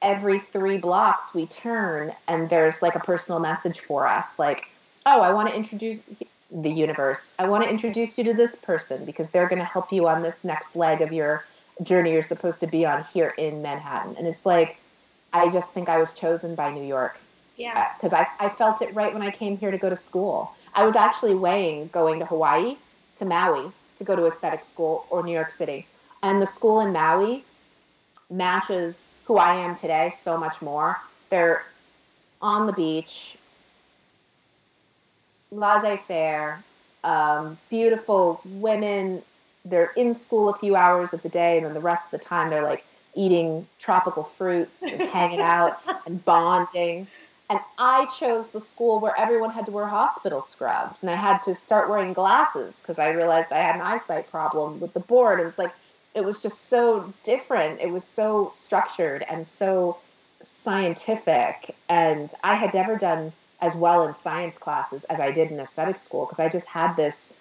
every 0.00 0.38
three 0.38 0.78
blocks 0.78 1.34
we 1.34 1.46
turn 1.46 2.14
and 2.26 2.48
there's 2.48 2.80
like 2.80 2.94
a 2.94 3.00
personal 3.00 3.40
message 3.40 3.80
for 3.80 4.06
us 4.06 4.38
like, 4.38 4.64
oh, 5.04 5.20
I 5.20 5.32
want 5.32 5.48
to 5.48 5.54
introduce 5.54 6.06
the 6.50 6.70
universe. 6.70 7.36
I 7.38 7.48
want 7.48 7.64
to 7.64 7.70
introduce 7.70 8.18
you 8.18 8.24
to 8.24 8.34
this 8.34 8.56
person 8.56 9.04
because 9.04 9.30
they're 9.32 9.48
going 9.48 9.58
to 9.58 9.64
help 9.64 9.92
you 9.92 10.08
on 10.08 10.22
this 10.22 10.44
next 10.44 10.74
leg 10.76 11.00
of 11.00 11.12
your 11.12 11.44
journey 11.82 12.12
you're 12.12 12.22
supposed 12.22 12.60
to 12.60 12.66
be 12.66 12.84
on 12.86 13.04
here 13.12 13.28
in 13.28 13.62
Manhattan. 13.62 14.16
And 14.18 14.26
it's 14.26 14.44
like, 14.44 14.76
I 15.32 15.50
just 15.50 15.72
think 15.72 15.88
I 15.88 15.98
was 15.98 16.14
chosen 16.14 16.54
by 16.54 16.70
New 16.72 16.84
York 16.84 17.18
Yeah. 17.56 17.88
because 17.96 18.12
I, 18.12 18.26
I 18.38 18.48
felt 18.50 18.82
it 18.82 18.94
right 18.94 19.12
when 19.12 19.22
I 19.22 19.30
came 19.30 19.56
here 19.58 19.70
to 19.70 19.78
go 19.78 19.88
to 19.88 19.96
school. 19.96 20.52
I 20.74 20.84
was 20.84 20.96
actually 20.96 21.34
weighing 21.34 21.88
going 21.88 22.20
to 22.20 22.26
Hawaii, 22.26 22.76
to 23.16 23.24
Maui, 23.24 23.70
to 23.98 24.04
go 24.04 24.16
to 24.16 24.26
aesthetic 24.26 24.64
school 24.64 25.06
or 25.10 25.22
New 25.22 25.32
York 25.32 25.50
City. 25.50 25.86
And 26.22 26.40
the 26.40 26.46
school 26.46 26.80
in 26.80 26.92
Maui 26.92 27.44
matches 28.30 29.10
who 29.26 29.36
I 29.36 29.64
am 29.64 29.74
today 29.76 30.10
so 30.10 30.36
much 30.36 30.60
more. 30.62 30.98
They're 31.30 31.64
on 32.42 32.66
the 32.66 32.72
beach, 32.72 33.36
laissez 35.50 35.98
faire, 36.08 36.62
um, 37.04 37.58
beautiful 37.68 38.40
women. 38.44 39.22
They're 39.64 39.92
in 39.96 40.14
school 40.14 40.48
a 40.48 40.56
few 40.56 40.76
hours 40.76 41.12
of 41.12 41.22
the 41.22 41.28
day, 41.28 41.56
and 41.56 41.66
then 41.66 41.74
the 41.74 41.80
rest 41.80 42.12
of 42.12 42.20
the 42.20 42.26
time 42.26 42.50
they're 42.50 42.62
like 42.62 42.84
eating 43.14 43.66
tropical 43.78 44.24
fruits 44.24 44.82
and 44.82 45.10
hanging 45.10 45.40
out 45.40 45.78
and 46.06 46.24
bonding. 46.24 47.06
And 47.48 47.58
I 47.78 48.06
chose 48.06 48.52
the 48.52 48.60
school 48.60 49.00
where 49.00 49.18
everyone 49.18 49.50
had 49.50 49.66
to 49.66 49.72
wear 49.72 49.86
hospital 49.86 50.42
scrubs, 50.42 51.02
and 51.02 51.10
I 51.10 51.16
had 51.16 51.42
to 51.44 51.54
start 51.54 51.90
wearing 51.90 52.12
glasses 52.12 52.80
because 52.80 52.98
I 52.98 53.08
realized 53.08 53.52
I 53.52 53.58
had 53.58 53.74
an 53.74 53.82
eyesight 53.82 54.30
problem 54.30 54.80
with 54.80 54.92
the 54.92 55.00
board. 55.00 55.40
And 55.40 55.48
it's 55.48 55.58
like, 55.58 55.72
it 56.14 56.24
was 56.24 56.42
just 56.42 56.68
so 56.68 57.12
different. 57.24 57.80
It 57.80 57.90
was 57.90 58.04
so 58.04 58.52
structured 58.54 59.24
and 59.28 59.46
so 59.46 59.98
scientific. 60.42 61.74
And 61.88 62.32
I 62.42 62.54
had 62.54 62.72
never 62.72 62.96
done 62.96 63.32
as 63.60 63.76
well 63.76 64.06
in 64.06 64.14
science 64.14 64.56
classes 64.56 65.04
as 65.04 65.20
I 65.20 65.32
did 65.32 65.50
in 65.50 65.60
aesthetic 65.60 65.98
school 65.98 66.26
because 66.26 66.38
I 66.38 66.48
just 66.48 66.68
had 66.68 66.94
this 66.94 67.34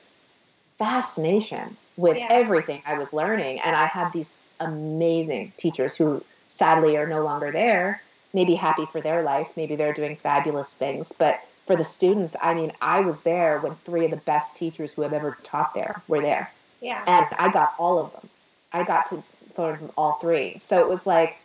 fascination 0.77 1.77
with 1.99 2.17
Yeah. 2.17 2.27
everything 2.29 2.81
I 2.85 2.97
was 2.97 3.11
learning. 3.11 3.59
And 3.59 3.75
I 3.75 3.85
had 3.85 4.13
these 4.13 4.43
amazing 4.59 5.51
teachers 5.57 5.97
who 5.97 6.23
sadly 6.47 6.95
are 6.95 7.05
no 7.05 7.23
longer 7.23 7.51
there, 7.51 8.01
maybe 8.33 8.55
happy 8.55 8.85
for 8.85 9.01
their 9.01 9.21
life, 9.21 9.49
maybe 9.57 9.75
they're 9.75 9.93
doing 9.93 10.15
fabulous 10.15 10.77
things. 10.77 11.17
But 11.17 11.41
for 11.67 11.75
the 11.75 11.83
students, 11.83 12.37
I 12.41 12.53
mean, 12.53 12.71
I 12.81 13.01
was 13.01 13.23
there 13.23 13.59
when 13.59 13.75
three 13.83 14.05
of 14.05 14.11
the 14.11 14.17
best 14.17 14.55
teachers 14.55 14.95
who 14.95 15.01
have 15.01 15.11
ever 15.11 15.37
taught 15.43 15.73
there 15.73 16.01
were 16.07 16.21
there. 16.21 16.51
Yeah. 16.79 17.03
And 17.05 17.27
I 17.37 17.51
got 17.51 17.73
all 17.77 17.99
of 17.99 18.13
them. 18.13 18.29
I 18.71 18.83
got 18.83 19.07
to 19.07 19.21
learn 19.57 19.77
from 19.77 19.91
all 19.97 20.13
three. 20.13 20.57
So 20.59 20.79
it 20.79 20.87
was 20.87 21.05
like 21.05 21.37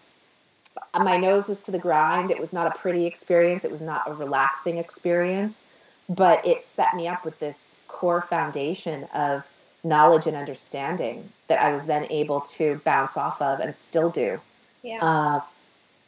my 0.94 1.16
nose 1.16 1.48
was 1.48 1.64
to 1.64 1.72
the 1.72 1.78
grind. 1.78 2.30
It 2.30 2.38
was 2.38 2.52
not 2.52 2.68
a 2.68 2.78
pretty 2.78 3.07
experience. 3.07 3.64
It 3.64 3.72
was 3.72 3.82
not 3.82 4.09
a 4.09 4.14
relaxing 4.14 4.78
experience, 4.78 5.72
but 6.09 6.46
it 6.46 6.64
set 6.64 6.94
me 6.94 7.09
up 7.09 7.24
with 7.24 7.40
this 7.40 7.78
core 7.88 8.22
foundation 8.22 9.05
of 9.14 9.48
knowledge 9.85 10.26
and 10.26 10.37
understanding 10.37 11.30
that 11.49 11.61
I 11.61 11.72
was 11.72 11.87
then 11.87 12.07
able 12.11 12.41
to 12.43 12.80
bounce 12.85 13.16
off 13.16 13.41
of 13.41 13.61
and 13.61 13.76
still 13.76 14.11
do. 14.11 14.41
Yeah. 14.82 14.99
Uh, 15.01 15.41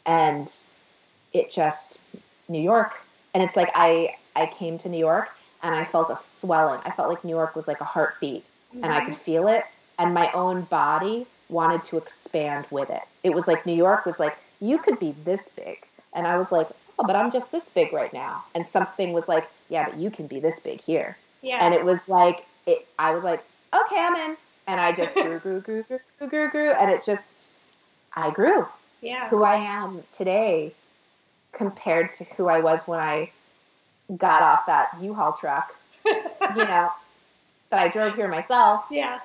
and 0.05 0.53
it 1.33 1.51
just 1.51 2.07
New 2.49 2.61
York, 2.61 2.95
and 3.35 3.43
it's 3.43 3.57
like 3.57 3.71
I 3.75 4.17
I 4.35 4.47
came 4.47 4.79
to 4.79 4.89
New 4.89 4.99
York 4.99 5.31
and 5.63 5.75
I 5.75 5.85
felt 5.85 6.11
a 6.11 6.17
swelling. 6.17 6.81
I 6.85 6.91
felt 6.91 7.09
like 7.09 7.25
New 7.25 7.35
York 7.35 7.55
was 7.57 7.69
like 7.69 7.81
a 7.81 7.85
heartbeat, 7.85 8.45
and 8.73 8.87
I 8.87 9.01
Mhm. 9.01 9.07
could 9.07 9.17
feel 9.17 9.49
it, 9.49 9.65
and 9.99 10.15
my 10.15 10.31
own 10.33 10.63
body 10.63 11.27
wanted 11.49 11.85
to 11.85 11.97
expand 11.97 12.67
with 12.71 12.91
it. 12.91 13.03
It 13.23 13.31
was 13.35 13.47
like 13.47 13.67
New 13.67 13.75
York 13.75 14.05
was 14.07 14.19
like 14.19 14.37
you 14.61 14.79
could 14.79 14.99
be 14.99 15.15
this 15.25 15.49
big. 15.51 15.79
And 16.15 16.27
I 16.27 16.37
was 16.37 16.51
like, 16.51 16.69
oh, 16.99 17.05
but 17.07 17.15
I'm 17.15 17.31
just 17.31 17.53
this 17.53 17.69
big 17.69 17.93
right 17.93 18.13
now. 18.13 18.45
And 18.55 18.67
something 18.67 19.13
was 19.13 19.29
like, 19.29 19.47
yeah, 19.69 19.85
but 19.91 19.99
you 19.99 20.11
can 20.11 20.27
be 20.27 20.41
this 20.41 20.61
big 20.61 20.81
here. 20.81 21.17
Yeah. 21.43 21.59
And 21.61 21.75
it 21.75 21.85
was 21.85 22.09
like, 22.09 22.47
it, 22.65 22.87
I 22.99 23.11
was 23.11 23.23
like, 23.23 23.45
okay, 23.75 23.99
I'm 23.99 24.15
in. 24.17 24.37
And 24.67 24.81
I 24.81 24.93
just 24.95 25.15
grew, 25.15 25.39
grew, 25.39 25.61
grew, 25.61 25.83
grew, 25.85 26.01
grew, 26.19 26.29
grew, 26.29 26.51
grew. 26.51 26.71
And 26.71 26.91
it 26.91 27.05
just, 27.05 27.55
I 28.15 28.31
grew. 28.31 28.67
yeah. 29.01 29.29
Who 29.29 29.45
I 29.45 29.57
am 29.57 30.03
today 30.13 30.73
compared 31.53 32.13
to 32.15 32.25
who 32.37 32.49
I 32.49 32.61
was 32.61 32.87
when 32.89 32.99
I 32.99 33.31
got 34.17 34.43
off 34.43 34.67
that 34.67 34.89
U-Haul 35.01 35.33
truck, 35.35 35.75
you 36.05 36.15
know, 36.57 36.91
that 37.71 37.81
I 37.81 37.89
drove 37.89 38.15
here 38.17 38.29
myself. 38.29 38.85
Yeah. 38.91 39.21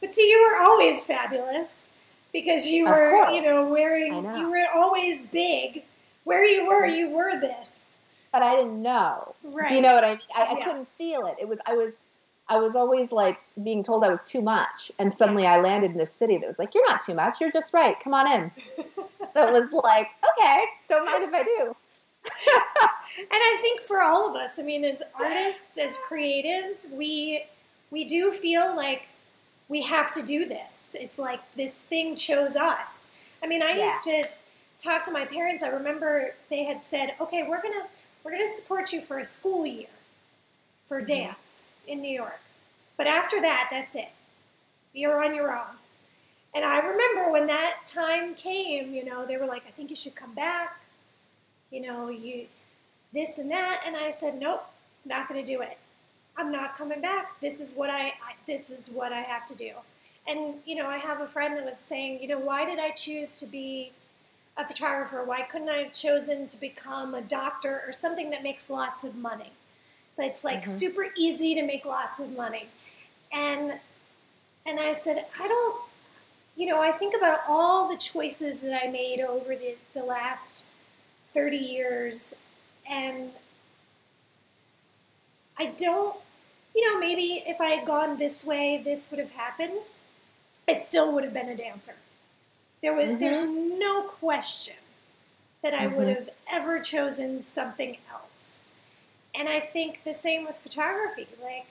But 0.00 0.12
see, 0.12 0.28
you 0.30 0.40
were 0.50 0.64
always 0.64 1.02
fabulous 1.02 1.86
because 2.32 2.66
you 2.68 2.86
were, 2.86 3.30
you 3.32 3.42
know, 3.42 3.66
wearing, 3.68 4.22
know. 4.22 4.36
you 4.36 4.50
were 4.50 4.66
always 4.74 5.22
big. 5.24 5.82
Where 6.24 6.44
you 6.44 6.66
were, 6.66 6.86
mm-hmm. 6.86 6.96
you 6.96 7.10
were 7.10 7.40
this. 7.40 7.96
But 8.32 8.42
I 8.42 8.56
didn't 8.56 8.82
know. 8.82 9.34
Right. 9.44 9.68
Do 9.68 9.74
you 9.76 9.80
know 9.80 9.94
what 9.94 10.04
I 10.04 10.08
mean? 10.12 10.20
I, 10.34 10.42
I 10.42 10.58
Yeah. 10.58 10.64
couldn't 10.64 10.88
feel 10.98 11.26
it. 11.26 11.36
It 11.40 11.48
was, 11.48 11.58
I 11.66 11.74
was, 11.74 11.92
I 12.48 12.58
was 12.58 12.76
always 12.76 13.10
like 13.10 13.40
being 13.62 13.82
told 13.82 14.04
I 14.04 14.08
was 14.08 14.24
too 14.24 14.42
much. 14.42 14.92
And 14.98 15.12
suddenly 15.12 15.46
I 15.46 15.60
landed 15.60 15.92
in 15.92 15.96
this 15.96 16.12
city 16.12 16.38
that 16.38 16.46
was 16.46 16.58
like, 16.58 16.74
you're 16.74 16.88
not 16.88 17.04
too 17.04 17.14
much. 17.14 17.40
You're 17.40 17.50
just 17.50 17.74
right. 17.74 17.98
Come 18.00 18.14
on 18.14 18.30
in. 18.30 18.50
so 18.76 19.48
it 19.48 19.52
was 19.52 19.72
like, 19.72 20.08
okay, 20.38 20.64
don't 20.88 21.04
mind 21.06 21.24
if 21.24 21.34
I 21.34 21.42
do. 21.42 21.76
And 23.18 23.28
I 23.32 23.58
think 23.62 23.80
for 23.80 24.02
all 24.02 24.28
of 24.28 24.36
us, 24.36 24.58
I 24.58 24.62
mean, 24.62 24.84
as 24.84 25.02
artists, 25.14 25.78
as 25.78 25.96
creatives, 25.96 26.92
we 26.92 27.44
we 27.90 28.04
do 28.04 28.30
feel 28.30 28.76
like 28.76 29.08
we 29.68 29.82
have 29.82 30.12
to 30.12 30.22
do 30.22 30.44
this. 30.44 30.94
It's 30.94 31.18
like 31.18 31.40
this 31.54 31.82
thing 31.82 32.14
chose 32.14 32.56
us. 32.56 33.08
I 33.42 33.46
mean, 33.46 33.62
I 33.62 33.70
Yeah. 33.70 33.86
used 33.86 34.04
to 34.04 34.28
talk 34.78 35.02
to 35.04 35.10
my 35.12 35.24
parents. 35.24 35.62
I 35.62 35.68
remember 35.68 36.34
they 36.50 36.64
had 36.64 36.84
said, 36.84 37.14
"Okay, 37.18 37.42
we're 37.42 37.62
gonna 37.62 37.86
we're 38.22 38.32
gonna 38.32 38.44
support 38.44 38.92
you 38.92 39.00
for 39.00 39.18
a 39.18 39.24
school 39.24 39.64
year 39.64 39.88
for 40.86 40.98
mm-hmm. 40.98 41.06
dance 41.06 41.68
in 41.86 42.00
New 42.00 42.14
York, 42.14 42.40
but 42.96 43.06
after 43.06 43.40
that, 43.40 43.68
that's 43.70 43.94
it. 43.94 44.10
You're 44.92 45.24
on 45.24 45.34
your 45.34 45.56
own." 45.56 45.76
And 46.54 46.64
I 46.64 46.78
remember 46.78 47.30
when 47.30 47.46
that 47.48 47.86
time 47.86 48.34
came, 48.34 48.94
you 48.94 49.04
know, 49.04 49.26
they 49.26 49.36
were 49.36 49.46
like, 49.46 49.64
"I 49.66 49.70
think 49.70 49.90
you 49.90 49.96
should 49.96 50.14
come 50.14 50.34
back." 50.34 50.80
You 51.70 51.82
know, 51.82 52.08
you 52.08 52.46
this 53.12 53.38
and 53.38 53.50
that. 53.50 53.82
And 53.86 53.96
i 53.96 54.10
said 54.10 54.38
nope 54.38 54.64
not 55.04 55.28
going 55.28 55.42
to 55.42 55.52
do 55.52 55.60
it. 55.60 55.78
I'm 56.36 56.50
not 56.50 56.76
coming 56.76 57.00
back. 57.00 57.40
This 57.40 57.60
is 57.60 57.72
what 57.74 57.90
I, 57.90 58.08
I 58.08 58.34
this 58.46 58.70
is 58.70 58.90
what 58.90 59.12
i 59.12 59.20
have 59.20 59.46
to 59.46 59.56
do. 59.56 59.72
And 60.26 60.56
you 60.64 60.74
know 60.76 60.86
i 60.86 60.98
have 60.98 61.20
a 61.20 61.26
friend 61.26 61.56
that 61.56 61.64
was 61.64 61.78
saying 61.78 62.20
you 62.20 62.28
know 62.28 62.38
why 62.38 62.64
did 62.64 62.78
i 62.78 62.90
choose 62.90 63.36
to 63.36 63.46
be 63.46 63.92
a 64.58 64.66
photographer? 64.66 65.22
Why 65.24 65.42
couldn't 65.42 65.68
i 65.68 65.78
have 65.78 65.92
chosen 65.92 66.46
to 66.48 66.60
become 66.60 67.14
a 67.14 67.22
doctor 67.22 67.82
or 67.86 67.92
something 67.92 68.30
that 68.30 68.42
makes 68.42 68.68
lots 68.70 69.04
of 69.04 69.14
money 69.16 69.52
that's 70.16 70.44
like 70.44 70.62
Mhm. 70.64 70.78
super 70.78 71.08
easy 71.16 71.54
to 71.54 71.62
make 71.62 71.84
lots 71.84 72.20
of 72.20 72.34
money 72.36 72.68
and 73.32 73.78
and 74.64 74.80
i 74.80 74.92
said 74.92 75.26
i 75.40 75.46
don't 75.48 75.76
you 76.56 76.66
know 76.66 76.80
i 76.80 76.90
think 76.90 77.14
about 77.16 77.40
all 77.48 77.88
the 77.88 77.96
choices 77.96 78.60
that 78.62 78.82
i 78.82 78.86
made 78.88 79.20
over 79.20 79.54
the, 79.56 79.76
the 79.94 80.02
last 80.02 80.64
30 81.34 81.56
years 81.56 82.34
and 82.88 83.32
I 85.58 85.66
don't, 85.66 86.16
you 86.74 86.86
know, 86.92 86.98
maybe 87.00 87.42
if 87.46 87.60
I 87.60 87.70
had 87.70 87.86
gone 87.86 88.18
this 88.18 88.44
way, 88.44 88.80
this 88.82 89.10
would 89.10 89.18
have 89.18 89.32
happened. 89.32 89.90
I 90.68 90.72
still 90.74 91.12
would 91.12 91.24
have 91.24 91.32
been 91.32 91.48
a 91.48 91.56
dancer. 91.56 91.94
There 92.82 92.92
was, 92.94 93.06
Mhm. 93.08 93.18
there's 93.18 93.44
no 93.44 94.02
question 94.02 94.76
that 95.62 95.74
I 95.74 95.86
would 95.86 96.08
Mhm. 96.08 96.14
have 96.16 96.30
ever 96.50 96.78
chosen 96.80 97.42
something 97.42 97.96
else. 98.10 98.55
And 99.36 99.48
I 99.48 99.60
think 99.60 100.02
the 100.04 100.14
same 100.14 100.46
with 100.46 100.56
photography. 100.56 101.26
Like, 101.42 101.66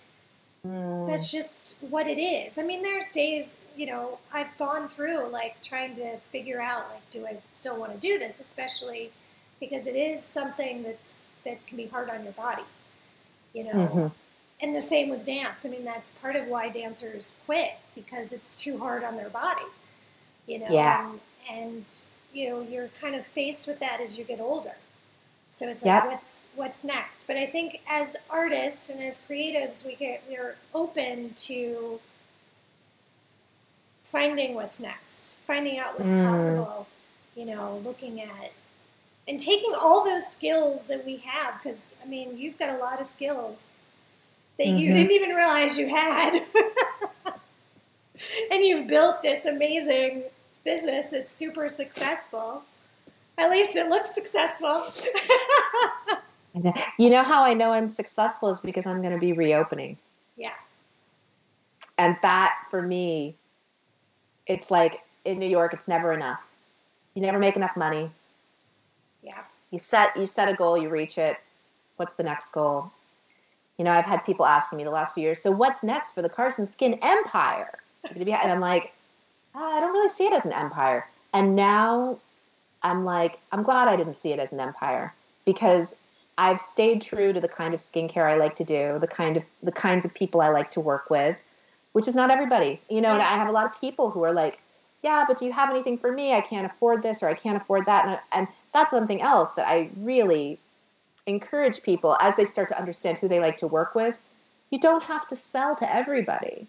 Mm. 0.66 1.06
that's 1.06 1.32
just 1.32 1.78
what 1.82 2.08
it 2.08 2.20
is. 2.20 2.58
I 2.58 2.64
mean, 2.64 2.82
there's 2.82 3.10
days, 3.12 3.60
you 3.78 3.86
know, 3.86 4.18
I've 4.34 4.58
gone 4.58 4.90
through 4.90 5.28
like 5.28 5.62
trying 5.62 5.94
to 5.96 6.18
figure 6.32 6.60
out 6.60 6.90
like, 6.92 7.08
do 7.12 7.28
I 7.28 7.38
still 7.52 7.78
want 7.78 7.92
to 7.94 8.00
do 8.00 8.18
this, 8.18 8.40
especially 8.40 9.12
because 9.60 9.86
it 9.86 9.96
is 9.96 10.24
something 10.24 10.82
that's 10.82 11.22
that 11.44 11.68
can 11.68 11.78
be 11.78 11.86
hard 11.86 12.10
on 12.10 12.24
your 12.24 12.34
body, 12.34 12.64
you 13.54 13.64
know. 13.66 13.72
Mhm. 13.74 14.12
And 14.60 14.76
the 14.76 14.82
same 14.82 15.10
with 15.10 15.24
dance. 15.24 15.68
I 15.68 15.70
mean, 15.70 15.86
that's 15.86 16.10
part 16.10 16.36
of 16.36 16.48
why 16.48 16.70
dancers 16.70 17.36
quit 17.46 17.74
because 17.94 18.34
it's 18.34 18.60
too 18.60 18.80
hard 18.80 19.04
on 19.04 19.18
their 19.18 19.30
body, 19.30 19.68
you 20.48 20.58
know. 20.58 20.70
Yeah. 20.72 21.12
And, 21.12 21.20
and 21.48 21.88
you 22.34 22.50
know, 22.50 22.62
you're 22.62 22.90
kind 23.00 23.14
of 23.16 23.24
faced 23.24 23.68
with 23.68 23.78
that 23.80 24.02
as 24.02 24.18
you 24.18 24.24
get 24.26 24.40
older. 24.40 24.76
So 25.56 25.70
it's 25.70 25.86
Yep. 25.86 26.04
like, 26.04 26.12
what's 26.12 26.50
what's 26.58 26.84
next? 26.84 27.26
But 27.28 27.38
I 27.38 27.46
think 27.46 27.80
as 27.88 28.18
artists 28.30 28.90
and 28.90 29.02
as 29.02 29.18
creatives, 29.20 29.86
we 29.86 29.96
get 29.96 30.22
we're 30.30 30.58
open 30.74 31.34
to 31.48 32.02
finding 34.04 34.54
what's 34.54 34.82
next, 34.82 35.38
finding 35.48 35.80
out 35.80 35.98
what's 35.98 36.14
Mm. 36.14 36.26
possible. 36.26 36.88
You 37.36 37.46
know, 37.46 37.82
looking 37.86 38.22
at 38.22 38.52
and 39.30 39.40
taking 39.40 39.74
all 39.74 40.04
those 40.04 40.28
skills 40.28 40.88
that 40.88 41.06
we 41.06 41.18
have. 41.18 41.54
Because 41.64 41.96
I 42.04 42.06
mean, 42.06 42.38
you've 42.38 42.60
got 42.60 42.68
a 42.70 42.78
lot 42.78 43.00
of 43.00 43.08
skills 43.08 43.72
that 44.58 44.68
you 44.68 44.90
Mhm. 44.90 44.94
didn't 44.94 45.12
even 45.12 45.30
realize 45.30 45.80
you 45.80 45.88
had, 45.88 46.36
and 48.52 48.66
you've 48.66 48.88
built 48.88 49.22
this 49.22 49.46
amazing 49.46 50.24
business 50.66 51.12
that's 51.12 51.34
super 51.34 51.70
successful. 51.70 52.64
At 53.38 53.50
least 53.50 53.76
it 53.76 53.90
looks 53.90 54.14
successful. 54.14 54.86
You 56.98 57.10
know 57.10 57.22
how 57.22 57.44
I 57.44 57.54
know 57.54 57.74
I'm 57.74 57.86
successful 57.88 58.50
is 58.50 58.62
because 58.62 58.86
I'm 58.86 59.02
going 59.02 59.14
to 59.14 59.20
be 59.20 59.34
reopening. 59.34 59.98
yeah. 60.38 60.54
And 61.98 62.16
that 62.22 62.56
for 62.72 62.82
me, 62.82 63.36
it's 64.48 64.72
like 64.72 65.02
in 65.26 65.38
New 65.38 65.50
York, 65.50 65.74
it's 65.74 65.88
never 65.88 66.14
enough. 66.14 66.40
You 67.14 67.22
never 67.22 67.40
make 67.40 67.58
enough 67.58 67.76
money. 67.76 68.10
Yeah. 69.22 69.40
You 69.72 69.80
set 69.80 70.16
you 70.16 70.28
set 70.28 70.48
a 70.48 70.54
goal, 70.54 70.78
you 70.78 70.88
reach 70.88 71.18
it. 71.18 71.38
What's 71.98 72.14
the 72.14 72.24
next 72.24 72.52
goal? 72.54 72.90
You 73.78 73.84
know, 73.84 73.92
I've 73.92 74.06
had 74.06 74.24
people 74.26 74.46
asking 74.46 74.78
me 74.78 74.86
the 74.86 74.92
last 74.92 75.14
few 75.14 75.24
years, 75.24 75.42
so 75.42 75.52
what's 75.52 75.84
next 75.84 76.14
for 76.14 76.22
the 76.22 76.30
Carson 76.30 76.72
Skin 76.72 76.98
Empire? 77.02 77.80
And 78.16 78.30
I'm 78.30 78.62
like, 78.62 78.94
"Ah, 79.54 79.76
I 79.78 79.80
don't 79.82 79.92
really 79.92 80.08
see 80.10 80.26
it 80.26 80.32
as 80.34 80.46
an 80.46 80.54
empire. 80.54 81.06
And 81.34 81.56
now 81.56 82.20
I'm 82.86 83.04
like, 83.04 83.40
I'm 83.52 83.64
glad 83.64 83.88
I 83.88 83.96
didn't 83.96 84.18
see 84.18 84.32
it 84.32 84.40
as 84.40 84.54
an 84.54 84.60
empire 84.60 85.12
because 85.44 85.98
I've 86.38 86.62
stayed 86.62 87.02
true 87.02 87.34
to 87.34 87.42
the 87.42 87.48
kind 87.48 87.74
of 87.74 87.80
skincare 87.80 88.30
I 88.30 88.36
like 88.36 88.56
to 88.58 88.64
do, 88.64 89.00
the 89.00 89.08
kind 89.08 89.38
of 89.38 89.44
the 89.64 89.72
kinds 89.72 90.06
of 90.06 90.14
people 90.14 90.40
I 90.40 90.50
like 90.50 90.70
to 90.72 90.80
work 90.80 91.10
with, 91.10 91.36
which 91.94 92.08
is 92.08 92.14
not 92.14 92.30
everybody. 92.30 92.80
You 92.88 93.02
know, 93.02 93.14
and 93.14 93.24
I 93.24 93.38
have 93.38 93.48
a 93.48 93.52
lot 93.52 93.66
of 93.66 93.82
people 93.82 94.12
who 94.12 94.24
are 94.24 94.34
like, 94.34 94.60
yeah, 95.02 95.26
but 95.28 95.40
do 95.40 95.46
you 95.46 95.52
have 95.52 95.72
anything 95.72 95.98
for 95.98 96.12
me? 96.12 96.34
I 96.34 96.42
can't 96.42 96.68
afford 96.68 97.02
this 97.02 97.24
or 97.24 97.30
I 97.30 97.34
can't 97.34 97.58
afford 97.58 97.88
that. 97.88 98.06
And, 98.08 98.20
and 98.32 98.48
that's 98.72 98.92
something 98.92 99.20
else 99.20 99.56
that 99.56 99.68
I 99.68 99.90
really 99.98 100.60
encourage 101.26 101.82
people 101.82 102.16
as 102.22 102.36
they 102.36 102.46
start 102.46 102.70
to 102.70 102.78
understand 102.78 103.18
who 103.18 103.28
they 103.28 103.40
like 103.40 103.58
to 103.58 103.68
work 103.68 103.96
with. 103.96 104.20
You 104.70 104.80
don't 104.80 105.04
have 105.04 105.28
to 105.30 105.36
sell 105.36 105.76
to 105.78 105.92
everybody. 105.92 106.68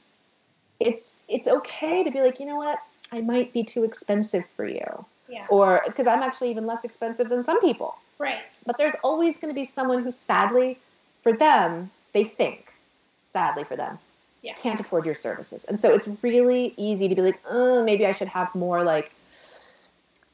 It's 0.81 1.21
it's 1.29 1.47
okay 1.47 2.05
to 2.05 2.11
be 2.11 2.23
like, 2.23 2.41
you 2.41 2.47
know 2.47 2.57
what? 2.57 2.79
I 3.13 3.21
might 3.21 3.53
be 3.53 3.65
too 3.65 3.85
expensive 3.85 4.45
for 4.57 4.67
you. 4.67 5.05
Yeah. 5.29 5.47
Or 5.49 5.83
because 5.87 6.07
I'm 6.07 6.23
actually 6.23 6.51
even 6.51 6.67
less 6.67 6.85
expensive 6.85 7.29
than 7.29 7.43
some 7.43 7.61
people. 7.61 7.97
Right. 8.19 8.41
But 8.65 8.79
there's 8.79 8.95
always 9.03 9.39
going 9.39 9.53
to 9.53 9.55
be 9.55 9.65
someone 9.65 10.03
who 10.03 10.11
sadly 10.11 10.79
for 11.23 11.33
them, 11.33 11.91
they 12.13 12.25
think, 12.25 12.73
sadly 13.33 13.65
for 13.65 13.77
them, 13.77 13.99
Yeah. 14.43 14.55
can't 14.55 14.79
afford 14.81 15.05
your 15.05 15.15
services. 15.15 15.65
And 15.65 15.79
so 15.79 15.93
it's 15.93 16.09
really 16.23 16.73
easy 16.77 17.09
to 17.09 17.15
be 17.15 17.23
like, 17.23 17.41
oh, 17.49 17.83
maybe 17.83 18.07
I 18.07 18.13
should 18.13 18.29
have 18.29 18.55
more 18.55 18.85
like 18.85 19.11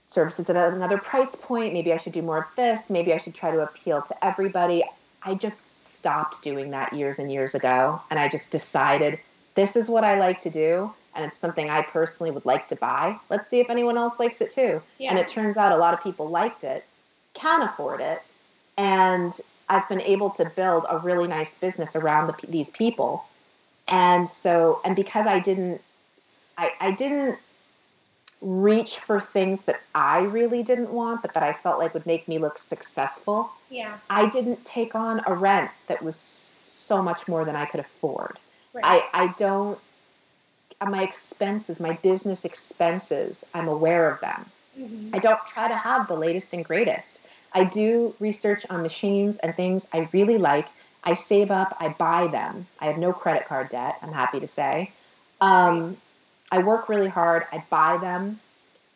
services 0.07 0.51
at 0.51 0.73
another 0.73 0.99
price 0.99 1.35
point. 1.35 1.73
Maybe 1.73 1.93
I 1.93 1.97
should 1.97 2.13
do 2.13 2.23
more 2.23 2.39
of 2.39 2.45
this. 2.57 2.91
Maybe 2.91 3.13
I 3.13 3.17
should 3.17 3.35
try 3.35 3.51
to 3.51 3.61
appeal 3.61 4.03
to 4.03 4.25
everybody. 4.25 4.85
I 5.23 5.35
just 5.35 5.97
stopped 5.97 6.43
doing 6.43 6.71
that 6.71 6.93
years 6.93 7.19
and 7.19 7.33
years 7.33 7.55
ago. 7.55 8.01
And 8.11 8.21
I 8.21 8.29
just 8.29 8.53
decided 8.53 9.19
this 9.55 9.77
is 9.77 9.89
what 9.89 10.05
I 10.05 10.19
like 10.19 10.43
to 10.43 10.51
do. 10.51 10.93
And 11.15 11.25
it's 11.27 11.39
something 11.39 11.69
I 11.69 11.83
personally 11.83 12.31
would 12.31 12.47
like 12.47 12.69
to 12.69 12.77
buy. 12.77 13.19
Let's 13.29 13.51
see 13.51 13.61
if 13.61 13.69
anyone 13.69 13.99
else 13.99 14.19
likes 14.19 14.41
it 14.41 14.51
too. 14.51 14.81
Yeah. 14.99 15.11
And 15.11 15.19
it 15.19 15.29
turns 15.29 15.57
out 15.57 15.73
a 15.73 15.77
lot 15.77 15.95
of 15.95 16.03
people 16.03 16.29
liked 16.29 16.65
it, 16.65 16.85
can 17.35 17.63
afford 17.63 18.01
it. 18.01 18.23
And 18.79 19.39
I've 19.69 19.89
been 19.89 20.01
able 20.01 20.31
to 20.31 20.51
build 20.57 20.87
a 20.89 20.99
really 20.99 21.29
nice 21.29 21.59
business 21.59 21.97
around 21.97 22.29
the, 22.29 22.47
these 22.47 22.71
people. 22.71 23.25
And 23.89 24.29
so, 24.29 24.81
and 24.85 24.97
because 24.97 25.27
I 25.27 25.39
didn't, 25.41 25.83
I, 26.57 26.71
I 26.81 26.91
didn't 26.93 27.39
reach 28.41 28.99
for 28.99 29.21
things 29.21 29.67
that 29.67 29.81
I 29.95 30.21
really 30.21 30.63
didn't 30.63 30.91
want, 30.91 31.23
but 31.23 31.35
that 31.35 31.43
I 31.43 31.53
felt 31.53 31.79
like 31.79 31.95
would 31.95 32.07
make 32.07 32.27
me 32.27 32.39
look 32.39 32.59
successful. 32.59 33.51
yeah. 33.71 33.99
I 34.11 34.29
didn't 34.29 34.65
take 34.65 34.95
on 34.95 35.23
a 35.27 35.35
rent 35.35 35.71
that 35.87 36.03
was 36.03 36.59
so 36.67 37.03
much 37.03 37.29
more 37.29 37.45
than 37.45 37.55
I 37.55 37.67
could 37.67 37.81
afford. 37.81 38.39
Right. 38.73 39.03
I, 39.13 39.25
I 39.25 39.35
don't, 39.39 39.79
my 40.91 41.03
expenses, 41.03 41.81
my 41.81 41.93
business 42.03 42.45
expenses, 42.45 43.51
I'm 43.55 43.69
aware 43.69 44.11
of 44.11 44.21
them. 44.21 44.47
Mm-hmm. 44.79 45.15
I 45.15 45.19
don't 45.19 45.41
try 45.47 45.69
to 45.69 45.77
have 45.77 46.09
the 46.09 46.17
latest 46.17 46.53
and 46.55 46.65
greatest. 46.65 47.27
I 47.53 47.65
do 47.65 48.15
research 48.19 48.65
on 48.71 48.83
machines 48.83 49.39
and 49.39 49.55
things 49.55 49.91
I 49.93 50.09
really 50.13 50.39
like. 50.39 50.69
I 51.05 51.15
save 51.15 51.51
up, 51.51 51.77
I 51.81 51.89
buy 51.89 52.29
them. 52.29 52.67
I 52.79 52.87
have 52.87 52.99
no 52.99 53.13
credit 53.13 53.47
card 53.47 53.71
debt, 53.71 53.99
I'm 54.03 54.13
happy 54.13 54.41
to 54.41 54.47
say. 54.47 54.93
Um, 55.41 55.97
I 56.51 56.59
work 56.59 56.89
really 56.89 57.09
hard, 57.09 57.45
I 57.53 57.65
buy 57.69 57.99
them, 57.99 58.41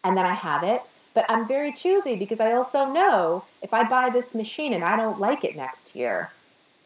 and 0.05 0.17
then 0.17 0.25
I 0.25 0.35
have 0.35 0.63
it. 0.63 0.83
But 1.15 1.27
I'm 1.29 1.49
very 1.49 1.73
choosy 1.73 2.17
because 2.17 2.41
I 2.41 2.53
also 2.53 2.87
know 2.87 3.45
if 3.63 3.73
I 3.73 3.89
buy 3.89 4.11
this 4.11 4.35
machine 4.35 4.75
and 4.75 4.85
I 4.85 4.97
don't 4.97 5.19
like 5.19 5.45
it 5.45 5.57
next 5.57 5.97
year, 5.97 6.31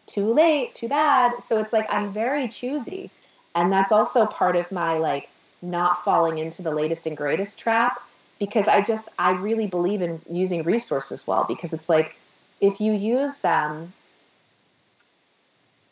too 0.06 0.32
late, 0.32 0.74
too 0.74 0.88
bad. 0.88 1.32
So 1.46 1.60
it's 1.60 1.72
like 1.72 1.92
I'm 1.92 2.12
very 2.12 2.48
choosy. 2.48 3.10
And 3.54 3.72
that's 3.72 3.92
also 3.92 4.26
part 4.26 4.56
of 4.56 4.70
my 4.70 4.98
like 4.98 5.28
not 5.62 6.04
falling 6.04 6.38
into 6.38 6.62
the 6.62 6.70
latest 6.70 7.06
and 7.06 7.16
greatest 7.16 7.60
trap 7.60 8.00
because 8.38 8.68
I 8.68 8.80
just 8.80 9.08
I 9.18 9.32
really 9.32 9.66
believe 9.66 10.02
in 10.02 10.20
using 10.30 10.62
resources 10.64 11.26
well 11.26 11.44
because 11.46 11.72
it's 11.72 11.88
like 11.88 12.16
if 12.60 12.80
you 12.80 12.92
use 12.92 13.40
them 13.40 13.92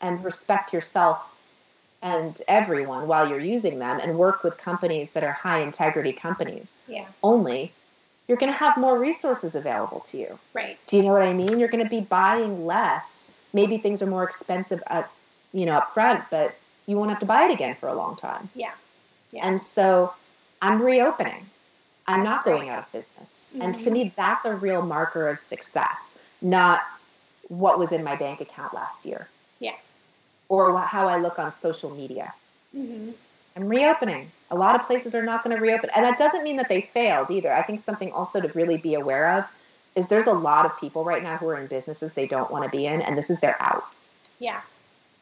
and 0.01 0.25
respect 0.25 0.73
yourself 0.73 1.23
and 2.01 2.41
everyone 2.47 3.09
while 3.09 3.29
you're 3.29 3.41
using 3.41 3.79
them 3.79 3.99
and 4.01 4.17
work 4.17 4.45
with 4.45 4.57
companies 4.57 5.15
that 5.15 5.25
are 5.25 5.33
high 5.33 5.61
integrity 5.61 6.13
companies 6.13 6.83
yeah. 6.87 7.07
only 7.23 7.73
you're 8.29 8.37
going 8.37 8.53
to 8.53 8.59
have 8.59 8.77
more 8.77 8.99
resources 8.99 9.55
available 9.55 10.01
to 10.01 10.19
you. 10.19 10.39
Right. 10.53 10.79
Do 10.87 10.99
you 10.99 11.03
know 11.03 11.13
what 11.13 11.23
i 11.23 11.33
mean? 11.33 11.59
You're 11.59 11.71
going 11.71 11.83
to 11.83 11.91
be 11.91 12.01
buying 12.01 12.67
less. 12.67 13.37
Maybe 13.55 13.79
things 13.79 14.03
are 14.03 14.07
more 14.07 14.23
expensive 14.25 14.83
at 14.87 15.11
you 15.53 15.65
know 15.65 15.73
up 15.73 15.95
front 15.95 16.25
but 16.31 16.55
you 16.89 16.97
won't 16.97 17.11
have 17.11 17.21
to 17.21 17.27
buy 17.27 17.45
it 17.45 17.53
again 17.53 17.77
for 17.77 17.89
a 17.89 17.95
long 17.95 18.17
time 18.17 18.49
yeah 18.55 18.73
yeah 19.31 19.47
and 19.47 19.61
so 19.63 20.13
i'm 20.61 20.83
reopening 20.83 21.47
i'm 22.09 22.25
That's 22.25 22.37
not 22.37 22.45
going 22.45 22.63
great. 22.67 22.71
out 22.71 22.79
of 22.87 22.93
business 22.93 23.53
Mhm. 23.55 23.63
and 23.65 23.81
to 23.85 23.91
me 23.91 24.13
that's 24.17 24.45
a 24.45 24.55
real 24.57 24.83
marker 24.83 25.29
of 25.29 25.39
success 25.39 26.19
not 26.43 26.81
what 27.49 27.79
was 27.79 27.93
in 27.93 28.03
my 28.03 28.17
bank 28.17 28.41
account 28.41 28.75
last 28.75 29.05
year 29.07 29.29
Yeah. 29.61 29.77
or 30.49 30.77
how 30.81 31.07
i 31.09 31.19
look 31.19 31.39
on 31.39 31.53
social 31.53 31.91
media 31.91 32.35
mm-hmm. 32.77 33.13
I'm 33.57 33.67
reopening. 33.67 34.31
A 34.53 34.55
lot 34.55 34.77
of 34.77 34.87
places 34.87 35.17
are 35.17 35.25
not 35.25 35.43
going 35.43 35.57
to 35.57 35.61
reopen. 35.61 35.91
And 35.93 36.05
that 36.05 36.17
doesn't 36.17 36.45
mean 36.45 36.59
that 36.59 36.69
they 36.69 36.81
failed 36.83 37.29
either. 37.33 37.53
I 37.53 37.63
think 37.63 37.81
something 37.83 38.13
also 38.13 38.41
to 38.41 38.47
really 38.55 38.77
be 38.77 38.95
aware 38.95 39.33
of 39.39 39.45
is 39.97 40.09
there's 40.09 40.29
a 40.29 40.33
lot 40.33 40.65
of 40.65 40.79
people 40.79 41.03
right 41.03 41.25
now 41.25 41.37
who 41.39 41.49
are 41.49 41.59
in 41.59 41.67
businesses 41.67 42.15
they 42.15 42.29
don't 42.29 42.53
want 42.53 42.63
to 42.63 42.71
be 42.71 42.87
in, 42.87 43.03
and 43.03 43.19
this 43.19 43.31
is 43.31 43.41
their 43.41 43.61
out. 43.61 43.83
yeah 44.39 44.61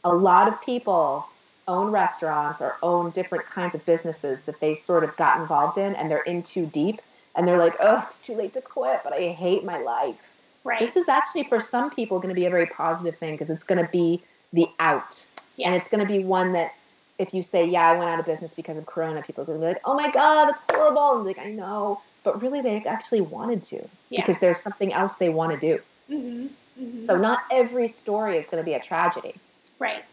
A 0.04 0.14
lot 0.14 0.48
of 0.48 0.60
people 0.60 1.26
own 1.68 1.90
restaurants 1.90 2.60
or 2.60 2.76
own 2.82 3.10
different 3.10 3.46
kinds 3.46 3.74
of 3.74 3.84
businesses 3.84 4.44
that 4.44 4.60
they 4.60 4.74
sort 4.74 5.04
of 5.04 5.16
got 5.16 5.40
involved 5.40 5.78
in, 5.78 5.94
and 5.94 6.10
they're 6.10 6.22
in 6.22 6.42
too 6.42 6.66
deep, 6.66 7.00
and 7.34 7.46
they're 7.46 7.58
like, 7.58 7.74
oh, 7.80 8.06
it's 8.08 8.22
too 8.22 8.34
late 8.34 8.54
to 8.54 8.60
quit, 8.60 9.00
but 9.04 9.12
I 9.12 9.28
hate 9.28 9.64
my 9.64 9.78
life. 9.78 10.32
right 10.64 10.80
This 10.80 10.96
is 10.96 11.08
actually, 11.08 11.44
for 11.44 11.60
some 11.60 11.90
people, 11.90 12.18
going 12.18 12.34
to 12.34 12.38
be 12.38 12.46
a 12.46 12.50
very 12.50 12.66
positive 12.66 13.18
thing 13.18 13.34
because 13.34 13.50
it's 13.50 13.64
going 13.64 13.84
to 13.84 13.90
be 13.90 14.22
the 14.52 14.68
out. 14.78 15.26
Yeah. 15.56 15.68
And 15.68 15.76
it's 15.76 15.88
going 15.88 16.06
to 16.06 16.12
be 16.12 16.24
one 16.24 16.52
that 16.52 16.74
if 17.18 17.32
you 17.32 17.42
say, 17.42 17.64
yeah, 17.66 17.88
I 17.88 17.96
went 17.96 18.10
out 18.10 18.20
of 18.20 18.26
business 18.26 18.54
because 18.54 18.76
of 18.76 18.86
Corona, 18.86 19.22
people 19.22 19.42
are 19.42 19.46
going 19.46 19.58
to 19.58 19.64
be 19.64 19.68
like, 19.68 19.80
oh 19.84 19.94
my 19.94 20.10
God, 20.10 20.48
that's 20.48 20.62
horrible. 20.70 21.16
And 21.16 21.24
like, 21.24 21.38
I 21.38 21.50
know. 21.50 22.02
But 22.24 22.42
really, 22.42 22.60
they 22.60 22.82
actually 22.84 23.22
wanted 23.22 23.62
to 23.64 23.88
Yeah. 24.10 24.20
because 24.20 24.40
there's 24.40 24.58
something 24.58 24.92
else 24.92 25.18
they 25.18 25.28
want 25.28 25.58
to 25.58 25.58
do. 25.58 25.82
mm-hmm. 26.10 26.46
Mm-hmm. 26.78 27.00
So 27.00 27.16
not 27.16 27.40
every 27.50 27.88
story 27.88 28.36
is 28.36 28.46
going 28.50 28.62
to 28.62 28.64
be 28.64 28.74
a 28.74 28.80
tragedy. 28.80 29.34
right 29.78 30.04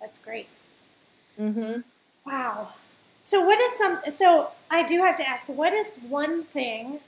that's 0.00 0.18
great 0.18 0.48
Mm-hmm. 1.40 1.80
Wow. 2.26 2.68
So 3.22 3.40
what 3.44 3.58
is 3.60 3.72
some 3.78 3.98
so 4.10 4.50
I 4.70 4.82
do 4.82 4.98
have 5.02 5.16
to 5.16 5.28
ask 5.28 5.48
what 5.48 5.72
is 5.72 5.98
one 6.08 6.44
thing 6.44 7.00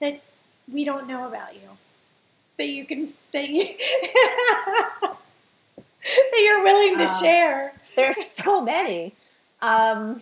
that 0.00 0.20
we 0.72 0.84
don't 0.84 1.06
know 1.08 1.26
about 1.26 1.54
you 1.54 1.68
that 2.56 2.68
you 2.68 2.84
can 2.84 3.12
that 3.32 3.48
you 3.48 3.64
that 6.02 6.38
you're 6.38 6.62
willing 6.62 6.98
to 6.98 7.04
Uh, 7.04 7.20
share? 7.20 7.72
There's 7.96 8.24
so 8.26 8.60
many. 8.60 9.14
Um, 9.62 10.20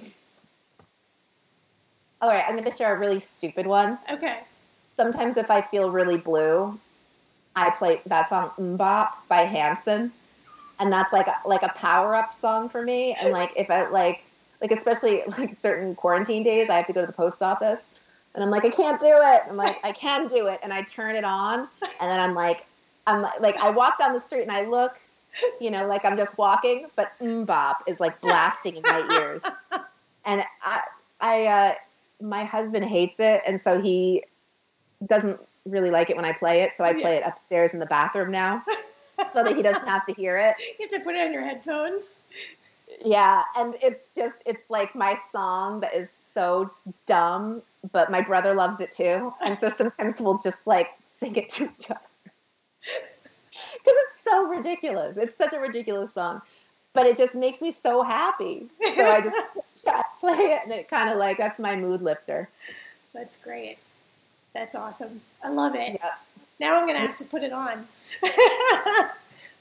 all 2.20 2.28
right, 2.30 2.44
I'm 2.48 2.56
going 2.56 2.70
to 2.70 2.76
share 2.76 2.94
a 2.96 2.98
really 2.98 3.20
stupid 3.20 3.66
one. 3.66 3.98
Okay. 4.10 4.40
sometimes 4.96 5.36
if 5.36 5.50
I 5.50 5.62
feel 5.62 5.90
really 5.90 6.16
blue, 6.18 6.78
I 7.54 7.70
play 7.70 8.00
that 8.06 8.28
song 8.28 8.50
"MMMBop" 8.58 9.10
by 9.28 9.42
Hanson, 9.42 10.10
and 10.78 10.92
that's 10.92 11.12
like 11.12 11.26
a, 11.26 11.36
like 11.46 11.62
a 11.62 11.68
power 11.70 12.14
up 12.14 12.32
song 12.32 12.68
for 12.68 12.82
me. 12.82 13.16
And 13.20 13.32
like 13.32 13.52
if 13.56 13.70
I 13.70 13.88
like 13.88 14.24
like 14.60 14.72
especially 14.72 15.22
like 15.38 15.58
certain 15.58 15.94
quarantine 15.94 16.42
days, 16.42 16.70
I 16.70 16.76
have 16.76 16.86
to 16.86 16.92
go 16.92 17.00
to 17.00 17.06
the 17.06 17.12
post 17.12 17.42
office, 17.42 17.80
and 18.34 18.42
I'm 18.42 18.50
like 18.50 18.64
I 18.64 18.70
can't 18.70 19.00
do 19.00 19.06
it. 19.06 19.42
I'm 19.48 19.56
like 19.56 19.76
I 19.84 19.92
can 19.92 20.28
do 20.28 20.46
it, 20.46 20.60
and 20.62 20.72
I 20.72 20.82
turn 20.82 21.16
it 21.16 21.24
on, 21.24 21.60
and 21.60 22.10
then 22.10 22.20
I'm 22.20 22.34
like 22.34 22.66
I'm 23.06 23.22
like 23.40 23.56
I 23.58 23.70
walk 23.70 23.98
down 23.98 24.12
the 24.12 24.20
street 24.20 24.42
and 24.42 24.52
I 24.52 24.64
look. 24.66 24.98
You 25.60 25.70
know, 25.70 25.86
like 25.86 26.06
I'm 26.06 26.16
just 26.16 26.38
walking, 26.38 26.86
but 26.96 27.12
MMMBop 27.20 27.76
is 27.86 28.00
like 28.00 28.18
blasting 28.22 28.76
in 28.76 28.82
my 28.82 29.06
ears, 29.20 29.42
and 30.24 30.42
I, 30.62 30.80
I, 31.20 31.46
uh, 31.46 31.74
my 32.22 32.44
husband 32.44 32.86
hates 32.86 33.20
it, 33.20 33.42
and 33.46 33.60
so 33.60 33.78
he 33.78 34.24
doesn't 35.06 35.38
really 35.66 35.90
like 35.90 36.08
it 36.08 36.16
when 36.16 36.24
I 36.24 36.32
play 36.32 36.62
it, 36.62 36.72
so 36.78 36.82
I 36.82 36.94
play 36.94 37.16
it 37.16 37.22
upstairs 37.26 37.74
in 37.74 37.78
the 37.78 37.86
bathroom 37.86 38.32
now, 38.32 38.64
so 39.32 39.44
that 39.44 39.56
he 39.56 39.62
doesn't 39.62 39.86
have 39.86 40.06
to 40.06 40.14
hear 40.14 40.38
it. 40.38 40.54
You 40.78 40.86
have 40.90 40.90
to 40.90 41.00
put 41.00 41.14
it 41.14 41.26
on 41.26 41.32
your 41.32 41.42
headphones. 41.42 42.18
Yeah, 43.04 43.42
and 43.56 43.74
it's 43.82 44.08
just 44.16 44.42
it's 44.46 44.68
like 44.70 44.94
my 44.94 45.18
song 45.32 45.80
that 45.80 45.94
is 45.94 46.08
so 46.32 46.70
dumb, 47.06 47.62
but 47.92 48.10
my 48.10 48.20
brother 48.20 48.54
loves 48.54 48.80
it 48.80 48.92
too, 48.92 49.32
and 49.42 49.58
so 49.58 49.68
sometimes 49.68 50.20
we'll 50.20 50.38
just 50.38 50.66
like 50.66 50.88
sing 51.18 51.36
it 51.36 51.50
to 51.50 51.64
each 51.64 51.90
other 51.90 52.00
because 52.80 53.84
it's 53.84 54.24
so 54.24 54.44
ridiculous. 54.46 55.16
It's 55.16 55.36
such 55.36 55.52
a 55.52 55.58
ridiculous 55.58 56.14
song, 56.14 56.40
but 56.94 57.06
it 57.06 57.18
just 57.18 57.34
makes 57.34 57.60
me 57.60 57.72
so 57.72 58.02
happy. 58.02 58.68
So 58.96 59.04
I 59.04 59.20
just 59.20 59.36
to 59.84 60.04
play 60.20 60.32
it, 60.32 60.60
and 60.64 60.72
it 60.72 60.88
kind 60.88 61.10
of 61.10 61.18
like 61.18 61.38
that's 61.38 61.58
my 61.58 61.76
mood 61.76 62.02
lifter. 62.02 62.48
That's 63.12 63.36
great. 63.36 63.78
That's 64.54 64.74
awesome. 64.74 65.20
I 65.42 65.50
love 65.50 65.74
it. 65.74 66.00
Yeah. 66.00 66.10
Now 66.60 66.78
I'm 66.80 66.86
gonna 66.86 67.00
have 67.00 67.16
to 67.18 67.24
put 67.24 67.42
it 67.42 67.52
on. 67.52 67.86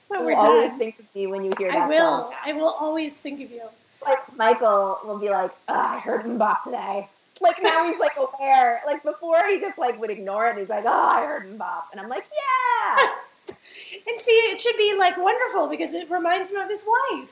when 0.07 0.23
we're 0.25 0.31
You'll 0.31 0.39
always 0.39 0.71
think 0.77 0.99
of 0.99 1.05
me 1.15 1.27
when 1.27 1.43
you 1.43 1.53
hear 1.57 1.71
that 1.71 1.81
I 1.83 1.87
will. 1.87 2.23
song. 2.23 2.33
I 2.45 2.53
will 2.53 2.69
always 2.79 3.15
think 3.17 3.41
of 3.41 3.51
you. 3.51 3.61
like 4.05 4.35
Michael 4.37 4.99
will 5.05 5.19
be 5.19 5.29
like, 5.29 5.51
oh, 5.67 5.73
I 5.73 5.99
heard 5.99 6.23
MMMBop 6.25 6.63
today. 6.63 7.07
Like 7.41 7.57
now 7.61 7.85
he's 7.85 7.99
like 7.99 8.13
aware. 8.39 8.81
Like 8.85 9.03
before 9.03 9.45
he 9.47 9.59
just 9.59 9.77
like 9.77 9.99
would 9.99 10.09
ignore 10.09 10.47
it. 10.47 10.51
And 10.51 10.59
he's 10.59 10.69
like, 10.69 10.85
oh, 10.85 10.89
I 10.91 11.25
heard 11.25 11.47
MMMBop, 11.47 11.83
and 11.91 12.01
I'm 12.01 12.09
like, 12.09 12.25
yeah. 12.25 13.07
And 13.49 14.19
see, 14.19 14.31
it 14.31 14.59
should 14.59 14.75
be 14.77 14.93
like 14.99 15.15
wonderful 15.17 15.69
because 15.69 15.93
it 15.93 16.09
reminds 16.11 16.51
him 16.51 16.57
of 16.57 16.67
his 16.69 16.85
wife. 17.11 17.31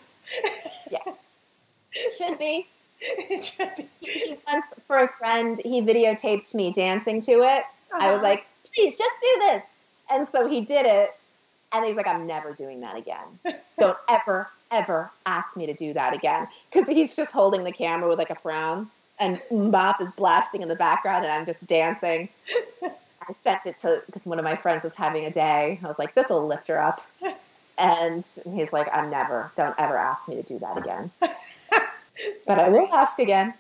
Yeah. 0.90 1.14
It 1.92 2.14
should 2.18 2.40
be. 2.40 2.68
it 3.02 3.44
should 3.44 3.72
be. 3.76 3.88
He, 4.00 4.20
he 4.30 4.36
once 4.48 4.66
for 4.88 5.00
a 5.00 5.08
friend, 5.10 5.60
he 5.64 5.82
videotaped 5.82 6.54
me 6.56 6.72
dancing 6.72 7.20
to 7.22 7.32
it. 7.44 7.64
I 7.94 8.12
was 8.14 8.22
Uh-huh. 8.22 8.30
like, 8.30 8.46
please 8.76 8.98
just 8.98 9.16
do 9.22 9.40
this. 9.40 9.64
And 10.12 10.28
so 10.28 10.48
he 10.48 10.62
did 10.62 10.86
it. 10.86 11.16
And 11.74 11.86
he's 11.86 11.96
like, 11.96 12.08
I'm 12.08 12.28
never 12.28 12.54
doing 12.54 12.82
that 12.82 12.96
again. 12.96 13.40
Don't 13.80 13.98
ever, 14.08 14.50
ever 14.72 15.12
ask 15.26 15.56
me 15.58 15.66
to 15.66 15.74
do 15.74 15.94
that 15.94 16.14
again. 16.14 16.48
Because 16.72 16.88
he's 16.88 17.16
just 17.16 17.32
holding 17.32 17.64
the 17.64 17.72
camera 17.72 18.08
with 18.08 18.20
like 18.20 18.30
a 18.30 18.36
frown. 18.36 18.90
And 19.20 19.40
MMMBop 19.50 20.02
is 20.02 20.12
blasting 20.12 20.62
in 20.62 20.68
the 20.68 20.76
background, 20.76 21.24
and 21.24 21.34
I'm 21.34 21.46
just 21.46 21.66
dancing. 21.68 22.28
I 22.84 23.34
sent 23.44 23.66
it 23.66 23.80
to 23.80 24.02
because 24.06 24.26
one 24.26 24.40
of 24.40 24.44
my 24.44 24.58
friends 24.58 24.84
was 24.84 24.94
having 24.94 25.26
a 25.26 25.32
day. 25.32 25.80
I 25.82 25.88
was 25.88 25.98
like, 25.98 26.16
this 26.16 26.30
will 26.30 26.46
lift 26.46 26.68
her 26.68 26.82
up. 26.82 27.02
And 27.78 28.26
he's 28.54 28.74
like, 28.74 28.88
I'm 28.94 29.10
never, 29.10 29.52
don't 29.56 29.76
ever 29.78 29.98
ask 29.98 30.28
me 30.28 30.36
to 30.36 30.44
do 30.44 30.60
that 30.60 30.78
again. 30.78 31.12
But 32.48 32.60
I 32.60 32.70
will 32.70 32.88
ask 32.94 33.20
again. 33.20 33.54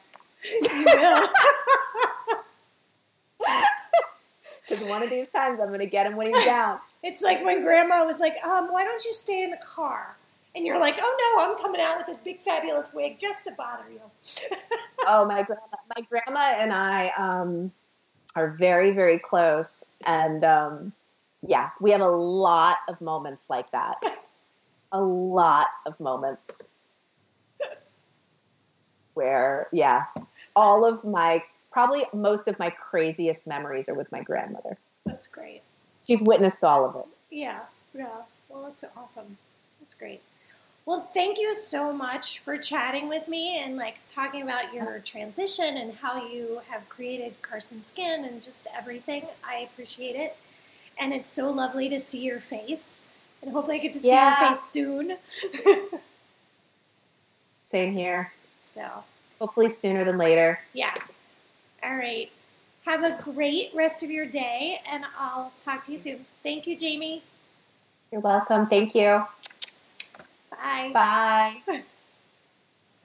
you 0.61 0.85
will. 0.85 1.27
One 4.87 5.03
of 5.03 5.09
these 5.09 5.27
times 5.29 5.59
I'm 5.59 5.67
going 5.67 5.79
to 5.79 5.85
get 5.85 6.05
him 6.05 6.15
when 6.15 6.33
he's 6.33 6.45
down. 6.45 6.79
It's 7.03 7.21
like 7.21 7.43
when 7.43 7.63
grandma 7.63 8.03
was 8.03 8.19
like, 8.19 8.35
um, 8.43 8.71
why 8.71 8.83
don't 8.83 9.03
you 9.03 9.13
stay 9.13 9.43
in 9.43 9.51
the 9.51 9.59
car? 9.65 10.17
And 10.55 10.65
you're 10.65 10.79
like, 10.79 10.95
oh 10.99 11.35
no, 11.37 11.51
I'm 11.51 11.61
coming 11.61 11.81
out 11.81 11.97
with 11.97 12.07
this 12.07 12.21
big 12.21 12.39
fabulous 12.39 12.91
wig 12.93 13.17
just 13.17 13.43
to 13.45 13.51
bother 13.51 13.85
you. 13.91 14.01
Oh, 15.07 15.23
my 15.23 15.43
grandma, 15.43 15.77
my 15.95 16.01
grandma 16.09 16.55
and 16.57 16.73
I 16.73 17.11
um, 17.15 17.71
are 18.35 18.49
very, 18.49 18.89
very 18.89 19.19
close, 19.19 19.83
and 20.03 20.43
um, 20.43 20.93
yeah, 21.43 21.69
we 21.79 21.91
have 21.91 22.01
a 22.01 22.09
lot 22.09 22.77
of 22.87 22.99
moments 23.01 23.43
like 23.47 23.69
that. 23.71 24.01
A 24.91 24.99
lot 24.99 25.67
of 25.85 25.99
moments 25.99 26.71
where, 29.13 29.67
yeah, 29.71 30.05
all 30.55 30.85
of 30.85 31.03
my 31.03 31.43
probably 31.75 32.05
most 32.13 32.47
of 32.47 32.57
my 32.57 32.69
craziest 32.69 33.45
memories 33.47 33.89
are 33.89 33.95
with 33.95 34.09
my 34.09 34.21
grandmother. 34.23 34.77
That's 35.05 35.27
great. 35.27 35.61
She's 36.07 36.21
witnessed 36.21 36.63
all 36.63 36.85
of 36.85 36.95
it. 36.95 37.05
Yeah, 37.29 37.59
yeah. 37.93 38.07
Well, 38.47 38.63
that's 38.63 38.85
awesome. 38.95 39.35
That's 39.81 39.93
great. 39.93 40.21
Well, 40.85 41.01
thank 41.01 41.37
you 41.37 41.53
so 41.53 41.91
much 41.91 42.39
for 42.39 42.57
chatting 42.57 43.09
with 43.09 43.27
me 43.27 43.61
and 43.61 43.75
like 43.75 43.95
talking 44.05 44.41
about 44.41 44.73
your 44.73 44.99
transition 44.99 45.75
and 45.75 45.93
how 45.95 46.25
you 46.25 46.61
have 46.69 46.87
created 46.87 47.33
Carson 47.41 47.83
Skin 47.83 48.23
and 48.23 48.41
just 48.41 48.67
everything. 48.73 49.25
I 49.45 49.67
appreciate 49.69 50.15
it. 50.15 50.37
And 50.97 51.11
it's 51.11 51.29
so 51.29 51.49
lovely 51.51 51.89
to 51.89 51.99
see 51.99 52.21
your 52.21 52.39
face. 52.39 53.01
And 53.41 53.51
hopefully 53.51 53.79
I 53.79 53.79
get 53.81 53.91
to 53.93 53.99
see 53.99 54.07
Yeah. 54.11 54.39
your 54.47 54.55
face 54.55 54.63
soon. 54.63 55.17
Same 57.65 57.91
here. 57.91 58.31
so, 58.61 59.03
Hopefully 59.39 59.67
sooner 59.73 60.05
than 60.05 60.17
later. 60.17 60.57
yes. 60.71 61.23
All 61.85 61.95
right. 61.95 62.31
Have 62.85 63.03
a 63.03 63.21
great 63.21 63.69
rest 63.75 64.01
of 64.01 64.09
your 64.09 64.25
day 64.25 64.81
and 64.91 65.05
I'll 65.19 65.51
talk 65.57 65.83
to 65.85 65.91
you 65.91 65.97
soon. 65.97 66.25
Thank 66.41 66.65
you, 66.65 66.75
Jamie. 66.75 67.21
You're 68.11 68.21
welcome. 68.21 68.65
Thank 68.65 68.95
you. 68.95 69.23
Bye. 70.49 70.89
Bye. 70.93 71.61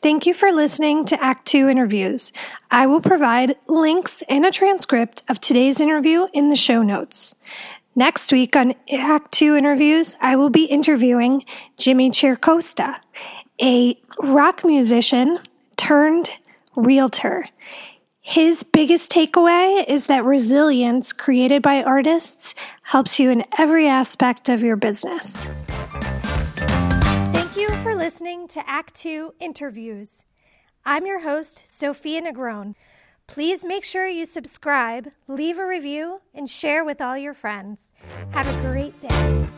Thank 0.02 0.24
you 0.24 0.32
for 0.32 0.50
listening 0.50 1.04
to 1.06 1.22
Act 1.22 1.46
2 1.46 1.68
interviews. 1.68 2.32
I 2.70 2.86
will 2.86 3.02
provide 3.02 3.56
links 3.66 4.22
and 4.30 4.46
a 4.46 4.50
transcript 4.50 5.22
of 5.28 5.40
today's 5.40 5.78
interview 5.78 6.26
in 6.32 6.48
the 6.48 6.56
show 6.56 6.82
notes. 6.82 7.34
Next 7.94 8.32
week 8.32 8.56
on 8.56 8.74
Act 8.90 9.30
2 9.32 9.56
interviews, 9.56 10.16
I 10.22 10.36
will 10.36 10.48
be 10.48 10.64
interviewing 10.64 11.44
Jimmy 11.76 12.10
Chircosta, 12.10 12.96
a 13.60 14.00
rock 14.22 14.64
musician 14.64 15.38
turned 15.76 16.30
realtor. 16.76 17.46
His 18.22 18.62
biggest 18.62 19.10
takeaway 19.10 19.82
is 19.88 20.06
that 20.06 20.24
resilience 20.24 21.12
created 21.12 21.62
by 21.62 21.82
artists 21.82 22.54
helps 22.82 23.18
you 23.18 23.30
in 23.30 23.44
every 23.58 23.88
aspect 23.88 24.50
of 24.50 24.62
your 24.62 24.76
business. 24.76 25.46
Thank 27.32 27.56
you 27.56 27.70
for 27.76 27.94
listening 27.94 28.46
to 28.48 28.68
Act 28.68 28.94
Two 28.94 29.32
Interviews. 29.40 30.22
I'm 30.84 31.06
your 31.06 31.20
host, 31.20 31.64
Sophia 31.66 32.20
Negron. 32.20 32.74
Please 33.26 33.64
make 33.64 33.84
sure 33.84 34.06
you 34.06 34.26
subscribe, 34.26 35.08
leave 35.26 35.58
a 35.58 35.66
review, 35.66 36.20
and 36.34 36.50
share 36.50 36.84
with 36.84 37.00
all 37.00 37.16
your 37.16 37.34
friends. 37.34 37.78
Have 38.32 38.46
a 38.46 38.60
great 38.60 39.00
day. 39.00 39.48